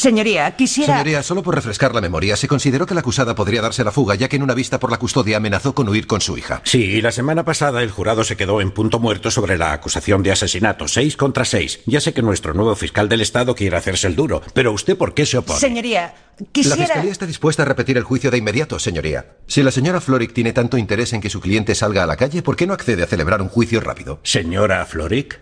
Señoría, 0.00 0.56
quisiera... 0.56 0.94
Señoría, 0.94 1.22
solo 1.22 1.42
por 1.42 1.54
refrescar 1.54 1.94
la 1.94 2.00
memoria, 2.00 2.34
se 2.34 2.48
consideró 2.48 2.86
que 2.86 2.94
la 2.94 3.00
acusada 3.00 3.34
podría 3.34 3.60
darse 3.60 3.84
la 3.84 3.92
fuga, 3.92 4.14
ya 4.14 4.28
que 4.28 4.36
en 4.36 4.42
una 4.42 4.54
vista 4.54 4.80
por 4.80 4.90
la 4.90 4.98
custodia 4.98 5.36
amenazó 5.36 5.74
con 5.74 5.88
huir 5.90 6.06
con 6.06 6.22
su 6.22 6.38
hija. 6.38 6.62
Sí, 6.64 6.82
y 6.84 7.02
la 7.02 7.12
semana 7.12 7.44
pasada 7.44 7.82
el 7.82 7.90
jurado 7.90 8.24
se 8.24 8.34
quedó 8.34 8.62
en 8.62 8.70
punto 8.70 8.98
muerto 8.98 9.30
sobre 9.30 9.58
la 9.58 9.74
acusación 9.74 10.22
de 10.22 10.32
asesinato, 10.32 10.88
seis 10.88 11.18
contra 11.18 11.44
seis. 11.44 11.80
Ya 11.84 12.00
sé 12.00 12.14
que 12.14 12.22
nuestro 12.22 12.54
nuevo 12.54 12.74
fiscal 12.76 13.10
del 13.10 13.20
Estado 13.20 13.54
quiere 13.54 13.76
hacerse 13.76 14.06
el 14.06 14.16
duro, 14.16 14.40
pero 14.54 14.72
¿usted 14.72 14.96
por 14.96 15.12
qué 15.12 15.26
se 15.26 15.36
opone? 15.36 15.60
Señoría, 15.60 16.14
La 16.38 16.46
quisiera... 16.50 16.76
fiscalía 16.78 17.12
está 17.12 17.26
dispuesta 17.26 17.62
a 17.64 17.66
repetir 17.66 17.98
el 17.98 18.04
juicio 18.04 18.30
de 18.30 18.38
inmediato, 18.38 18.78
señoría. 18.78 19.36
Si 19.48 19.62
la 19.62 19.70
señora 19.70 20.00
Floric 20.00 20.32
tiene 20.32 20.54
tanto 20.54 20.78
interés 20.78 21.12
en 21.12 21.20
que 21.20 21.28
su 21.28 21.40
cliente 21.40 21.74
salga 21.74 22.04
a 22.04 22.06
la 22.06 22.16
calle, 22.16 22.42
¿por 22.42 22.56
qué 22.56 22.66
no 22.66 22.72
accede 22.72 23.02
a 23.02 23.06
celebrar 23.06 23.42
un 23.42 23.48
juicio 23.50 23.80
rápido? 23.80 24.18
Señora 24.22 24.86
Floric, 24.86 25.40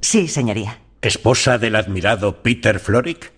Sí, 0.00 0.26
señoría. 0.26 0.80
esposa 1.00 1.58
del 1.58 1.76
admirado 1.76 2.42
Peter 2.42 2.80
Floric. 2.80 3.30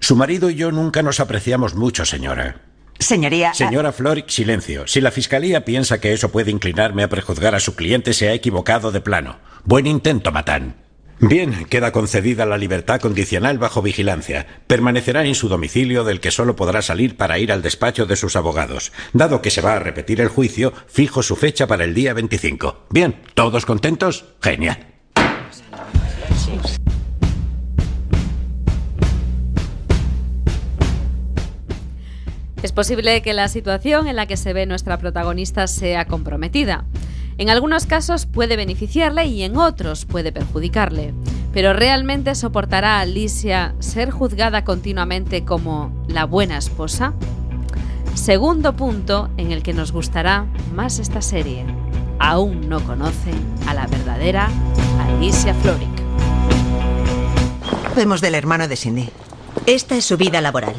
Su 0.00 0.16
marido 0.16 0.50
y 0.50 0.54
yo 0.54 0.72
nunca 0.72 1.02
nos 1.02 1.20
apreciamos 1.20 1.74
mucho, 1.74 2.04
señora. 2.04 2.62
Señoría... 2.98 3.54
Señora 3.54 3.92
Floric, 3.92 4.28
silencio. 4.28 4.86
Si 4.86 5.00
la 5.00 5.10
fiscalía 5.10 5.64
piensa 5.64 6.00
que 6.00 6.12
eso 6.12 6.30
puede 6.30 6.50
inclinarme 6.50 7.04
a 7.04 7.08
prejuzgar 7.08 7.54
a 7.54 7.60
su 7.60 7.76
cliente, 7.76 8.12
se 8.12 8.28
ha 8.28 8.34
equivocado 8.34 8.90
de 8.90 9.00
plano. 9.00 9.38
Buen 9.64 9.86
intento, 9.86 10.32
Matán. 10.32 10.76
Bien, 11.20 11.64
queda 11.64 11.90
concedida 11.90 12.46
la 12.46 12.58
libertad 12.58 13.00
condicional 13.00 13.58
bajo 13.58 13.82
vigilancia. 13.82 14.46
Permanecerá 14.68 15.24
en 15.24 15.34
su 15.34 15.48
domicilio 15.48 16.04
del 16.04 16.20
que 16.20 16.30
solo 16.30 16.54
podrá 16.54 16.80
salir 16.80 17.16
para 17.16 17.40
ir 17.40 17.50
al 17.50 17.62
despacho 17.62 18.06
de 18.06 18.14
sus 18.14 18.36
abogados. 18.36 18.92
Dado 19.12 19.42
que 19.42 19.50
se 19.50 19.60
va 19.60 19.74
a 19.74 19.80
repetir 19.80 20.20
el 20.20 20.28
juicio, 20.28 20.72
fijo 20.86 21.24
su 21.24 21.34
fecha 21.34 21.66
para 21.66 21.84
el 21.84 21.94
día 21.94 22.14
25. 22.14 22.86
Bien, 22.90 23.20
¿todos 23.34 23.66
contentos? 23.66 24.26
Genial. 24.40 24.97
Es 32.62 32.72
posible 32.72 33.22
que 33.22 33.34
la 33.34 33.46
situación 33.46 34.08
en 34.08 34.16
la 34.16 34.26
que 34.26 34.36
se 34.36 34.52
ve 34.52 34.66
nuestra 34.66 34.98
protagonista 34.98 35.68
sea 35.68 36.06
comprometida. 36.06 36.84
En 37.38 37.50
algunos 37.50 37.86
casos 37.86 38.26
puede 38.26 38.56
beneficiarle 38.56 39.26
y 39.26 39.44
en 39.44 39.56
otros 39.56 40.04
puede 40.06 40.32
perjudicarle. 40.32 41.14
Pero 41.52 41.72
¿realmente 41.72 42.34
soportará 42.34 42.98
Alicia 42.98 43.76
ser 43.78 44.10
juzgada 44.10 44.64
continuamente 44.64 45.44
como 45.44 45.92
la 46.08 46.24
buena 46.24 46.58
esposa? 46.58 47.14
Segundo 48.14 48.74
punto 48.74 49.30
en 49.36 49.52
el 49.52 49.62
que 49.62 49.72
nos 49.72 49.92
gustará 49.92 50.46
más 50.74 50.98
esta 50.98 51.22
serie. 51.22 51.64
Aún 52.18 52.68
no 52.68 52.80
conocen 52.80 53.36
a 53.68 53.74
la 53.74 53.86
verdadera 53.86 54.48
Alicia 55.00 55.54
Floric. 55.54 55.88
Vemos 57.94 58.20
del 58.20 58.34
hermano 58.34 58.66
de 58.66 58.74
Cindy. 58.74 59.08
Esta 59.66 59.96
es 59.96 60.04
su 60.04 60.16
vida 60.16 60.40
laboral. 60.40 60.74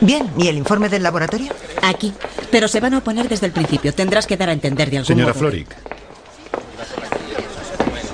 Bien, 0.00 0.30
¿y 0.36 0.48
el 0.48 0.56
informe 0.56 0.88
del 0.88 1.02
laboratorio? 1.02 1.52
Aquí. 1.82 2.12
Pero 2.50 2.68
se 2.68 2.80
van 2.80 2.94
a 2.94 2.98
oponer 2.98 3.28
desde 3.28 3.46
el 3.46 3.52
principio. 3.52 3.92
Tendrás 3.94 4.26
que 4.26 4.36
dar 4.36 4.48
a 4.48 4.52
entender 4.52 4.90
de 4.90 4.98
algún 4.98 5.06
Señora 5.06 5.32
modo. 5.32 5.40
Floric. 5.40 5.74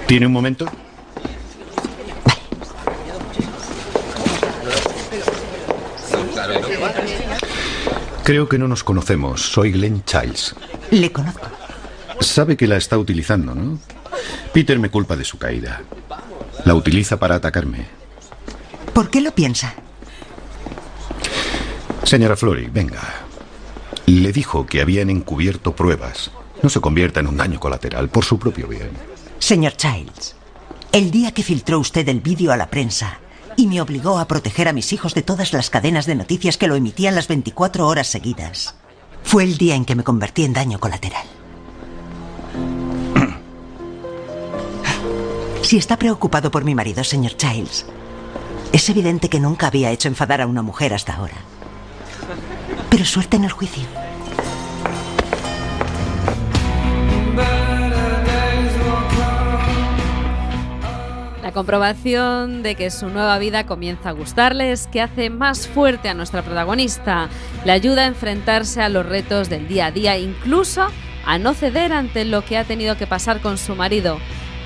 ¿Tiene 0.06 0.26
un 0.26 0.32
momento? 0.32 0.66
Creo 8.24 8.48
que 8.48 8.58
no 8.58 8.68
nos 8.68 8.84
conocemos. 8.84 9.42
Soy 9.42 9.72
Glenn 9.72 10.04
Childs. 10.04 10.54
Le 10.90 11.10
conozco. 11.10 11.48
Sabe 12.20 12.56
que 12.56 12.66
la 12.66 12.76
está 12.76 12.98
utilizando, 12.98 13.54
¿no? 13.54 13.78
Peter 14.52 14.78
me 14.78 14.90
culpa 14.90 15.16
de 15.16 15.24
su 15.24 15.38
caída. 15.38 15.82
La 16.64 16.74
utiliza 16.74 17.18
para 17.18 17.36
atacarme. 17.36 17.86
¿Por 18.92 19.10
qué 19.10 19.20
lo 19.20 19.32
piensa? 19.32 19.74
Señora 22.10 22.34
Floric, 22.34 22.72
venga. 22.72 23.00
Le 24.06 24.32
dijo 24.32 24.66
que 24.66 24.80
habían 24.80 25.10
encubierto 25.10 25.76
pruebas. 25.76 26.32
No 26.60 26.68
se 26.68 26.80
convierta 26.80 27.20
en 27.20 27.28
un 27.28 27.36
daño 27.36 27.60
colateral 27.60 28.08
por 28.08 28.24
su 28.24 28.36
propio 28.36 28.66
bien. 28.66 28.90
Señor 29.38 29.74
Childs, 29.76 30.34
el 30.90 31.12
día 31.12 31.30
que 31.30 31.44
filtró 31.44 31.78
usted 31.78 32.08
el 32.08 32.20
vídeo 32.20 32.50
a 32.50 32.56
la 32.56 32.68
prensa 32.68 33.20
y 33.56 33.68
me 33.68 33.80
obligó 33.80 34.18
a 34.18 34.26
proteger 34.26 34.66
a 34.66 34.72
mis 34.72 34.92
hijos 34.92 35.14
de 35.14 35.22
todas 35.22 35.52
las 35.52 35.70
cadenas 35.70 36.04
de 36.06 36.16
noticias 36.16 36.58
que 36.58 36.66
lo 36.66 36.74
emitían 36.74 37.14
las 37.14 37.28
24 37.28 37.86
horas 37.86 38.08
seguidas, 38.08 38.74
fue 39.22 39.44
el 39.44 39.56
día 39.56 39.76
en 39.76 39.84
que 39.84 39.94
me 39.94 40.02
convertí 40.02 40.42
en 40.42 40.52
daño 40.52 40.80
colateral. 40.80 41.28
Si 45.62 45.78
está 45.78 45.96
preocupado 45.96 46.50
por 46.50 46.64
mi 46.64 46.74
marido, 46.74 47.04
señor 47.04 47.36
Childs, 47.36 47.86
es 48.72 48.88
evidente 48.88 49.28
que 49.28 49.38
nunca 49.38 49.68
había 49.68 49.92
hecho 49.92 50.08
enfadar 50.08 50.40
a 50.40 50.48
una 50.48 50.62
mujer 50.62 50.92
hasta 50.92 51.14
ahora. 51.14 51.36
Pero 53.00 53.08
suerte 53.08 53.38
en 53.38 53.44
el 53.44 53.50
juicio. 53.50 53.82
La 61.42 61.52
comprobación 61.52 62.62
de 62.62 62.74
que 62.74 62.90
su 62.90 63.08
nueva 63.08 63.38
vida 63.38 63.64
comienza 63.64 64.10
a 64.10 64.12
gustarle 64.12 64.70
es 64.70 64.86
que 64.86 65.00
hace 65.00 65.30
más 65.30 65.66
fuerte 65.66 66.10
a 66.10 66.14
nuestra 66.14 66.42
protagonista, 66.42 67.30
le 67.64 67.72
ayuda 67.72 68.02
a 68.02 68.06
enfrentarse 68.06 68.82
a 68.82 68.90
los 68.90 69.06
retos 69.06 69.48
del 69.48 69.66
día 69.66 69.86
a 69.86 69.92
día, 69.92 70.18
incluso 70.18 70.86
a 71.24 71.38
no 71.38 71.54
ceder 71.54 71.94
ante 71.94 72.26
lo 72.26 72.44
que 72.44 72.58
ha 72.58 72.64
tenido 72.64 72.98
que 72.98 73.06
pasar 73.06 73.40
con 73.40 73.56
su 73.56 73.76
marido, 73.76 74.18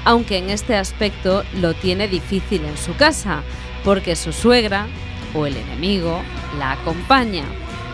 aunque 0.04 0.38
en 0.38 0.50
este 0.50 0.74
aspecto 0.74 1.44
lo 1.60 1.72
tiene 1.74 2.08
difícil 2.08 2.64
en 2.64 2.76
su 2.78 2.96
casa, 2.96 3.44
porque 3.84 4.16
su 4.16 4.32
suegra 4.32 4.88
o 5.34 5.46
el 5.46 5.56
enemigo 5.56 6.20
la 6.58 6.72
acompaña. 6.72 7.44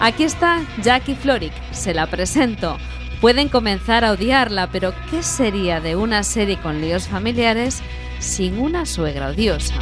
Aquí 0.00 0.24
está 0.24 0.64
Jackie 0.82 1.14
Floric, 1.14 1.52
se 1.72 1.92
la 1.92 2.06
presento. 2.06 2.78
Pueden 3.20 3.50
comenzar 3.50 4.02
a 4.02 4.12
odiarla, 4.12 4.70
pero 4.72 4.94
¿qué 5.10 5.22
sería 5.22 5.78
de 5.80 5.94
una 5.94 6.22
serie 6.22 6.58
con 6.58 6.80
líos 6.80 7.06
familiares 7.06 7.82
sin 8.18 8.58
una 8.58 8.86
suegra 8.86 9.28
odiosa? 9.28 9.74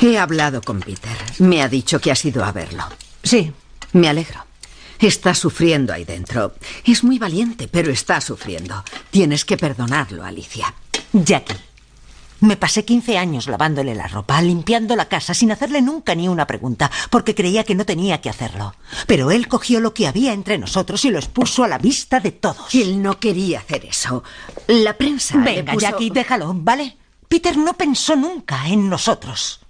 He 0.00 0.16
hablado 0.18 0.62
con 0.62 0.80
Peter. 0.80 1.16
Me 1.40 1.60
ha 1.60 1.68
dicho 1.68 2.00
que 2.00 2.10
has 2.10 2.24
ido 2.24 2.42
a 2.42 2.52
verlo. 2.52 2.84
Sí, 3.22 3.52
me 3.92 4.08
alegro. 4.08 4.46
Está 4.98 5.34
sufriendo 5.34 5.92
ahí 5.92 6.06
dentro. 6.06 6.54
Es 6.86 7.04
muy 7.04 7.18
valiente, 7.18 7.68
pero 7.68 7.92
está 7.92 8.22
sufriendo. 8.22 8.82
Tienes 9.10 9.44
que 9.44 9.58
perdonarlo, 9.58 10.24
Alicia. 10.24 10.72
Jackie, 11.12 11.54
me 12.40 12.56
pasé 12.56 12.84
15 12.84 13.18
años 13.18 13.46
lavándole 13.48 13.94
la 13.94 14.06
ropa, 14.06 14.40
limpiando 14.42 14.94
la 14.96 15.06
casa, 15.08 15.34
sin 15.34 15.50
hacerle 15.50 15.82
nunca 15.82 16.14
ni 16.14 16.28
una 16.28 16.46
pregunta, 16.46 16.90
porque 17.10 17.34
creía 17.34 17.64
que 17.64 17.74
no 17.74 17.84
tenía 17.84 18.20
que 18.20 18.30
hacerlo. 18.30 18.74
Pero 19.06 19.30
él 19.30 19.48
cogió 19.48 19.80
lo 19.80 19.92
que 19.94 20.06
había 20.06 20.32
entre 20.32 20.58
nosotros 20.58 21.04
y 21.04 21.10
lo 21.10 21.18
expuso 21.18 21.64
a 21.64 21.68
la 21.68 21.78
vista 21.78 22.20
de 22.20 22.32
todos. 22.32 22.74
Él 22.74 23.02
no 23.02 23.18
quería 23.18 23.58
hacer 23.60 23.84
eso. 23.86 24.22
La 24.68 24.96
prensa. 24.96 25.36
Venga, 25.38 25.72
puso- 25.72 25.80
Jackie, 25.90 26.10
déjalo, 26.10 26.52
¿vale? 26.54 26.96
Peter 27.28 27.56
no 27.56 27.74
pensó 27.74 28.14
nunca 28.16 28.68
en 28.68 28.88
nosotros. 28.88 29.60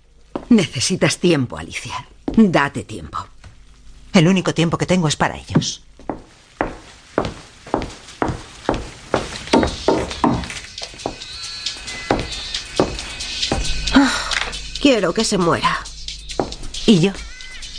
Necesitas 0.51 1.19
tiempo, 1.19 1.57
Alicia. 1.59 2.07
Date 2.27 2.85
tiempo. 2.85 3.19
El 4.13 4.29
único 4.29 4.55
tiempo 4.55 4.79
que 4.79 4.87
tengo 4.87 5.09
es 5.09 5.17
para 5.17 5.37
ellos. 5.37 5.83
Quiero 14.91 15.13
que 15.13 15.23
se 15.23 15.37
muera. 15.37 15.85
Y 16.87 17.01
yo. 17.01 17.13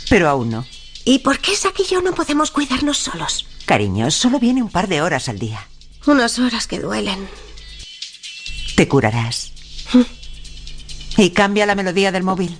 Pero 0.08 0.28
aún 0.28 0.48
no. 0.48 0.64
¿Y 1.04 1.18
por 1.18 1.40
qué 1.40 1.56
Zack 1.56 1.80
y 1.80 1.84
yo 1.84 2.02
no 2.02 2.14
podemos 2.14 2.52
cuidarnos 2.52 2.98
solos? 2.98 3.46
Cariño, 3.66 4.12
solo 4.12 4.38
viene 4.38 4.62
un 4.62 4.68
par 4.68 4.86
de 4.86 5.02
horas 5.02 5.28
al 5.28 5.40
día. 5.40 5.66
Unas 6.06 6.38
horas 6.38 6.68
que 6.68 6.78
duelen. 6.78 7.28
Te 8.76 8.86
curarás. 8.86 9.50
Y 11.16 11.30
cambia 11.30 11.66
la 11.66 11.74
melodía 11.74 12.12
del 12.12 12.22
móvil. 12.22 12.56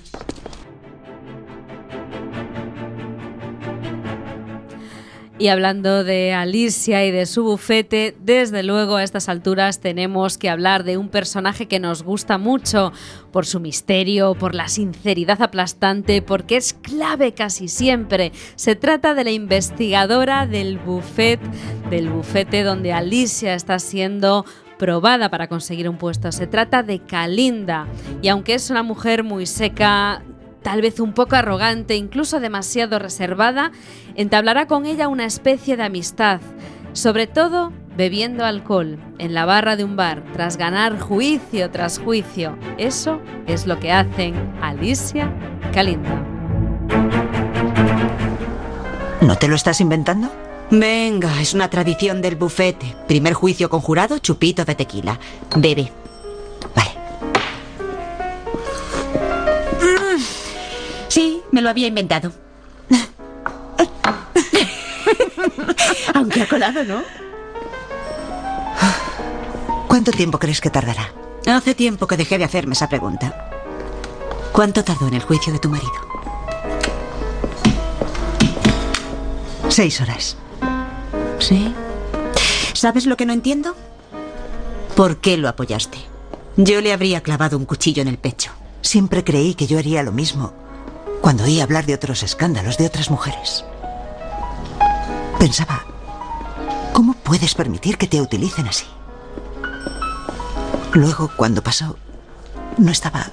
Y 5.40 5.48
hablando 5.48 6.04
de 6.04 6.34
Alicia 6.34 7.06
y 7.06 7.10
de 7.10 7.24
su 7.24 7.42
bufete, 7.42 8.14
desde 8.20 8.62
luego 8.62 8.96
a 8.96 9.02
estas 9.02 9.30
alturas 9.30 9.80
tenemos 9.80 10.36
que 10.36 10.50
hablar 10.50 10.84
de 10.84 10.98
un 10.98 11.08
personaje 11.08 11.66
que 11.66 11.80
nos 11.80 12.02
gusta 12.02 12.36
mucho 12.36 12.92
por 13.32 13.46
su 13.46 13.58
misterio, 13.58 14.34
por 14.34 14.54
la 14.54 14.68
sinceridad 14.68 15.40
aplastante, 15.40 16.20
porque 16.20 16.58
es 16.58 16.74
clave 16.74 17.32
casi 17.32 17.68
siempre. 17.68 18.32
Se 18.54 18.76
trata 18.76 19.14
de 19.14 19.24
la 19.24 19.30
investigadora 19.30 20.46
del 20.46 20.76
buffet, 20.76 21.40
del 21.88 22.10
bufete 22.10 22.62
donde 22.62 22.92
Alicia 22.92 23.54
está 23.54 23.78
siendo 23.78 24.44
probada 24.78 25.30
para 25.30 25.48
conseguir 25.48 25.88
un 25.88 25.96
puesto. 25.96 26.32
Se 26.32 26.46
trata 26.46 26.82
de 26.82 26.98
Kalinda. 26.98 27.86
Y 28.20 28.28
aunque 28.28 28.52
es 28.52 28.68
una 28.68 28.82
mujer 28.82 29.24
muy 29.24 29.46
seca, 29.46 30.22
tal 30.62 30.82
vez 30.82 31.00
un 31.00 31.12
poco 31.12 31.36
arrogante, 31.36 31.96
incluso 31.96 32.40
demasiado 32.40 32.98
reservada, 32.98 33.72
entablará 34.14 34.66
con 34.66 34.86
ella 34.86 35.08
una 35.08 35.24
especie 35.24 35.76
de 35.76 35.84
amistad, 35.84 36.40
sobre 36.92 37.26
todo 37.26 37.72
bebiendo 37.96 38.44
alcohol 38.44 38.98
en 39.18 39.34
la 39.34 39.44
barra 39.44 39.76
de 39.76 39.84
un 39.84 39.96
bar 39.96 40.24
tras 40.32 40.56
ganar 40.56 40.98
juicio 40.98 41.70
tras 41.70 41.98
juicio. 41.98 42.56
Eso 42.78 43.20
es 43.46 43.66
lo 43.66 43.78
que 43.78 43.92
hacen 43.92 44.34
Alicia 44.62 45.32
y 45.68 45.74
Kalinda. 45.74 46.24
¿No 49.20 49.36
te 49.36 49.48
lo 49.48 49.54
estás 49.54 49.80
inventando? 49.80 50.30
Venga, 50.70 51.40
es 51.40 51.52
una 51.52 51.68
tradición 51.68 52.22
del 52.22 52.36
bufete. 52.36 52.96
Primer 53.08 53.34
juicio 53.34 53.68
con 53.68 53.80
jurado, 53.80 54.18
chupito 54.18 54.64
de 54.64 54.74
tequila. 54.74 55.18
Bebe. 55.56 55.92
Me 61.52 61.62
lo 61.62 61.70
había 61.70 61.86
inventado. 61.86 62.32
Aunque 66.14 66.42
ha 66.42 66.48
colado, 66.48 66.84
¿no? 66.84 67.02
¿Cuánto 69.88 70.12
tiempo 70.12 70.38
crees 70.38 70.60
que 70.60 70.70
tardará? 70.70 71.12
Hace 71.46 71.74
tiempo 71.74 72.06
que 72.06 72.16
dejé 72.16 72.38
de 72.38 72.44
hacerme 72.44 72.74
esa 72.74 72.88
pregunta. 72.88 73.50
¿Cuánto 74.52 74.84
tardó 74.84 75.08
en 75.08 75.14
el 75.14 75.22
juicio 75.22 75.52
de 75.52 75.58
tu 75.58 75.68
marido? 75.68 75.90
Seis 79.68 80.00
horas. 80.00 80.36
¿Sí? 81.38 81.74
¿Sabes 82.72 83.06
lo 83.06 83.16
que 83.16 83.26
no 83.26 83.32
entiendo? 83.32 83.74
¿Por 84.96 85.18
qué 85.18 85.36
lo 85.36 85.48
apoyaste? 85.48 85.98
Yo 86.56 86.80
le 86.80 86.92
habría 86.92 87.22
clavado 87.22 87.56
un 87.56 87.64
cuchillo 87.64 88.02
en 88.02 88.08
el 88.08 88.18
pecho. 88.18 88.50
Siempre 88.82 89.24
creí 89.24 89.54
que 89.54 89.66
yo 89.66 89.78
haría 89.78 90.02
lo 90.02 90.12
mismo 90.12 90.52
cuando 91.20 91.44
oí 91.44 91.60
hablar 91.60 91.86
de 91.86 91.94
otros 91.94 92.22
escándalos 92.22 92.78
de 92.78 92.86
otras 92.86 93.10
mujeres. 93.10 93.64
Pensaba, 95.38 95.84
¿cómo 96.92 97.14
puedes 97.14 97.54
permitir 97.54 97.98
que 97.98 98.06
te 98.06 98.20
utilicen 98.20 98.68
así? 98.68 98.86
Luego, 100.92 101.30
cuando 101.36 101.62
pasó, 101.62 101.96
no 102.76 102.90
estaba... 102.90 103.30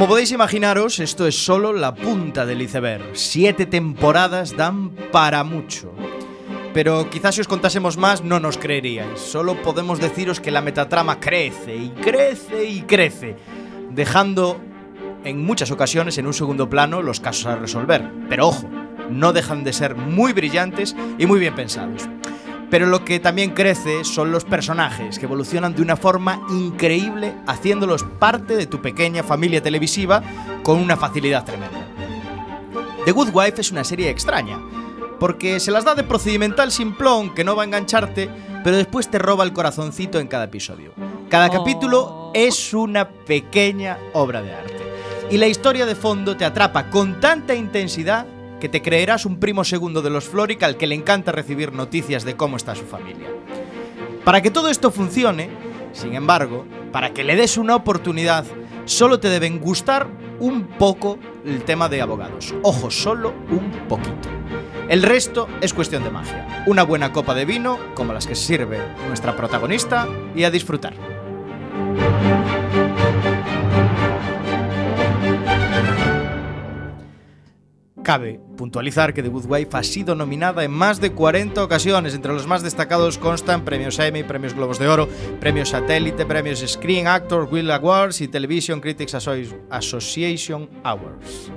Como 0.00 0.12
podéis 0.12 0.32
imaginaros, 0.32 0.98
esto 0.98 1.26
es 1.26 1.44
solo 1.44 1.74
la 1.74 1.94
punta 1.94 2.46
del 2.46 2.62
iceberg. 2.62 3.04
Siete 3.12 3.66
temporadas 3.66 4.56
dan 4.56 4.92
para 5.12 5.44
mucho. 5.44 5.92
Pero 6.72 7.10
quizás 7.10 7.34
si 7.34 7.42
os 7.42 7.48
contásemos 7.48 7.98
más 7.98 8.24
no 8.24 8.40
nos 8.40 8.56
creeríais. 8.56 9.20
Solo 9.20 9.60
podemos 9.60 10.00
deciros 10.00 10.40
que 10.40 10.50
la 10.50 10.62
metatrama 10.62 11.20
crece 11.20 11.76
y 11.76 11.90
crece 11.90 12.64
y 12.64 12.80
crece, 12.80 13.36
dejando 13.90 14.58
en 15.22 15.44
muchas 15.44 15.70
ocasiones 15.70 16.16
en 16.16 16.26
un 16.26 16.32
segundo 16.32 16.70
plano 16.70 17.02
los 17.02 17.20
casos 17.20 17.44
a 17.44 17.56
resolver. 17.56 18.02
Pero 18.30 18.48
ojo, 18.48 18.70
no 19.10 19.34
dejan 19.34 19.64
de 19.64 19.74
ser 19.74 19.96
muy 19.96 20.32
brillantes 20.32 20.96
y 21.18 21.26
muy 21.26 21.38
bien 21.38 21.54
pensados. 21.54 22.08
Pero 22.70 22.86
lo 22.86 23.04
que 23.04 23.18
también 23.18 23.50
crece 23.50 24.04
son 24.04 24.30
los 24.30 24.44
personajes, 24.44 25.18
que 25.18 25.26
evolucionan 25.26 25.74
de 25.74 25.82
una 25.82 25.96
forma 25.96 26.40
increíble, 26.50 27.34
haciéndolos 27.46 28.04
parte 28.04 28.56
de 28.56 28.66
tu 28.66 28.80
pequeña 28.80 29.24
familia 29.24 29.60
televisiva 29.60 30.22
con 30.62 30.78
una 30.78 30.96
facilidad 30.96 31.44
tremenda. 31.44 31.86
The 33.04 33.12
Good 33.12 33.30
Wife 33.32 33.60
es 33.60 33.72
una 33.72 33.82
serie 33.82 34.08
extraña, 34.08 34.60
porque 35.18 35.58
se 35.58 35.72
las 35.72 35.84
da 35.84 35.94
de 35.94 36.04
procedimental 36.04 36.70
simplón 36.70 37.34
que 37.34 37.42
no 37.42 37.56
va 37.56 37.64
a 37.64 37.66
engancharte, 37.66 38.30
pero 38.62 38.76
después 38.76 39.10
te 39.10 39.18
roba 39.18 39.42
el 39.42 39.52
corazoncito 39.52 40.20
en 40.20 40.28
cada 40.28 40.44
episodio. 40.44 40.92
Cada 41.28 41.50
capítulo 41.50 42.30
es 42.34 42.72
una 42.72 43.08
pequeña 43.08 43.98
obra 44.12 44.42
de 44.42 44.54
arte. 44.54 44.76
Y 45.30 45.38
la 45.38 45.46
historia 45.46 45.86
de 45.86 45.94
fondo 45.94 46.36
te 46.36 46.44
atrapa 46.44 46.90
con 46.90 47.20
tanta 47.20 47.54
intensidad 47.54 48.26
que 48.60 48.68
te 48.68 48.82
creerás 48.82 49.26
un 49.26 49.40
primo 49.40 49.64
segundo 49.64 50.02
de 50.02 50.10
los 50.10 50.28
Floric 50.28 50.62
al 50.62 50.76
que 50.76 50.86
le 50.86 50.94
encanta 50.94 51.32
recibir 51.32 51.72
noticias 51.72 52.24
de 52.24 52.36
cómo 52.36 52.56
está 52.56 52.76
su 52.76 52.84
familia. 52.84 53.28
Para 54.24 54.42
que 54.42 54.50
todo 54.50 54.68
esto 54.68 54.92
funcione, 54.92 55.50
sin 55.92 56.14
embargo, 56.14 56.66
para 56.92 57.12
que 57.12 57.24
le 57.24 57.34
des 57.34 57.56
una 57.56 57.74
oportunidad, 57.74 58.44
solo 58.84 59.18
te 59.18 59.28
deben 59.28 59.58
gustar 59.58 60.06
un 60.38 60.64
poco 60.64 61.18
el 61.44 61.64
tema 61.64 61.88
de 61.88 62.02
abogados. 62.02 62.54
Ojo, 62.62 62.90
solo 62.90 63.34
un 63.50 63.70
poquito. 63.88 64.28
El 64.88 65.02
resto 65.02 65.48
es 65.60 65.72
cuestión 65.72 66.04
de 66.04 66.10
magia. 66.10 66.64
Una 66.66 66.82
buena 66.82 67.12
copa 67.12 67.34
de 67.34 67.44
vino, 67.44 67.78
como 67.94 68.12
las 68.12 68.26
que 68.26 68.34
sirve 68.34 68.78
nuestra 69.08 69.36
protagonista, 69.36 70.06
y 70.34 70.44
a 70.44 70.50
disfrutar. 70.50 70.94
Cabe 78.02 78.40
puntualizar 78.56 79.12
que 79.14 79.22
The 79.22 79.28
Good 79.28 79.44
Wife 79.46 79.76
ha 79.76 79.82
sido 79.82 80.14
nominada 80.14 80.64
en 80.64 80.70
más 80.70 81.00
de 81.00 81.12
40 81.12 81.62
ocasiones. 81.62 82.14
Entre 82.14 82.32
los 82.32 82.46
más 82.46 82.62
destacados 82.62 83.18
constan 83.18 83.64
premios 83.64 83.98
Emmy, 83.98 84.22
premios 84.22 84.54
Globos 84.54 84.78
de 84.78 84.88
Oro, 84.88 85.08
premios 85.38 85.68
Satélite, 85.70 86.24
premios 86.26 86.60
Screen 86.66 87.06
Actors 87.06 87.50
Guild 87.50 87.70
Awards 87.70 88.20
y 88.20 88.28
Television 88.28 88.80
Critics 88.80 89.14
Asso- 89.14 89.54
Association 89.70 90.68
Awards. 90.82 91.50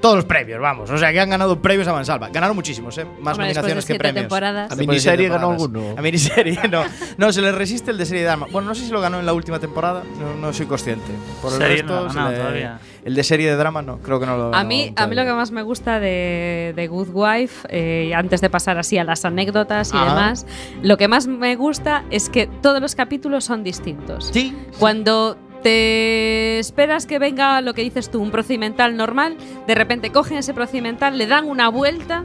Todos 0.00 0.14
los 0.16 0.24
premios, 0.26 0.60
vamos. 0.60 0.88
O 0.90 0.96
sea, 0.96 1.10
que 1.12 1.18
han 1.18 1.28
ganado 1.30 1.60
premios 1.60 1.88
a 1.88 1.92
mansalva. 1.92 2.28
Ganaron 2.28 2.54
muchísimos, 2.54 2.96
¿eh? 2.98 3.04
Más 3.04 3.34
Hombre, 3.36 3.48
después 3.48 3.66
de 3.66 3.74
nominaciones 3.74 3.84
que 3.86 3.94
premios. 3.96 4.22
temporadas. 4.22 4.70
¿A 4.72 4.76
miniserie 4.76 5.28
ganó 5.28 5.50
alguno? 5.50 5.94
A 5.96 6.00
miniserie, 6.02 6.56
no. 6.70 6.84
No, 7.16 7.32
se 7.32 7.42
le 7.42 7.50
resiste 7.50 7.90
el 7.90 7.98
de 7.98 8.06
serie 8.06 8.22
de 8.22 8.28
drama. 8.28 8.46
Bueno, 8.52 8.68
no 8.68 8.74
sé 8.76 8.84
si 8.84 8.92
lo 8.92 9.00
ganó 9.00 9.18
en 9.18 9.26
la 9.26 9.32
última 9.32 9.58
temporada. 9.58 10.04
No, 10.20 10.34
no 10.36 10.52
soy 10.52 10.66
consciente. 10.66 11.10
Por 11.42 11.52
el 11.52 11.58
Serie 11.58 11.82
no 11.82 12.04
resto, 12.04 12.08
ganado 12.14 12.30
le- 12.30 12.38
todavía. 12.38 12.78
El 13.04 13.14
de 13.14 13.24
serie 13.24 13.48
de 13.50 13.56
drama, 13.56 13.80
no. 13.82 13.98
Creo 13.98 14.20
que 14.20 14.26
no 14.26 14.36
lo 14.36 14.46
A 14.48 14.50
ganó 14.50 14.68
mí, 14.68 14.92
a 14.94 15.06
mí 15.06 15.14
lo 15.16 15.24
que 15.24 15.32
más 15.32 15.50
me 15.50 15.62
gusta 15.62 15.98
de, 15.98 16.74
de 16.76 16.86
Good 16.88 17.08
Wife, 17.12 17.66
eh, 17.70 18.12
antes 18.14 18.40
de 18.40 18.50
pasar 18.50 18.76
así 18.78 18.98
a 18.98 19.04
las 19.04 19.24
anécdotas 19.24 19.92
y 19.94 19.96
Ajá. 19.96 20.06
demás, 20.14 20.46
lo 20.82 20.96
que 20.96 21.08
más 21.08 21.26
me 21.26 21.56
gusta 21.56 22.04
es 22.10 22.28
que 22.28 22.46
todos 22.46 22.80
los 22.82 22.94
capítulos 22.94 23.44
son 23.44 23.64
distintos. 23.64 24.28
Sí. 24.32 24.54
Cuando 24.78 25.38
te 25.62 26.58
esperas 26.58 27.06
que 27.06 27.18
venga 27.18 27.60
lo 27.60 27.74
que 27.74 27.82
dices 27.82 28.10
tú, 28.10 28.20
un 28.20 28.30
procedimental 28.30 28.96
normal, 28.96 29.36
de 29.66 29.74
repente 29.74 30.10
cogen 30.10 30.38
ese 30.38 30.54
procedimental, 30.54 31.18
le 31.18 31.26
dan 31.26 31.46
una 31.46 31.68
vuelta 31.68 32.24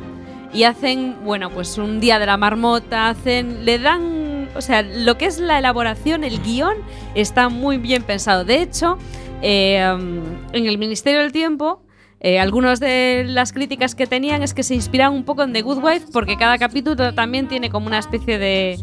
y 0.53 0.63
hacen, 0.63 1.15
bueno, 1.23 1.49
pues 1.49 1.77
un 1.77 1.99
día 1.99 2.19
de 2.19 2.25
la 2.25 2.37
marmota, 2.37 3.09
hacen, 3.09 3.65
le 3.65 3.79
dan, 3.79 4.49
o 4.55 4.61
sea, 4.61 4.83
lo 4.83 5.17
que 5.17 5.25
es 5.25 5.39
la 5.39 5.59
elaboración, 5.59 6.23
el 6.23 6.41
guion, 6.41 6.77
está 7.15 7.49
muy 7.49 7.77
bien 7.77 8.03
pensado. 8.03 8.45
De 8.45 8.61
hecho, 8.61 8.97
eh, 9.41 9.77
en 9.79 10.65
el 10.67 10.77
Ministerio 10.77 11.21
del 11.21 11.31
Tiempo, 11.31 11.81
eh, 12.19 12.39
algunas 12.39 12.79
de 12.79 13.25
las 13.27 13.51
críticas 13.51 13.95
que 13.95 14.07
tenían 14.07 14.43
es 14.43 14.53
que 14.53 14.63
se 14.63 14.75
inspiran 14.75 15.11
un 15.11 15.25
poco 15.25 15.43
en 15.43 15.51
The 15.51 15.61
Good 15.61 15.83
Wife 15.83 16.05
porque 16.13 16.37
cada 16.37 16.57
capítulo 16.57 17.13
también 17.13 17.49
tiene 17.49 17.69
como 17.69 17.87
una 17.87 17.99
especie 17.99 18.37
de, 18.37 18.77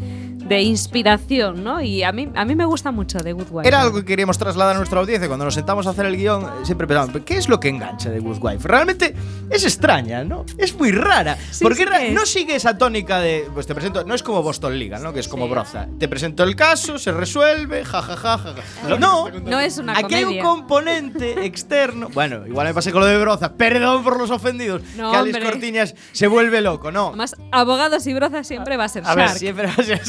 de 0.51 0.63
inspiración, 0.63 1.63
¿no? 1.63 1.81
Y 1.81 2.03
a 2.03 2.11
mí, 2.11 2.29
a 2.35 2.45
mí 2.45 2.57
me 2.57 2.65
gusta 2.65 2.91
mucho 2.91 3.19
The 3.21 3.33
Good 3.33 3.47
Wife. 3.53 3.69
Era 3.69 3.83
algo 3.83 3.99
que 4.01 4.05
queríamos 4.05 4.37
trasladar 4.37 4.75
a 4.75 4.79
nuestra 4.79 4.99
audiencia. 4.99 5.29
Cuando 5.29 5.45
nos 5.45 5.55
sentamos 5.55 5.87
a 5.87 5.91
hacer 5.91 6.07
el 6.07 6.17
guion, 6.17 6.43
eh, 6.43 6.47
siempre 6.65 6.89
pensamos, 6.89 7.23
¿qué 7.25 7.37
es 7.37 7.49
lo 7.49 7.61
que 7.61 7.69
engancha 7.69 8.11
de 8.11 8.19
Good 8.19 8.39
Wife? 8.43 8.67
Realmente 8.67 9.15
es 9.49 9.63
extraña, 9.65 10.25
¿no? 10.25 10.45
Es 10.59 10.75
muy 10.77 10.91
rara. 10.91 11.39
porque 11.63 11.87
ra- 11.87 12.01
no 12.11 12.27
sigue 12.27 12.57
esa 12.57 12.77
tónica 12.77 13.21
de, 13.21 13.49
pues 13.55 13.69
te 13.69 13.75
presento, 13.77 14.03
no 14.05 14.13
es 14.15 14.25
como 14.25 14.43
Boston 14.43 14.77
Legal, 14.77 15.03
¿no? 15.05 15.13
Que 15.13 15.21
es 15.21 15.29
como 15.29 15.49
Broza. 15.49 15.87
Te 16.01 16.09
presento 16.09 16.43
el 16.43 16.57
caso, 16.57 16.99
se 16.99 17.13
resuelve, 17.13 17.85
jajaja. 17.85 18.17
Ja, 18.17 18.39
ja, 18.39 18.55
ja. 18.89 18.97
No, 18.99 19.29
No 19.31 19.61
es 19.61 19.79
una 19.79 19.97
aquí 19.97 20.17
hay 20.17 20.25
un 20.25 20.41
componente 20.41 21.45
externo. 21.47 22.09
Bueno, 22.13 22.45
igual 22.47 22.67
me 22.67 22.75
pasé 22.75 22.91
con 22.91 23.03
lo 23.03 23.07
de 23.07 23.19
Broza. 23.21 23.53
Perdón 23.55 24.03
por 24.03 24.19
los 24.19 24.31
ofendidos. 24.33 24.83
No, 24.97 25.13
que 25.13 25.17
Alex 25.17 25.37
hombre. 25.37 25.51
Cortiñas 25.53 25.95
se 26.11 26.27
vuelve 26.27 26.61
loco, 26.61 26.91
¿no? 26.91 27.09
Además, 27.09 27.37
abogados 27.53 28.05
y 28.09 28.15
brozas 28.15 28.49
siempre 28.49 28.77
va 28.77 28.85
a 28.85 28.89
ser 28.89 29.05
A 29.07 29.15
ver, 29.15 29.27
Shark. 29.29 29.39
Siempre 29.39 29.67
va 29.69 29.75
a 29.79 29.83
ser 29.85 30.01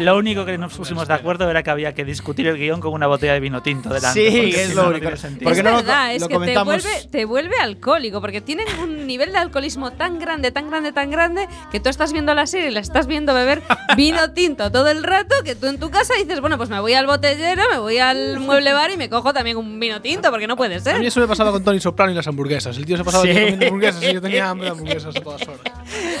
Lo 0.00 0.16
único 0.18 0.44
que 0.44 0.58
nos 0.58 0.74
pusimos 0.74 1.08
de 1.08 1.14
acuerdo 1.14 1.48
era 1.50 1.62
que 1.62 1.70
había 1.70 1.94
que 1.94 2.04
discutir 2.04 2.46
el 2.46 2.58
guion 2.58 2.80
con 2.80 2.92
una 2.92 3.06
botella 3.06 3.32
de 3.32 3.40
vino 3.40 3.62
tinto 3.62 3.88
delante. 3.88 4.30
Sí, 4.30 4.36
porque 4.36 4.62
es 4.62 4.68
si 4.68 4.74
lo 4.74 4.88
único. 4.90 5.08
Porque 5.42 5.58
es 5.58 5.64
no 5.64 5.70
lo- 5.70 5.76
verdad, 5.76 6.06
lo 6.08 6.12
es 6.16 6.28
que 6.28 6.38
te 6.38 6.58
vuelve, 6.62 7.08
te 7.10 7.24
vuelve 7.24 7.56
alcohólico, 7.58 8.20
porque 8.20 8.40
tienen 8.42 8.66
un 8.82 9.06
nivel 9.06 9.32
de 9.32 9.38
alcoholismo 9.38 9.92
tan 9.92 10.18
grande, 10.18 10.50
tan 10.52 10.68
grande, 10.68 10.92
tan 10.92 11.10
grande, 11.10 11.48
que 11.72 11.80
tú 11.80 11.88
estás 11.88 12.12
viendo 12.12 12.34
la 12.34 12.46
serie 12.46 12.68
y 12.68 12.72
la 12.72 12.80
estás 12.80 13.06
viendo 13.06 13.32
beber 13.32 13.62
vino 13.96 14.32
tinto 14.32 14.70
todo 14.70 14.88
el 14.90 15.02
rato, 15.02 15.34
que 15.44 15.54
tú 15.54 15.66
en 15.66 15.78
tu 15.80 15.90
casa 15.90 16.12
dices, 16.18 16.40
bueno, 16.42 16.58
pues 16.58 16.68
me 16.68 16.78
voy 16.80 16.92
al 16.92 17.06
botellero, 17.06 17.62
me 17.72 17.78
voy 17.78 17.96
al 17.98 18.38
mueble 18.38 18.74
bar 18.74 18.90
y 18.90 18.98
me 18.98 19.08
cojo 19.08 19.32
también 19.32 19.56
un 19.56 19.80
vino 19.80 20.02
tinto, 20.02 20.30
porque 20.30 20.46
no 20.46 20.56
puede 20.56 20.74
A 20.74 20.80
ser. 20.80 21.00
mí 21.00 21.06
eso 21.06 21.20
me 21.20 21.26
pasaba 21.26 21.50
con 21.52 21.64
Tony 21.64 21.80
Soprano 21.80 22.12
y 22.12 22.14
las 22.14 22.26
hamburguesas. 22.28 22.76
El 22.76 22.84
tío 22.84 22.98
se 22.98 23.04
pasaba 23.04 23.24
Sí. 23.24 23.30
comiendo 23.32 23.64
hamburguesas 23.66 24.02
y 24.02 24.12
yo 24.12 24.20
tenía 24.20 24.50
hambre 24.50 24.66
de 24.66 24.72
hamburguesas 24.72 25.16
a 25.16 25.20
todas 25.22 25.40
horas. 25.42 25.60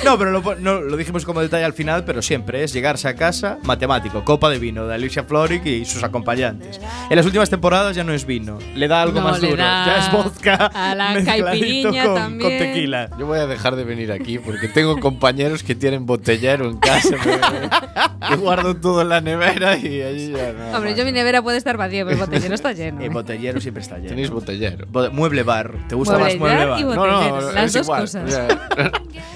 No, 0.04 0.16
pero 0.16 0.30
lo, 0.30 0.54
no, 0.56 0.80
lo 0.80 0.96
dijimos 0.96 1.24
como 1.26 1.42
detalle 1.42 1.64
al 1.64 1.72
final, 1.74 2.04
pero 2.04 2.22
siempre 2.22 2.62
es 2.64 2.72
llegarse 2.72 3.08
a 3.08 3.14
casa 3.16 3.35
casa, 3.40 3.58
matemático, 3.62 4.24
copa 4.24 4.48
de 4.50 4.58
vino 4.58 4.86
de 4.86 4.94
Alicia 4.94 5.24
Florrick 5.24 5.64
y 5.66 5.84
sus 5.84 6.02
acompañantes. 6.02 6.80
En 7.10 7.16
las 7.16 7.26
últimas 7.26 7.50
temporadas 7.50 7.94
ya 7.96 8.04
no 8.04 8.12
es 8.12 8.24
vino, 8.26 8.58
le 8.74 8.88
da 8.88 9.02
algo 9.02 9.20
No, 9.20 9.26
más 9.28 9.40
duro, 9.40 9.56
ya 9.56 9.98
es 9.98 10.12
vodka 10.12 10.54
a 10.74 10.94
la 10.94 11.10
mezcladito 11.14 11.44
caipiriña 11.46 12.04
con, 12.06 12.14
también. 12.14 12.50
con 12.50 12.58
tequila. 12.58 13.10
Yo 13.18 13.26
voy 13.26 13.38
a 13.38 13.46
dejar 13.46 13.76
de 13.76 13.84
venir 13.84 14.12
aquí 14.12 14.38
porque 14.38 14.68
tengo 14.68 14.98
compañeros 15.00 15.62
que 15.62 15.74
tienen 15.74 16.06
botellero 16.06 16.68
en 16.68 16.78
casa. 16.78 17.16
Yo 18.30 18.38
guardo 18.38 18.76
todo 18.76 19.02
en 19.02 19.08
la 19.10 19.20
nevera 19.20 19.76
y 19.76 20.02
allí 20.02 20.32
ya 20.32 20.52
nada 20.52 20.74
Hombre, 20.76 20.90
más. 20.90 20.98
yo 20.98 21.04
mi 21.04 21.12
nevera 21.12 21.42
puede 21.42 21.58
estar 21.58 21.76
vacía, 21.76 22.04
pero 22.04 22.16
el 22.16 22.20
botellero 22.24 22.54
está 22.54 22.72
lleno. 22.72 23.00
El 23.00 23.10
botellero 23.10 23.60
siempre 23.60 23.82
está 23.82 23.96
lleno. 23.98 24.08
Tenéis 24.08 24.30
botellero. 24.30 24.86
Bo- 24.90 25.10
Mueble 25.10 25.42
bar, 25.44 25.72
¿te 25.88 25.94
gusta 25.94 26.18
Mueble 26.18 26.38
más 26.38 26.40
mueble 26.40 26.66
bar 26.66 26.80
y 26.80 26.84
No, 26.84 27.06
no, 27.06 27.52
las 27.52 27.64
es 27.66 27.72
dos 27.74 27.82
igual. 27.86 28.00
cosas. 28.02 28.48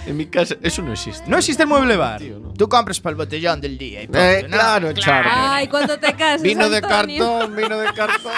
En 0.06 0.16
mi 0.16 0.26
casa 0.26 0.56
eso 0.62 0.82
no 0.82 0.92
existe. 0.92 1.24
No 1.28 1.36
existe 1.38 1.62
el 1.62 1.68
mueble 1.68 1.96
bar. 1.96 2.20
Tú 2.56 2.68
compras 2.68 2.98
para 3.00 3.12
el 3.12 3.16
botellón 3.16 3.60
del 3.60 3.78
día 3.78 3.89
y 3.98 4.08
Eh, 4.12 4.46
¿no? 4.48 4.56
claro, 4.56 4.92
claro. 4.94 5.28
Ay, 5.32 5.68
cuando 5.68 5.98
te 5.98 6.12
cases. 6.14 6.42
Vino 6.42 6.68
de 6.68 6.80
cartón, 6.80 7.54
vino 7.56 7.78
de 7.78 7.92
cartón. 7.92 8.32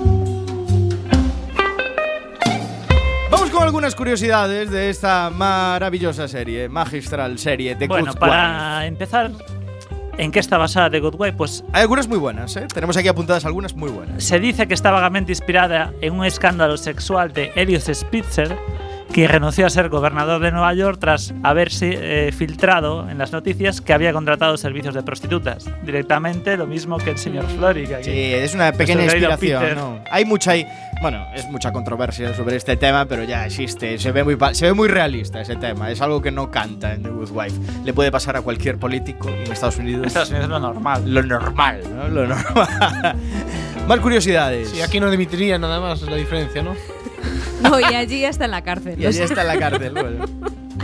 Vamos 3.30 3.50
con 3.50 3.62
algunas 3.62 3.94
curiosidades 3.94 4.70
de 4.70 4.90
esta 4.90 5.30
maravillosa 5.30 6.26
serie, 6.28 6.68
magistral 6.68 7.38
serie 7.38 7.74
de 7.76 7.86
Bueno, 7.86 8.06
Good 8.06 8.14
Wife. 8.14 8.18
para 8.18 8.86
empezar, 8.86 9.30
¿en 10.18 10.32
qué 10.32 10.40
está 10.40 10.58
basada 10.58 10.90
The 10.90 10.98
Good 11.00 11.14
Wife? 11.16 11.32
Pues 11.34 11.64
Hay 11.72 11.82
algunas 11.82 12.08
muy 12.08 12.18
buenas, 12.18 12.56
¿eh? 12.56 12.66
Tenemos 12.72 12.96
aquí 12.96 13.06
apuntadas 13.08 13.44
algunas 13.44 13.74
muy 13.74 13.90
buenas. 13.90 14.22
se 14.24 14.40
dice 14.40 14.66
que 14.66 14.74
está 14.74 14.90
vagamente 14.90 15.30
inspirada 15.32 15.92
en 16.00 16.14
un 16.14 16.24
escándalo 16.24 16.76
sexual 16.76 17.32
de 17.32 17.52
Eliot 17.54 17.82
Spitzer, 17.94 18.56
que 19.12 19.26
renunció 19.26 19.66
a 19.66 19.70
ser 19.70 19.88
gobernador 19.88 20.40
de 20.40 20.52
Nueva 20.52 20.72
York 20.74 20.98
tras 21.00 21.34
haberse 21.42 22.28
eh, 22.28 22.32
filtrado 22.32 23.08
en 23.08 23.18
las 23.18 23.32
noticias 23.32 23.80
que 23.80 23.92
había 23.92 24.12
contratado 24.12 24.56
servicios 24.56 24.94
de 24.94 25.02
prostitutas. 25.02 25.68
Directamente 25.82 26.56
lo 26.56 26.66
mismo 26.66 26.96
que 26.98 27.10
el 27.10 27.18
señor 27.18 27.44
aquí. 27.44 28.04
Sí, 28.04 28.34
es 28.34 28.54
una 28.54 28.72
pequeña 28.72 29.04
inspiración. 29.04 30.00
Hay 30.10 30.24
mucha 30.24 30.52
ahí, 30.52 30.66
bueno, 31.02 31.26
es 31.34 31.48
mucha 31.50 31.72
controversia 31.72 32.34
sobre 32.34 32.56
este 32.56 32.76
tema, 32.76 33.06
pero 33.06 33.24
ya 33.24 33.46
existe, 33.46 33.98
se 33.98 34.12
ve 34.12 34.22
muy 34.22 34.36
se 34.52 34.66
ve 34.66 34.72
muy 34.72 34.88
realista 34.88 35.40
ese 35.40 35.56
tema, 35.56 35.90
es 35.90 36.00
algo 36.00 36.22
que 36.22 36.30
no 36.30 36.50
canta 36.50 36.94
en 36.94 37.02
The 37.02 37.10
Good 37.10 37.30
Wife. 37.32 37.60
Le 37.84 37.92
puede 37.92 38.12
pasar 38.12 38.36
a 38.36 38.42
cualquier 38.42 38.78
político 38.78 39.28
en 39.28 39.50
Estados 39.50 39.78
Unidos. 39.78 40.02
En 40.02 40.08
Estados 40.08 40.30
Unidos 40.30 40.46
es 40.46 40.50
lo 40.50 40.60
normal. 40.60 41.02
Lo 41.06 41.22
normal, 41.22 41.80
¿no? 41.94 42.08
Lo 42.08 42.26
normal. 42.26 42.68
Más 43.88 43.98
curiosidades. 43.98 44.68
Sí, 44.68 44.82
aquí 44.82 45.00
no 45.00 45.10
dimitiría 45.10 45.58
nada 45.58 45.80
más, 45.80 46.02
es 46.02 46.08
la 46.08 46.16
diferencia, 46.16 46.62
¿no? 46.62 46.74
No, 47.62 47.78
y 47.78 47.94
allí 47.94 48.24
está 48.24 48.46
en 48.46 48.52
la 48.52 48.62
cárcel. 48.62 48.98
Y 48.98 49.04
allí 49.04 49.18
sea, 49.18 49.26
está 49.26 49.42
en 49.42 49.48
la 49.48 49.58
cárcel, 49.58 49.92
bueno. 49.92 50.24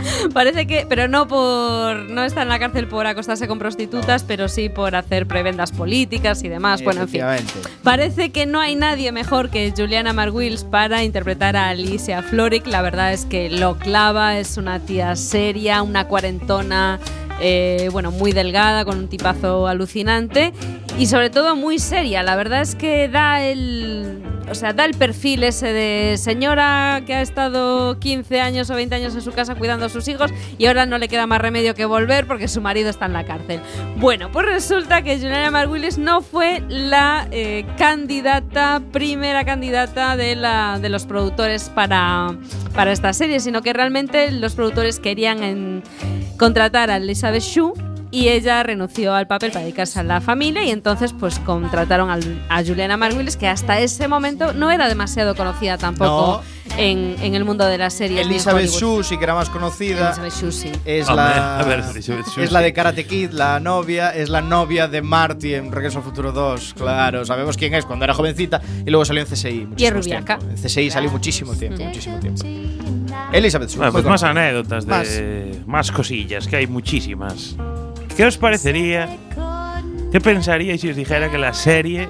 Parece 0.33 0.67
que, 0.67 0.85
pero 0.87 1.07
no 1.07 1.27
por, 1.27 1.97
no 2.09 2.23
está 2.23 2.43
en 2.43 2.49
la 2.49 2.59
cárcel 2.59 2.87
por 2.87 3.07
acostarse 3.07 3.47
con 3.47 3.59
prostitutas, 3.59 4.23
pero 4.23 4.47
sí 4.47 4.69
por 4.69 4.95
hacer 4.95 5.27
prebendas 5.27 5.71
políticas 5.71 6.43
y 6.43 6.49
demás. 6.49 6.83
Bueno, 6.83 7.01
en 7.01 7.09
fin. 7.09 7.23
Parece 7.83 8.31
que 8.31 8.45
no 8.45 8.59
hay 8.59 8.75
nadie 8.75 9.11
mejor 9.11 9.49
que 9.49 9.73
Juliana 9.75 10.13
Marguils 10.13 10.63
para 10.63 11.03
interpretar 11.03 11.55
a 11.55 11.69
Alicia 11.69 12.21
Florrick. 12.21 12.67
La 12.67 12.81
verdad 12.81 13.13
es 13.13 13.25
que 13.25 13.49
lo 13.49 13.77
clava, 13.77 14.37
es 14.37 14.57
una 14.57 14.79
tía 14.79 15.15
seria, 15.15 15.81
una 15.81 16.07
cuarentona, 16.07 16.99
eh, 17.39 17.89
bueno, 17.91 18.11
muy 18.11 18.31
delgada, 18.31 18.85
con 18.85 18.97
un 18.97 19.07
tipazo 19.07 19.67
alucinante 19.67 20.53
y 20.97 21.07
sobre 21.07 21.29
todo 21.29 21.55
muy 21.55 21.79
seria. 21.79 22.23
La 22.23 22.35
verdad 22.35 22.61
es 22.61 22.75
que 22.75 23.07
da 23.07 23.43
el, 23.43 24.21
o 24.49 24.55
sea, 24.55 24.73
da 24.73 24.85
el 24.85 24.93
perfil 24.93 25.43
ese 25.43 25.73
de 25.73 26.17
señora 26.17 27.01
que 27.05 27.13
ha 27.15 27.21
estado 27.21 27.99
15 27.99 28.39
años 28.39 28.69
o 28.69 28.75
20 28.75 28.95
años 28.95 29.15
en 29.15 29.21
su 29.21 29.31
casa 29.31 29.55
cuidando 29.55 29.85
a 29.85 29.89
sus 29.89 30.07
hijos 30.07 30.31
y 30.57 30.65
ahora 30.65 30.85
no 30.85 30.97
le 30.97 31.07
queda 31.07 31.27
más 31.27 31.41
remedio 31.41 31.75
que 31.75 31.85
volver 31.85 32.27
porque 32.27 32.47
su 32.47 32.61
marido 32.61 32.89
está 32.89 33.05
en 33.05 33.13
la 33.13 33.25
cárcel. 33.25 33.59
Bueno, 33.97 34.31
pues 34.31 34.45
resulta 34.45 35.01
que 35.01 35.15
Juliana 35.15 35.51
Margulis 35.51 35.97
no 35.97 36.21
fue 36.21 36.63
la 36.67 37.27
eh, 37.31 37.65
candidata, 37.77 38.81
primera 38.91 39.45
candidata 39.45 40.17
de, 40.17 40.35
la, 40.35 40.79
de 40.79 40.89
los 40.89 41.05
productores 41.05 41.69
para, 41.69 42.35
para 42.73 42.91
esta 42.91 43.13
serie, 43.13 43.39
sino 43.39 43.61
que 43.61 43.73
realmente 43.73 44.31
los 44.31 44.55
productores 44.55 44.99
querían 44.99 45.83
contratar 46.37 46.89
a 46.91 46.97
Elizabeth 46.97 47.43
Shue 47.43 47.73
y 48.11 48.29
ella 48.29 48.63
renunció 48.63 49.13
al 49.13 49.27
papel 49.27 49.51
para 49.51 49.63
dedicarse 49.63 49.99
a 49.99 50.03
la 50.03 50.21
familia 50.21 50.63
y 50.63 50.71
entonces 50.71 51.13
pues 51.13 51.39
contrataron 51.39 52.09
al- 52.09 52.41
a 52.49 52.63
Juliana 52.63 52.95
Margulis 52.97 53.35
que 53.37 53.47
hasta 53.47 53.79
ese 53.79 54.07
momento 54.07 54.53
no 54.53 54.71
era 54.71 54.87
demasiado 54.87 55.35
conocida 55.35 55.77
tampoco 55.77 56.41
en, 56.77 57.15
en 57.21 57.35
el 57.35 57.43
mundo 57.45 57.65
de 57.65 57.77
las 57.77 57.93
series. 57.93 58.25
Elizabeth. 58.25 58.69
Shue, 58.69 59.03
sí 59.03 59.17
que 59.17 59.23
era 59.23 59.33
más 59.35 59.49
conocida. 59.49 60.07
Elizabeth 60.17 60.33
Shue, 60.33 60.51
sí. 60.51 60.71
Es 60.85 61.07
Hombre, 61.09 61.25
la, 61.25 61.59
a 61.59 61.63
ver, 61.63 61.83
Elizabeth 61.91 62.27
Shue, 62.27 62.43
es 62.43 62.51
la 62.51 62.61
de 62.61 62.71
Karate 62.73 63.05
Kid, 63.05 63.31
la 63.31 63.59
novia, 63.59 64.09
es 64.11 64.29
la 64.29 64.41
novia 64.41 64.87
de 64.87 65.01
Marty 65.01 65.53
en 65.55 65.71
Regreso 65.71 65.97
al 65.99 66.03
Futuro 66.03 66.31
2, 66.31 66.75
claro, 66.77 67.25
sabemos 67.25 67.57
quién 67.57 67.73
es 67.73 67.85
cuando 67.85 68.05
era 68.05 68.13
jovencita 68.13 68.61
y 68.85 68.89
luego 68.89 69.05
salió 69.05 69.21
en 69.23 69.27
CSI. 69.27 69.67
Y 69.77 69.89
rubiaca. 69.89 70.37
tiempo. 70.37 70.55
En 70.55 70.63
CSI 70.63 70.89
salió 70.91 71.09
muchísimo 71.11 71.53
tiempo, 71.55 71.83
muchísimo 71.83 72.19
tiempo. 72.19 72.43
Elizabeth 73.33 73.69
Shue. 73.69 73.77
Bueno, 73.77 73.91
pues 73.93 74.05
más 74.05 74.23
anécdotas 74.23 74.85
de 74.85 75.61
más. 75.65 75.91
cosillas, 75.91 76.47
que 76.47 76.57
hay 76.57 76.67
muchísimas. 76.67 77.55
¿Qué 78.17 78.25
os 78.25 78.35
parecería? 78.35 79.07
¿Qué 80.11 80.19
pensaríais 80.19 80.81
si 80.81 80.89
os 80.89 80.95
dijera 80.95 81.29
que 81.29 81.37
la 81.37 81.53
serie 81.53 82.09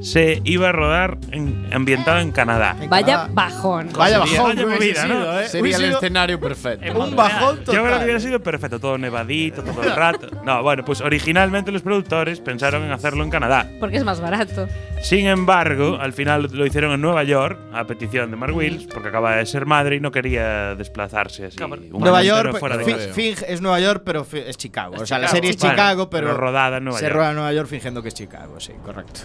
se 0.00 0.40
iba 0.44 0.68
a 0.70 0.72
rodar 0.72 1.18
en, 1.30 1.68
ambientada 1.72 2.20
en 2.22 2.32
Canadá? 2.32 2.76
Vaya 2.88 3.28
bajón. 3.30 3.88
Vaya 3.96 4.18
bajón, 4.18 4.56
vaya 4.56 4.66
movida, 4.66 5.06
¿no? 5.06 5.40
¿eh? 5.40 5.48
Sería 5.48 5.76
el 5.76 5.84
escenario 5.84 6.40
perfecto. 6.40 6.98
Un 6.98 7.14
bajón 7.16 7.58
Yo 7.58 7.64
creo 7.64 7.82
que 7.84 7.88
total. 7.90 8.04
hubiera 8.04 8.20
sido 8.20 8.40
perfecto, 8.40 8.78
todo 8.78 8.98
nevadito, 8.98 9.62
todo 9.62 9.82
el 9.82 9.94
rato. 9.94 10.28
No, 10.44 10.62
bueno, 10.62 10.84
pues 10.84 11.00
originalmente 11.00 11.70
los 11.72 11.82
productores 11.82 12.40
pensaron 12.40 12.82
en 12.84 12.92
hacerlo 12.92 13.24
en 13.24 13.30
Canadá. 13.30 13.68
Porque 13.78 13.96
es 13.98 14.04
más 14.04 14.20
barato. 14.20 14.66
Sin 15.02 15.26
embargo, 15.26 15.98
al 16.00 16.12
final 16.12 16.48
lo 16.52 16.66
hicieron 16.66 16.92
en 16.92 17.00
Nueva 17.00 17.22
York, 17.24 17.58
a 17.72 17.84
petición 17.84 18.30
de 18.30 18.36
Mark 18.36 18.54
Wills, 18.54 18.86
porque 18.92 19.08
acaba 19.08 19.36
de 19.36 19.46
ser 19.46 19.66
madre 19.66 19.96
y 19.96 20.00
no 20.00 20.10
quería 20.10 20.74
desplazarse 20.74 21.46
así. 21.46 21.62
un 21.62 22.00
Nueva 22.00 22.22
York, 22.22 22.58
fuera 22.58 22.76
de. 22.76 22.84
Fing 23.12 23.36
es 23.46 23.60
Nueva 23.60 23.80
York, 23.80 24.02
pero 24.04 24.26
es 24.32 24.56
Chicago. 24.56 24.94
o 24.98 25.06
sea, 25.06 25.18
la 25.18 25.26
Chicago. 25.26 25.36
serie 25.36 25.50
es 25.50 25.56
Bueno, 25.58 25.72
Chicago, 25.74 26.10
pero, 26.10 26.26
pero 26.28 26.38
rodada 26.38 26.78
en 26.78 26.84
Nueva 26.84 26.98
se 26.98 27.04
York. 27.06 27.14
rueda 27.16 27.28
en 27.30 27.34
Nueva 27.36 27.52
York 27.52 27.68
fingiendo 27.68 28.02
que 28.02 28.08
es 28.08 28.14
Chicago, 28.14 28.60
sí, 28.60 28.72
correcto. 28.84 29.20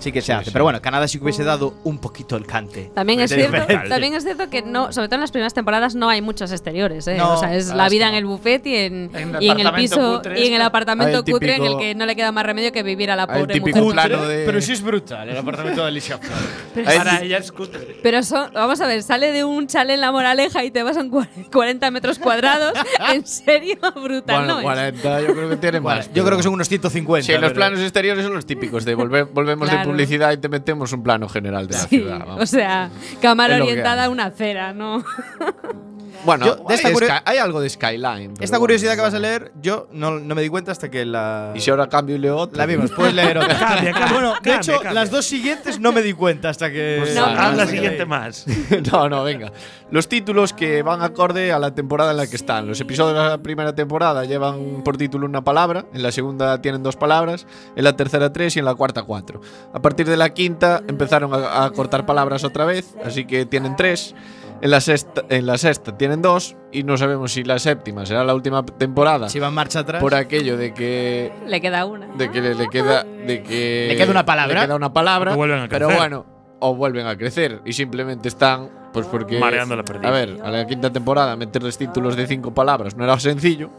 Sí 0.00 0.10
que 0.12 0.20
se 0.20 0.32
hace. 0.32 0.50
Pero 0.50 0.64
bueno, 0.64 0.80
Canadá 0.82 1.06
sí 1.06 1.18
que 1.18 1.24
hubiese 1.24 1.44
dado 1.44 1.74
un 1.84 1.98
poquito 1.98 2.36
el 2.36 2.46
cante. 2.46 2.90
También 2.94 3.20
es, 3.20 3.30
cierto, 3.32 3.56
también 3.88 4.14
es 4.14 4.24
cierto 4.24 4.50
que 4.50 4.62
no, 4.62 4.92
sobre 4.92 5.08
todo 5.08 5.16
en 5.16 5.20
las 5.20 5.30
primeras 5.30 5.54
temporadas 5.54 5.94
no 5.94 6.08
hay 6.08 6.22
muchos 6.22 6.50
exteriores, 6.52 7.06
¿eh? 7.06 7.16
No, 7.16 7.34
o 7.34 7.36
sea, 7.38 7.54
es 7.54 7.68
la 7.68 7.88
vida 7.88 8.08
en 8.08 8.14
el 8.14 8.24
buffet 8.24 8.66
y 8.66 8.76
en, 8.76 9.10
En 9.14 9.34
el 9.36 9.42
y 9.42 9.50
en 9.50 9.60
el 9.60 9.66
apartamento 9.66 9.96
piso 9.96 10.16
cutre 10.16 10.40
y 10.40 10.46
en 10.46 10.46
el 10.48 10.52
este. 10.54 10.62
apartamento 10.64 11.18
el 11.18 11.24
cutre 11.24 11.56
en 11.56 11.64
el 11.64 11.78
que 11.78 11.94
no 11.94 12.06
le 12.06 12.16
queda 12.16 12.32
más 12.32 12.44
remedio 12.46 12.72
que 12.72 12.82
vivir 12.82 13.10
a 13.10 13.16
la 13.16 13.24
el 13.24 13.28
pobre 13.40 13.60
mujer. 13.60 13.84
plano 13.92 14.26
de. 14.26 14.44
Pero 14.46 14.60
sí 14.60 14.72
es 14.72 14.82
brutal 14.82 15.28
el 15.28 15.36
apartamento 15.36 15.82
de 15.82 15.88
Alicia 15.88 16.18
Pero, 16.74 16.86
Para 16.86 17.20
ella 17.20 17.38
es 17.38 17.52
cutre. 17.52 17.98
pero 18.02 18.22
son, 18.22 18.50
vamos 18.54 18.80
a 18.80 18.86
ver, 18.86 19.02
sale 19.02 19.32
de 19.32 19.44
un 19.44 19.66
chalet 19.66 19.94
en 19.94 20.00
la 20.00 20.12
Moraleja 20.12 20.64
y 20.64 20.70
te 20.70 20.82
vas 20.82 20.96
a 20.96 21.00
un 21.00 21.10
cua- 21.10 21.28
40 21.52 21.90
metros 21.90 22.18
cuadrados. 22.18 22.72
¿En 23.12 23.26
serio? 23.26 23.76
Brutal, 24.02 24.46
Bueno, 24.46 24.54
¿no? 24.54 24.58
es? 24.60 24.64
40 24.64 25.20
yo 25.22 25.34
creo 25.34 25.48
que 25.50 25.56
tiene 25.56 25.80
más. 25.80 26.10
Yo 26.14 26.24
creo 26.24 26.36
que 26.36 26.42
son 26.42 26.54
unos 26.54 26.68
150. 26.68 27.26
Sí, 27.26 27.38
los 27.38 27.52
planos 27.52 27.80
exteriores 27.80 28.24
son 28.24 28.34
los 28.34 28.46
típicos 28.46 28.84
de 28.84 28.96
volver- 28.96 29.28
volvemos 29.32 29.68
Claro. 29.68 29.80
de 29.84 29.89
publicidad 29.90 30.32
y 30.32 30.36
te 30.38 30.48
metemos 30.48 30.92
un 30.92 31.02
plano 31.02 31.28
general 31.28 31.66
de 31.66 31.74
la 31.74 31.80
Sí, 31.80 31.88
ciudad. 31.98 32.18
vamos. 32.20 32.42
o 32.42 32.46
sea, 32.46 32.90
cámara 33.20 33.56
orientada 33.62 34.04
a 34.04 34.08
una 34.10 34.26
acera, 34.26 34.72
¿no? 34.72 35.02
Bueno, 36.24 36.46
Yo, 36.46 36.56
de 36.68 36.74
esta 36.74 36.88
hay, 36.88 36.94
Sky- 36.94 37.22
hay 37.24 37.38
algo 37.38 37.60
de 37.60 37.68
Skyline. 37.70 38.32
Esta 38.34 38.44
bueno. 38.46 38.60
curiosidad 38.60 38.94
que 38.94 39.00
vas 39.00 39.14
a 39.14 39.18
leer, 39.18 39.52
yo 39.62 39.88
no, 39.92 40.18
no 40.20 40.34
me 40.34 40.42
di 40.42 40.48
cuenta 40.48 40.72
hasta 40.72 40.90
que 40.90 41.04
la. 41.04 41.52
Y 41.54 41.60
si 41.60 41.70
ahora 41.70 41.88
cambio 41.88 42.16
y 42.16 42.18
leo 42.18 42.36
otra. 42.36 42.58
La 42.58 42.66
vimos, 42.66 42.90
puedes 42.90 43.14
leer 43.14 43.38
otra. 43.38 43.58
Cambia, 43.58 43.92
cambia, 43.92 44.12
bueno, 44.12 44.34
de 44.42 44.54
hecho, 44.54 44.72
cambia. 44.74 44.92
las 44.92 45.10
dos 45.10 45.24
siguientes 45.26 45.78
no 45.80 45.92
me 45.92 46.02
di 46.02 46.12
cuenta 46.12 46.48
hasta 46.50 46.70
que. 46.70 46.96
Pues 47.00 47.14
No, 47.14 47.26
nada, 47.26 47.48
Haz 47.50 47.56
la 47.56 47.66
siguiente 47.66 48.04
más. 48.06 48.46
no, 48.92 49.08
no, 49.08 49.24
venga. 49.24 49.52
Los 49.90 50.08
títulos 50.08 50.52
que 50.52 50.82
van 50.82 51.02
acorde 51.02 51.52
a 51.52 51.58
la 51.58 51.74
temporada 51.74 52.12
en 52.12 52.16
la 52.18 52.26
que 52.26 52.36
están. 52.36 52.66
Los 52.68 52.80
episodios 52.80 53.16
de 53.22 53.28
la 53.30 53.38
primera 53.38 53.74
temporada 53.74 54.24
llevan 54.24 54.82
por 54.84 54.96
título 54.96 55.26
una 55.26 55.42
palabra, 55.42 55.86
en 55.92 56.02
la 56.02 56.12
segunda 56.12 56.60
tienen 56.62 56.82
dos 56.82 56.96
palabras, 56.96 57.46
en 57.74 57.82
la 57.84 57.96
tercera 57.96 58.32
tres 58.32 58.54
y 58.56 58.60
en 58.60 58.64
la 58.66 58.74
cuarta 58.74 59.02
cuatro. 59.02 59.40
A 59.72 59.80
partir 59.82 60.08
de 60.08 60.16
la 60.16 60.30
quinta 60.32 60.82
empezaron 60.86 61.32
a, 61.34 61.64
a 61.64 61.70
cortar 61.70 62.06
palabras 62.06 62.44
otra 62.44 62.64
vez, 62.64 62.94
así 63.04 63.24
que 63.24 63.46
tienen 63.46 63.74
tres. 63.76 64.14
En 64.62 64.70
la, 64.70 64.80
sexta, 64.80 65.22
en 65.30 65.46
la 65.46 65.56
sexta 65.56 65.96
tienen 65.96 66.20
dos 66.20 66.54
y 66.70 66.82
no 66.82 66.96
sabemos 66.98 67.32
si 67.32 67.44
la 67.44 67.58
séptima 67.58 68.04
será 68.04 68.24
la 68.24 68.34
última 68.34 68.64
temporada 68.64 69.28
Si 69.30 69.38
va 69.38 69.48
en 69.48 69.54
marcha 69.54 69.80
atrás. 69.80 70.02
por 70.02 70.14
aquello 70.14 70.56
de 70.58 70.74
que 70.74 71.32
Le 71.46 71.60
queda 71.62 71.86
una. 71.86 72.06
de 72.08 72.30
que 72.30 72.40
le, 72.42 72.54
le 72.54 72.68
queda 72.68 73.04
de 73.04 73.42
que 73.42 73.86
Le 73.88 73.96
queda 73.96 74.10
una 74.10 74.26
palabra. 74.26 74.60
le 74.60 74.66
queda 74.66 74.76
una 74.76 74.92
palabra 74.92 75.34
vuelven 75.34 75.60
a 75.60 75.68
pero 75.68 75.86
crecer. 75.86 75.98
bueno 76.02 76.26
o 76.58 76.74
vuelven 76.74 77.06
a 77.06 77.16
crecer 77.16 77.62
y 77.64 77.72
simplemente 77.72 78.28
están 78.28 78.68
pues 78.92 79.06
porque 79.06 79.38
Mareando 79.38 79.76
la 79.76 79.82
perdiz. 79.82 80.06
a 80.06 80.10
ver 80.10 80.38
a 80.44 80.50
la 80.50 80.66
quinta 80.66 80.92
temporada 80.92 81.34
meterles 81.36 81.78
títulos 81.78 82.14
de 82.16 82.26
cinco 82.26 82.52
palabras 82.52 82.94
no 82.96 83.04
era 83.04 83.18
sencillo 83.18 83.70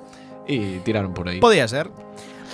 y 0.47 0.77
tiraron 0.79 1.13
por 1.13 1.29
ahí 1.29 1.39
Podía 1.39 1.67
ser. 1.67 1.91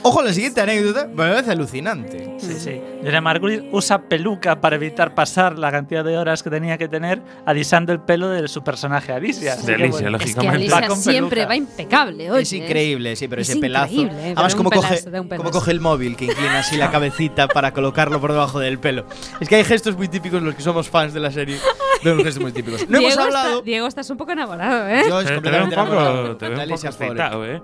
Ojo, 0.03 0.21
la 0.21 0.31
siguiente 0.33 0.61
anécdota 0.61 1.07
me 1.07 1.15
parece 1.29 1.51
alucinante. 1.51 2.35
Sí, 2.39 2.53
sí. 2.59 2.81
Jenna 3.03 3.19
Margulis 3.21 3.61
usa 3.71 4.01
peluca 4.03 4.59
para 4.61 4.75
evitar 4.75 5.13
pasar 5.15 5.57
la 5.57 5.71
cantidad 5.71 6.03
de 6.03 6.17
horas 6.17 6.43
que 6.43 6.49
tenía 6.49 6.77
que 6.77 6.87
tener 6.87 7.21
alisando 7.45 7.91
el 7.93 7.99
pelo 7.99 8.29
de 8.29 8.47
su 8.47 8.63
personaje 8.63 9.11
Alicia. 9.11 9.55
De 9.57 9.65
que, 9.65 9.73
Alicia, 9.73 10.01
bueno, 10.01 10.17
Es 10.17 10.23
que 10.23 10.27
lógicamente. 10.33 10.73
Alicia 10.73 10.89
Va 10.89 10.95
siempre 10.95 11.45
va 11.45 11.55
impecable. 11.55 12.31
Oye, 12.31 12.41
es 12.43 12.53
increíble, 12.53 13.15
sí, 13.15 13.27
pero 13.27 13.41
Es 13.41 13.49
ese 13.49 13.59
pelazo. 13.59 13.93
increíble, 13.93 14.29
eh, 14.29 14.33
Además, 14.35 14.55
como 14.55 14.71
coge, 14.71 15.01
de 15.01 15.37
como 15.37 15.51
coge 15.51 15.71
el 15.71 15.79
móvil, 15.81 16.15
que 16.15 16.25
inclina 16.25 16.59
así 16.59 16.77
la 16.77 16.91
cabecita 16.91 17.47
para 17.47 17.73
colocarlo 17.73 18.21
por 18.21 18.31
debajo 18.31 18.59
del 18.59 18.79
pelo. 18.79 19.05
Es 19.39 19.49
que 19.49 19.55
hay 19.55 19.63
gestos 19.63 19.97
muy 19.97 20.07
típicos, 20.07 20.41
los 20.41 20.55
que 20.55 20.61
somos 20.61 20.89
fans 20.89 21.13
de 21.13 21.19
la 21.19 21.31
serie, 21.31 21.57
vemos 22.03 22.23
gestos 22.23 22.41
muy 22.43 22.51
típicos. 22.51 22.87
No 22.89 22.99
Diego, 22.99 23.13
hemos 23.13 23.25
hablado. 23.25 23.49
Está, 23.55 23.65
Diego, 23.65 23.87
estás 23.87 24.09
un 24.09 24.17
poco 24.17 24.31
enamorado, 24.31 24.87
¿eh? 24.87 25.03
Yo 25.09 25.19
es 25.21 25.27
Te, 25.27 25.33
te 25.41 25.49
veo 25.49 25.61
completamente 25.61 25.75
un 25.75 25.81
enamorado 25.81 26.21
poco, 26.23 26.37
te 26.37 26.45
de 26.45 26.49
veo 26.51 26.57
un 26.57 26.61
Alicia 26.71 26.91
poco 26.91 27.03
excitado, 27.03 27.45
¿eh? 27.45 27.61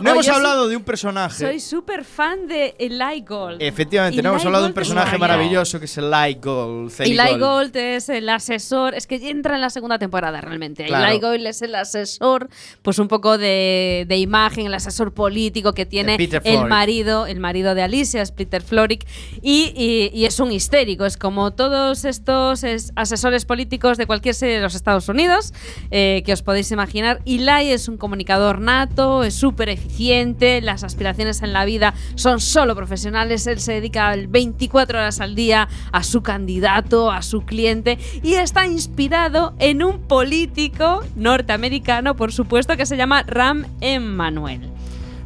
No 0.00 0.10
hemos 0.10 0.28
hablado 0.28 0.68
de 0.68 0.76
un 0.76 0.82
personaje. 0.84 1.38
Soy 1.38 1.60
súper 1.60 2.04
fan 2.04 2.46
de 2.48 2.74
Eli 2.78 3.22
Gold. 3.26 3.62
Efectivamente, 3.62 4.22
no 4.22 4.30
hemos 4.30 4.42
Eli 4.42 4.46
hablado 4.48 4.64
de 4.64 4.68
un 4.68 4.74
Gold 4.74 4.74
personaje 4.74 5.18
maravilloso 5.18 5.78
que 5.78 5.86
es 5.86 5.96
Eli 5.98 6.34
Gold. 6.40 6.92
Eli 7.00 7.18
Eli 7.18 7.38
Gold 7.38 7.76
es 7.76 8.08
el 8.08 8.28
asesor, 8.28 8.94
es 8.94 9.06
que 9.06 9.16
entra 9.30 9.54
en 9.54 9.60
la 9.60 9.70
segunda 9.70 9.98
temporada 9.98 10.40
realmente. 10.40 10.84
Claro. 10.86 11.10
Eli 11.10 11.20
Gold 11.20 11.46
es 11.46 11.62
el 11.62 11.74
asesor, 11.74 12.48
pues 12.82 12.98
un 12.98 13.08
poco 13.08 13.38
de, 13.38 14.04
de 14.08 14.16
imagen, 14.18 14.66
el 14.66 14.74
asesor 14.74 15.12
político 15.14 15.72
que 15.72 15.86
tiene 15.86 16.16
el 16.44 16.64
marido, 16.66 17.26
el 17.26 17.40
marido 17.40 17.74
de 17.74 17.82
Alicia, 17.82 18.22
es 18.22 18.32
Peter 18.32 18.62
Florrick, 18.62 19.06
y, 19.42 19.72
y- 19.76 20.10
y 20.18 20.24
es 20.26 20.40
un 20.40 20.52
histérico, 20.52 21.04
es 21.06 21.16
como 21.16 21.52
todos 21.52 22.04
estos 22.04 22.64
es- 22.64 22.92
asesores 22.96 23.44
políticos 23.44 23.96
de 23.98 24.06
cualquier 24.06 24.34
serie 24.34 24.56
de 24.56 24.60
los 24.62 24.74
Estados 24.74 25.08
Unidos 25.08 25.52
eh, 25.90 26.22
que 26.26 26.32
os 26.32 26.42
podéis 26.42 26.70
imaginar. 26.70 27.20
Eli 27.26 27.70
es 27.70 27.88
un 27.88 27.96
comunicador 27.96 28.60
nato, 28.60 29.24
es 29.24 29.34
súper 29.34 29.68
eficiente, 29.86 30.60
las 30.60 30.84
aspiraciones 30.84 31.42
en 31.42 31.52
la 31.52 31.64
vida 31.64 31.94
son 32.14 32.40
solo 32.40 32.74
profesionales, 32.74 33.46
él 33.46 33.60
se 33.60 33.74
dedica 33.74 34.08
al 34.08 34.26
24 34.26 34.98
horas 34.98 35.20
al 35.20 35.34
día 35.34 35.68
a 35.92 36.02
su 36.02 36.22
candidato, 36.22 37.10
a 37.10 37.22
su 37.22 37.42
cliente 37.42 37.98
y 38.22 38.34
está 38.34 38.66
inspirado 38.66 39.54
en 39.58 39.82
un 39.82 40.00
político 40.00 41.04
norteamericano, 41.14 42.16
por 42.16 42.32
supuesto, 42.32 42.76
que 42.76 42.86
se 42.86 42.96
llama 42.96 43.22
Ram 43.22 43.66
Emanuel. 43.80 44.70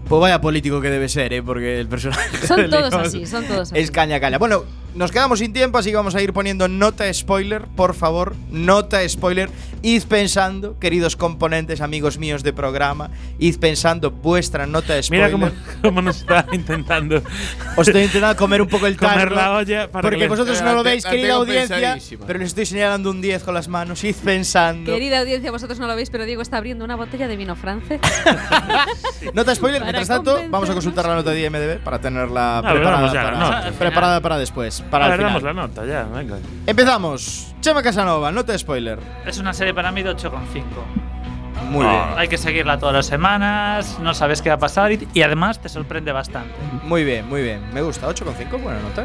Pues 0.08 0.20
vaya 0.20 0.40
político 0.40 0.80
que 0.80 0.90
debe 0.90 1.08
ser, 1.08 1.32
¿eh? 1.32 1.42
Porque 1.42 1.78
el 1.78 1.86
personaje. 1.86 2.46
Son 2.46 2.68
todos 2.70 2.92
así, 2.94 3.26
son 3.26 3.44
todos 3.44 3.70
así. 3.72 3.80
Es 3.80 3.92
caña 3.92 4.18
caña. 4.18 4.38
Bueno, 4.38 4.64
nos 4.94 5.12
quedamos 5.12 5.38
sin 5.38 5.52
tiempo, 5.52 5.78
así 5.78 5.90
que 5.90 5.96
vamos 5.96 6.14
a 6.14 6.22
ir 6.22 6.32
poniendo 6.32 6.68
nota 6.68 7.12
spoiler, 7.12 7.62
por 7.76 7.94
favor. 7.94 8.34
Nota 8.50 9.06
spoiler. 9.08 9.50
Id 9.82 10.02
pensando, 10.04 10.78
queridos 10.78 11.16
componentes, 11.16 11.80
amigos 11.80 12.18
míos 12.18 12.42
de 12.42 12.52
programa, 12.52 13.10
id 13.38 13.56
pensando 13.58 14.10
vuestra 14.10 14.66
nota 14.66 15.02
spoiler. 15.02 15.30
Mira 15.30 15.32
cómo, 15.32 15.50
cómo 15.82 16.02
nos 16.02 16.18
está 16.18 16.46
intentando 16.52 17.22
Os 17.76 17.88
estoy 17.88 18.02
intentando 18.02 18.36
comer 18.36 18.60
un 18.60 18.68
poco 18.68 18.86
el 18.86 18.98
comer 18.98 19.30
tarro. 19.30 19.36
la 19.36 19.52
olla 19.52 19.88
para 19.90 20.02
porque 20.02 20.18
que 20.18 20.28
vosotros 20.28 20.60
no 20.60 20.74
lo 20.74 20.82
veis, 20.82 21.04
querida 21.04 21.34
audiencia, 21.34 21.98
pero 22.26 22.38
les 22.38 22.48
estoy 22.48 22.66
señalando 22.66 23.10
un 23.10 23.22
10 23.22 23.42
con 23.42 23.54
las 23.54 23.68
manos. 23.68 24.04
Id 24.04 24.16
pensando. 24.22 24.92
Querida 24.92 25.20
audiencia, 25.20 25.50
vosotros 25.50 25.78
no 25.78 25.86
lo 25.86 25.96
veis, 25.96 26.10
pero 26.10 26.26
Diego 26.26 26.42
está 26.42 26.58
abriendo 26.58 26.84
una 26.84 26.96
botella 26.96 27.26
de 27.26 27.36
vino 27.36 27.56
francés. 27.56 28.00
Nota 29.34 29.54
spoiler, 29.54 29.80
Para 29.80 29.92
mientras 29.92 30.08
tanto, 30.08 30.40
vamos 30.50 30.68
a 30.68 30.74
consultar 30.74 31.06
la 31.06 31.14
nota 31.14 31.30
de 31.30 31.46
IMDB 31.46 31.78
para 31.82 32.00
tenerla 32.00 32.60
ver, 32.62 32.72
preparada, 32.74 33.12
para, 33.12 33.58
al 33.58 33.72
preparada 33.74 34.20
para 34.20 34.38
después. 34.38 34.79
Para 34.90 35.06
el 35.06 35.10
ver, 35.12 35.18
final. 35.20 35.32
damos 35.32 35.42
la 35.42 35.52
nota 35.52 35.84
ya, 35.86 36.04
venga. 36.04 36.36
Empezamos. 36.66 37.54
Chema 37.60 37.82
Casanova, 37.82 38.32
nota 38.32 38.56
spoiler. 38.58 38.98
Es 39.26 39.38
una 39.38 39.52
serie 39.52 39.74
para 39.74 39.92
mí 39.92 40.02
de 40.02 40.10
8,5. 40.10 40.64
Muy 41.70 41.84
Ah. 41.86 42.06
bien. 42.08 42.18
Hay 42.18 42.28
que 42.28 42.38
seguirla 42.38 42.78
todas 42.78 42.94
las 42.94 43.06
semanas, 43.06 43.98
no 44.00 44.14
sabes 44.14 44.40
qué 44.42 44.48
va 44.48 44.54
a 44.56 44.58
pasar 44.58 44.92
y, 44.92 45.06
y 45.14 45.22
además 45.22 45.60
te 45.60 45.68
sorprende 45.68 46.10
bastante. 46.12 46.54
Muy 46.84 47.04
bien, 47.04 47.28
muy 47.28 47.42
bien. 47.42 47.62
Me 47.72 47.82
gusta. 47.82 48.08
8,5, 48.08 48.60
buena 48.60 48.80
nota. 48.80 49.04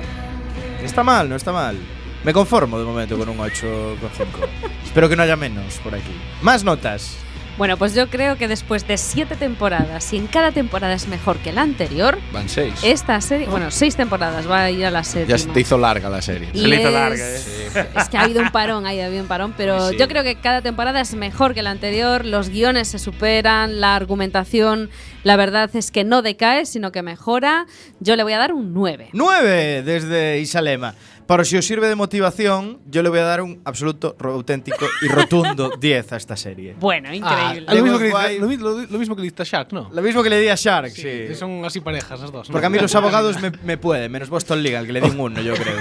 No 0.79 0.85
está 0.85 1.03
mal, 1.03 1.27
no 1.29 1.35
está 1.35 1.51
mal. 1.51 1.77
Me 2.23 2.33
conformo 2.33 2.79
de 2.79 2.85
momento 2.85 3.17
con 3.17 3.29
un 3.29 3.37
8,5. 3.37 3.99
Espero 4.83 5.09
que 5.09 5.15
no 5.15 5.23
haya 5.23 5.35
menos 5.35 5.75
por 5.83 5.93
aquí. 5.93 6.11
Más 6.41 6.63
notas. 6.63 7.17
Bueno, 7.57 7.77
pues 7.77 7.95
yo 7.95 8.09
creo 8.09 8.37
que 8.37 8.49
después 8.49 8.85
de 8.85 8.97
siete 8.97 9.37
temporadas, 9.37 10.11
y 10.11 10.17
en 10.17 10.27
cada 10.27 10.51
temporada 10.51 10.93
es 10.93 11.07
mejor 11.07 11.37
que 11.37 11.53
la 11.53 11.61
anterior, 11.61 12.17
Van 12.33 12.49
seis. 12.49 12.73
esta 12.83 13.21
serie, 13.21 13.47
bueno, 13.47 13.71
seis 13.71 13.95
temporadas, 13.95 14.49
va 14.49 14.63
a 14.63 14.71
ir 14.71 14.85
a 14.85 14.91
la 14.91 15.05
séptima. 15.05 15.37
Ya 15.37 15.37
se 15.37 15.47
te 15.49 15.61
hizo 15.61 15.77
larga 15.77 16.09
la 16.09 16.21
serie. 16.21 16.49
Y 16.53 16.59
Se 16.59 16.67
le 16.67 16.81
hizo 16.81 16.91
larga, 16.91 17.25
¿eh? 17.25 17.39
Es 17.95 18.09
que 18.09 18.17
ha 18.17 18.21
habido 18.23 18.41
un 18.41 18.51
parón, 18.51 18.85
ha 18.85 18.89
habido 18.89 19.21
un 19.21 19.27
parón, 19.27 19.53
pero 19.55 19.89
Sí. 19.89 19.95
yo 19.97 20.07
creo 20.09 20.23
que 20.23 20.35
cada 20.35 20.61
temporada 20.61 20.99
es 20.99 21.13
mejor 21.15 21.53
que 21.53 21.61
la 21.63 21.71
anterior, 21.71 22.25
los 22.25 22.49
guiones 22.49 22.89
se 22.89 22.99
superan, 22.99 23.79
la 23.79 23.95
argumentación, 23.95 24.89
la 25.23 25.37
verdad 25.37 25.69
es 25.75 25.91
que 25.91 26.03
no 26.03 26.21
decae, 26.21 26.65
sino 26.65 26.91
que 26.91 27.03
mejora. 27.03 27.67
Yo 28.01 28.17
le 28.17 28.23
voy 28.23 28.33
a 28.33 28.37
dar 28.37 28.51
un 28.53 28.73
9. 28.73 29.09
9 29.13 29.81
desde 29.83 30.39
Isalema. 30.39 30.93
Pero 31.27 31.43
si 31.43 31.57
os 31.57 31.65
sirve 31.65 31.87
de 31.87 31.95
motivación, 31.95 32.79
yo 32.89 33.01
le 33.01 33.09
voy 33.09 33.19
a 33.19 33.23
dar 33.23 33.41
un 33.41 33.59
absoluto, 33.65 34.15
auténtico 34.19 34.85
y 35.01 35.07
rotundo 35.07 35.71
10 35.79 36.13
a 36.13 36.17
esta 36.17 36.37
serie. 36.37 36.75
Bueno, 36.79 37.09
Ah, 37.11 37.15
increíble. 37.15 37.75
lo, 37.75 37.83
mismo 37.83 37.97
The 37.97 38.03
que 38.03 38.39
le, 38.39 38.57
lo, 38.57 38.79
lo- 38.85 38.99
mismo 38.99 39.15
que 39.15 39.21
le 39.21 39.25
diste 39.25 39.41
a 39.41 39.45
Shaq, 39.45 39.71
¿no? 39.73 39.89
Lo 39.91 40.01
mismo 40.01 40.21
que 40.21 40.29
le 40.29 40.39
di 40.39 40.47
a 40.49 40.55
Shark, 40.55 40.89
Sí, 40.91 41.01
sí. 41.01 41.07
que 41.27 41.35
Son 41.35 41.63
así 41.65 41.79
parejas 41.81 42.19
las 42.19 42.31
dos. 42.31 42.47
¿no? 42.49 42.51
Porque 42.53 42.67
a 42.67 42.69
mí 42.69 42.77
los 42.79 42.93
abogados 42.95 43.41
me, 43.41 43.51
me 43.63 43.77
pueden, 43.77 44.11
menos 44.11 44.29
Boston 44.29 44.61
Legal, 44.61 44.85
que 44.85 44.93
le 44.93 45.01
di 45.01 45.09
un 45.09 45.19
1, 45.19 45.41
yo 45.41 45.53
creo. 45.55 45.75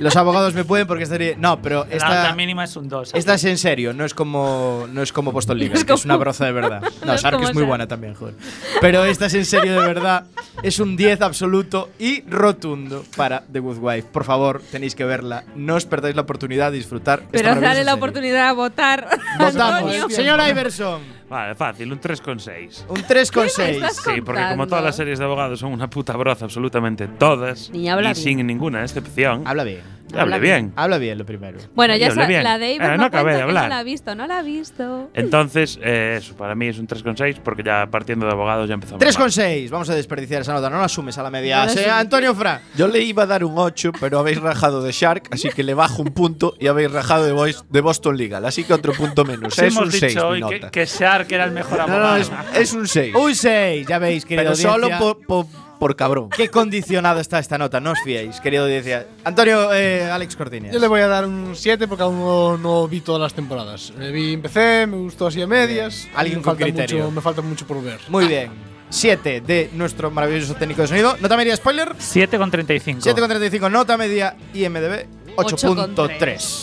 Los 0.00 0.16
abogados 0.16 0.54
me 0.54 0.64
pueden 0.64 0.86
porque 0.86 1.04
estaría. 1.04 1.36
No, 1.36 1.60
pero 1.60 1.84
La 1.88 1.94
esta, 1.96 2.08
nota 2.08 2.34
mínima 2.34 2.64
es 2.64 2.74
un 2.76 2.88
2. 2.88 3.10
esta 3.14 3.34
es 3.34 3.44
en 3.44 3.58
serio, 3.58 3.92
no 3.92 4.04
es 4.04 4.14
como, 4.14 4.86
no 4.90 5.02
es 5.02 5.12
como 5.12 5.32
Boston 5.32 5.58
Legal, 5.58 5.76
es 5.76 5.84
que 5.84 5.92
es 5.92 6.04
una 6.04 6.16
broza 6.16 6.46
de 6.46 6.52
verdad. 6.52 6.82
No, 7.02 7.06
No 7.08 7.14
es 7.14 7.22
Shark 7.22 7.34
como 7.36 7.48
es 7.48 7.54
muy 7.54 7.60
Shark. 7.62 7.68
buena 7.68 7.88
también, 7.88 8.14
joder. 8.14 8.34
Pero 8.80 9.04
esta 9.04 9.26
es 9.26 9.34
en 9.34 9.44
serio 9.44 9.72
de 9.72 9.86
verdad. 9.86 10.24
Es 10.62 10.78
un 10.80 10.96
10 10.96 11.20
absoluto 11.22 11.90
y 11.98 12.22
rotundo 12.22 13.04
para 13.16 13.42
The 13.52 13.58
Good 13.58 13.78
Wife. 13.78 14.08
Por 14.12 14.24
favor, 14.24 14.61
tenéis 14.70 14.94
que 14.94 15.04
verla. 15.04 15.44
No 15.56 15.74
os 15.74 15.84
perdáis 15.86 16.14
la 16.14 16.22
oportunidad 16.22 16.70
de 16.70 16.76
disfrutar. 16.78 17.20
esta 17.20 17.30
Pero 17.32 17.48
dale 17.54 17.62
la 17.62 17.74
serie. 17.74 17.92
oportunidad 17.92 18.48
a 18.48 18.52
votar. 18.52 19.08
Votamos. 19.38 19.60
Antonio. 19.92 20.10
Señor 20.10 20.40
Iverson, 20.48 21.02
Vale, 21.28 21.54
fácil, 21.54 21.90
un 21.90 21.98
3,6. 22.00 22.84
un 22.88 22.96
3,6. 23.04 23.54
¿Qué 23.56 23.62
me 23.62 23.70
estás 23.86 23.96
Sí, 23.96 24.20
porque 24.20 24.42
como 24.50 24.66
todas 24.66 24.84
las 24.84 24.96
series 24.96 25.18
de 25.18 25.24
abogados 25.24 25.58
son 25.60 25.72
una 25.72 25.88
puta 25.88 26.14
broza, 26.16 26.44
absolutamente 26.44 27.08
todas. 27.08 27.70
Ni 27.70 27.88
habla 27.88 28.10
y 28.10 28.12
bien. 28.12 28.16
sin 28.38 28.46
ninguna 28.46 28.82
excepción. 28.82 29.42
Habla 29.46 29.64
bien. 29.64 29.80
Hable 30.18 30.38
bien. 30.40 30.72
Habla 30.76 30.98
bien 30.98 31.18
lo 31.18 31.24
primero. 31.26 31.58
Bueno, 31.74 31.96
ya 31.96 32.10
sa- 32.10 32.26
bien. 32.26 32.44
la 32.44 32.58
de 32.58 32.74
Eh, 32.74 32.78
no, 32.78 32.96
no 32.96 33.04
acabé 33.04 33.22
cuenta, 33.24 33.30
de 33.32 33.36
que 33.38 33.42
hablar. 33.42 33.62
no 33.64 33.68
la 33.70 33.78
ha 33.78 33.82
visto, 33.82 34.14
no 34.14 34.26
la 34.26 34.38
ha 34.38 34.42
visto. 34.42 35.10
Entonces, 35.14 35.78
eh, 35.82 36.16
eso, 36.18 36.36
para 36.36 36.54
mí 36.54 36.68
es 36.68 36.78
un 36.78 36.86
3,6 36.86 37.38
porque 37.42 37.62
ya 37.62 37.86
partiendo 37.90 38.26
de 38.26 38.32
abogados 38.32 38.68
ya 38.68 38.74
empezamos. 38.74 39.00
3,6. 39.00 39.70
Vamos 39.70 39.88
a 39.90 39.94
desperdiciar 39.94 40.42
esa 40.42 40.52
nota. 40.52 40.70
No 40.70 40.78
la 40.78 40.84
asumes 40.84 41.16
a 41.18 41.22
la 41.22 41.30
media. 41.30 41.58
No 41.58 41.64
la 41.66 41.70
asumes. 41.72 41.88
Antonio 41.88 42.34
Fra. 42.34 42.60
Yo 42.76 42.88
le 42.88 43.00
iba 43.00 43.22
a 43.24 43.26
dar 43.26 43.44
un 43.44 43.54
8, 43.56 43.92
pero 44.00 44.18
habéis 44.18 44.40
rajado 44.40 44.82
de 44.82 44.92
Shark, 44.92 45.28
así 45.30 45.48
que 45.50 45.62
le 45.62 45.74
bajo 45.74 46.02
un 46.02 46.08
punto 46.12 46.54
y 46.58 46.66
habéis 46.66 46.90
rajado 46.90 47.24
de, 47.24 47.32
Boys- 47.32 47.64
de 47.68 47.80
Boston 47.80 48.16
Legal, 48.16 48.44
así 48.44 48.64
que 48.64 48.72
otro 48.74 48.92
punto 48.92 49.24
menos. 49.24 49.58
Es 49.58 49.72
hemos 49.74 49.86
un 49.86 49.92
6 49.92 50.14
dicho 50.14 50.30
mi 50.30 50.42
hoy 50.42 50.48
que, 50.48 50.54
nota. 50.60 50.70
que 50.70 50.84
Shark 50.86 51.30
era 51.32 51.44
el 51.44 51.52
mejor 51.52 51.78
No, 51.78 51.84
abogado. 51.84 52.08
no, 52.10 52.16
es, 52.16 52.30
es 52.54 52.72
un 52.72 52.86
6. 52.88 53.14
Un 53.14 53.34
6. 53.34 53.86
Ya 53.86 53.98
veis, 53.98 54.24
querido 54.24 54.52
Pero 54.52 54.56
solo 54.56 54.88
por, 54.98 55.46
por 55.82 55.96
cabrón. 55.96 56.30
Qué 56.30 56.48
condicionada 56.48 57.20
está 57.20 57.40
esta 57.40 57.58
nota. 57.58 57.80
No 57.80 57.90
os 57.90 57.98
fiéis, 58.04 58.40
querido 58.40 58.66
audiencia. 58.66 59.04
Antonio, 59.24 59.74
eh, 59.74 60.08
Alex 60.08 60.36
Cortiñas. 60.36 60.72
Yo 60.72 60.78
le 60.78 60.86
voy 60.86 61.00
a 61.00 61.08
dar 61.08 61.26
un 61.26 61.56
7 61.56 61.88
porque 61.88 62.04
aún 62.04 62.20
no, 62.20 62.56
no 62.56 62.86
vi 62.86 63.00
todas 63.00 63.20
las 63.20 63.34
temporadas. 63.34 63.92
Eh, 63.98 64.12
vi, 64.12 64.32
empecé, 64.32 64.86
me 64.86 64.96
gustó 64.98 65.26
así 65.26 65.42
a 65.42 65.48
medias. 65.48 66.06
Alguien 66.14 66.38
me 66.38 66.44
con 66.44 66.52
falta 66.52 66.66
criterio. 66.66 66.98
Mucho, 66.98 67.10
me 67.10 67.20
falta 67.20 67.42
mucho 67.42 67.66
por 67.66 67.82
ver. 67.82 67.98
Muy 68.06 68.28
bien. 68.28 68.52
7 68.90 69.40
de 69.40 69.70
nuestro 69.72 70.12
maravilloso 70.12 70.54
técnico 70.54 70.82
de 70.82 70.86
sonido. 70.86 71.16
Nota 71.20 71.36
media 71.36 71.56
spoiler. 71.56 71.96
7,35. 71.96 73.00
7,35. 73.00 73.68
Nota 73.68 73.96
media 73.96 74.36
IMDB 74.54 75.06
8.3. 75.34 76.58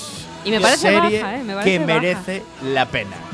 Y 0.45 0.51
me 0.51 0.61
parece 0.61 0.77
Serie 0.77 1.21
baja, 1.21 1.35
¿eh? 1.35 1.43
Me 1.43 1.53
parece 1.55 1.71
que 1.71 1.79
baja. 1.79 1.99
merece 1.99 2.43
la 2.63 2.85
pena. 2.85 3.28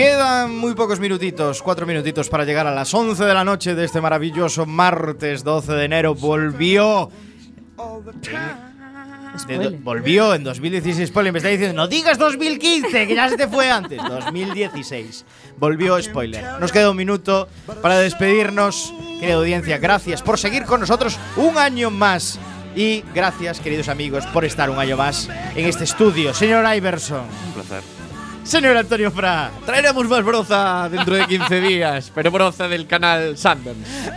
Quedan 0.00 0.56
muy 0.56 0.74
pocos 0.74 0.98
minutitos, 0.98 1.60
cuatro 1.60 1.84
minutitos 1.84 2.30
para 2.30 2.46
llegar 2.46 2.66
a 2.66 2.70
las 2.74 2.94
11 2.94 3.22
de 3.22 3.34
la 3.34 3.44
noche 3.44 3.74
de 3.74 3.84
este 3.84 4.00
maravilloso 4.00 4.64
martes 4.64 5.44
12 5.44 5.72
de 5.74 5.84
enero. 5.84 6.14
Volvió. 6.14 7.10
De- 9.46 9.68
volvió 9.82 10.34
en 10.34 10.42
2016. 10.42 11.10
Spoiler, 11.10 11.34
me 11.34 11.38
está 11.40 11.50
diciendo, 11.50 11.74
no 11.76 11.86
digas 11.86 12.16
2015, 12.16 13.06
que 13.08 13.14
ya 13.14 13.28
se 13.28 13.36
te 13.36 13.46
fue 13.46 13.70
antes. 13.70 14.00
2016. 14.02 15.26
Volvió 15.58 16.00
spoiler. 16.02 16.46
Nos 16.58 16.72
queda 16.72 16.90
un 16.90 16.96
minuto 16.96 17.46
para 17.82 17.98
despedirnos. 17.98 18.94
Querida 19.20 19.34
audiencia, 19.34 19.76
gracias 19.76 20.22
por 20.22 20.38
seguir 20.38 20.64
con 20.64 20.80
nosotros 20.80 21.18
un 21.36 21.58
año 21.58 21.90
más 21.90 22.38
Y 22.74 23.04
gracias, 23.14 23.60
queridos 23.60 23.88
amigos, 23.90 24.24
por 24.28 24.46
estar 24.46 24.70
un 24.70 24.78
año 24.78 24.96
más 24.96 25.28
en 25.54 25.66
este 25.66 25.84
estudio. 25.84 26.32
Señor 26.32 26.64
Iverson, 26.74 27.24
Un 27.48 27.52
placer. 27.52 27.99
Señor 28.50 28.76
Antonio 28.76 29.10
Fra, 29.10 29.50
Traeremos 29.64 30.08
más 30.08 30.24
broza 30.24 30.88
dentro 30.90 31.14
de 31.14 31.26
15 31.26 31.60
días, 31.60 32.10
pero 32.14 32.30
broza 32.30 32.68
del 32.68 32.86
canal 32.86 33.36
Sundance. 33.36 34.10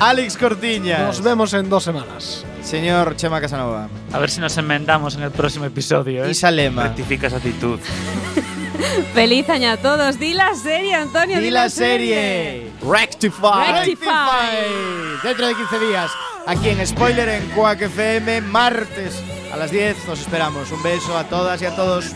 Alex 0.00 0.36
Cortiñas, 0.36 1.00
Nos 1.00 1.22
vemos 1.22 1.52
en 1.54 1.68
dos 1.70 1.84
semanas. 1.84 2.44
señor 2.62 3.16
Chema 3.16 3.40
Casanova, 3.40 3.88
A 4.12 4.18
ver 4.18 4.30
si 4.30 4.40
nos 4.40 4.56
enmendamos 4.58 5.14
en 5.16 5.22
el 5.22 5.30
próximo 5.30 5.64
episodio. 5.64 6.24
¿eh? 6.24 6.30
Isa 6.30 6.50
Lema, 6.50 6.84
Rectifica 6.84 7.28
esa 7.28 7.36
actitud. 7.36 7.78
Feliz 9.14 9.48
año 9.48 9.70
a 9.70 9.76
todos. 9.78 10.18
Di 10.18 10.34
la 10.34 10.54
serie, 10.54 10.94
Antonio. 10.94 11.40
y 11.40 11.50
la 11.50 11.70
serie 11.70 12.70
Rectify. 12.86 13.72
Rectify. 13.72 15.22
Dentro 15.22 15.46
de 15.46 15.54
15 15.54 15.78
días, 15.86 16.10
aquí 16.46 16.70
en 16.70 16.86
Spoiler 16.86 17.28
en 17.28 17.46
Quack 17.50 17.82
FM, 17.82 18.40
martes 18.42 19.22
a 19.52 19.56
las 19.56 19.70
10. 19.70 20.06
Nos 20.06 20.20
esperamos. 20.20 20.70
Un 20.72 20.82
beso 20.82 21.16
a 21.16 21.24
todas 21.24 21.60
y 21.62 21.66
a 21.66 21.74
todos. 21.76 22.14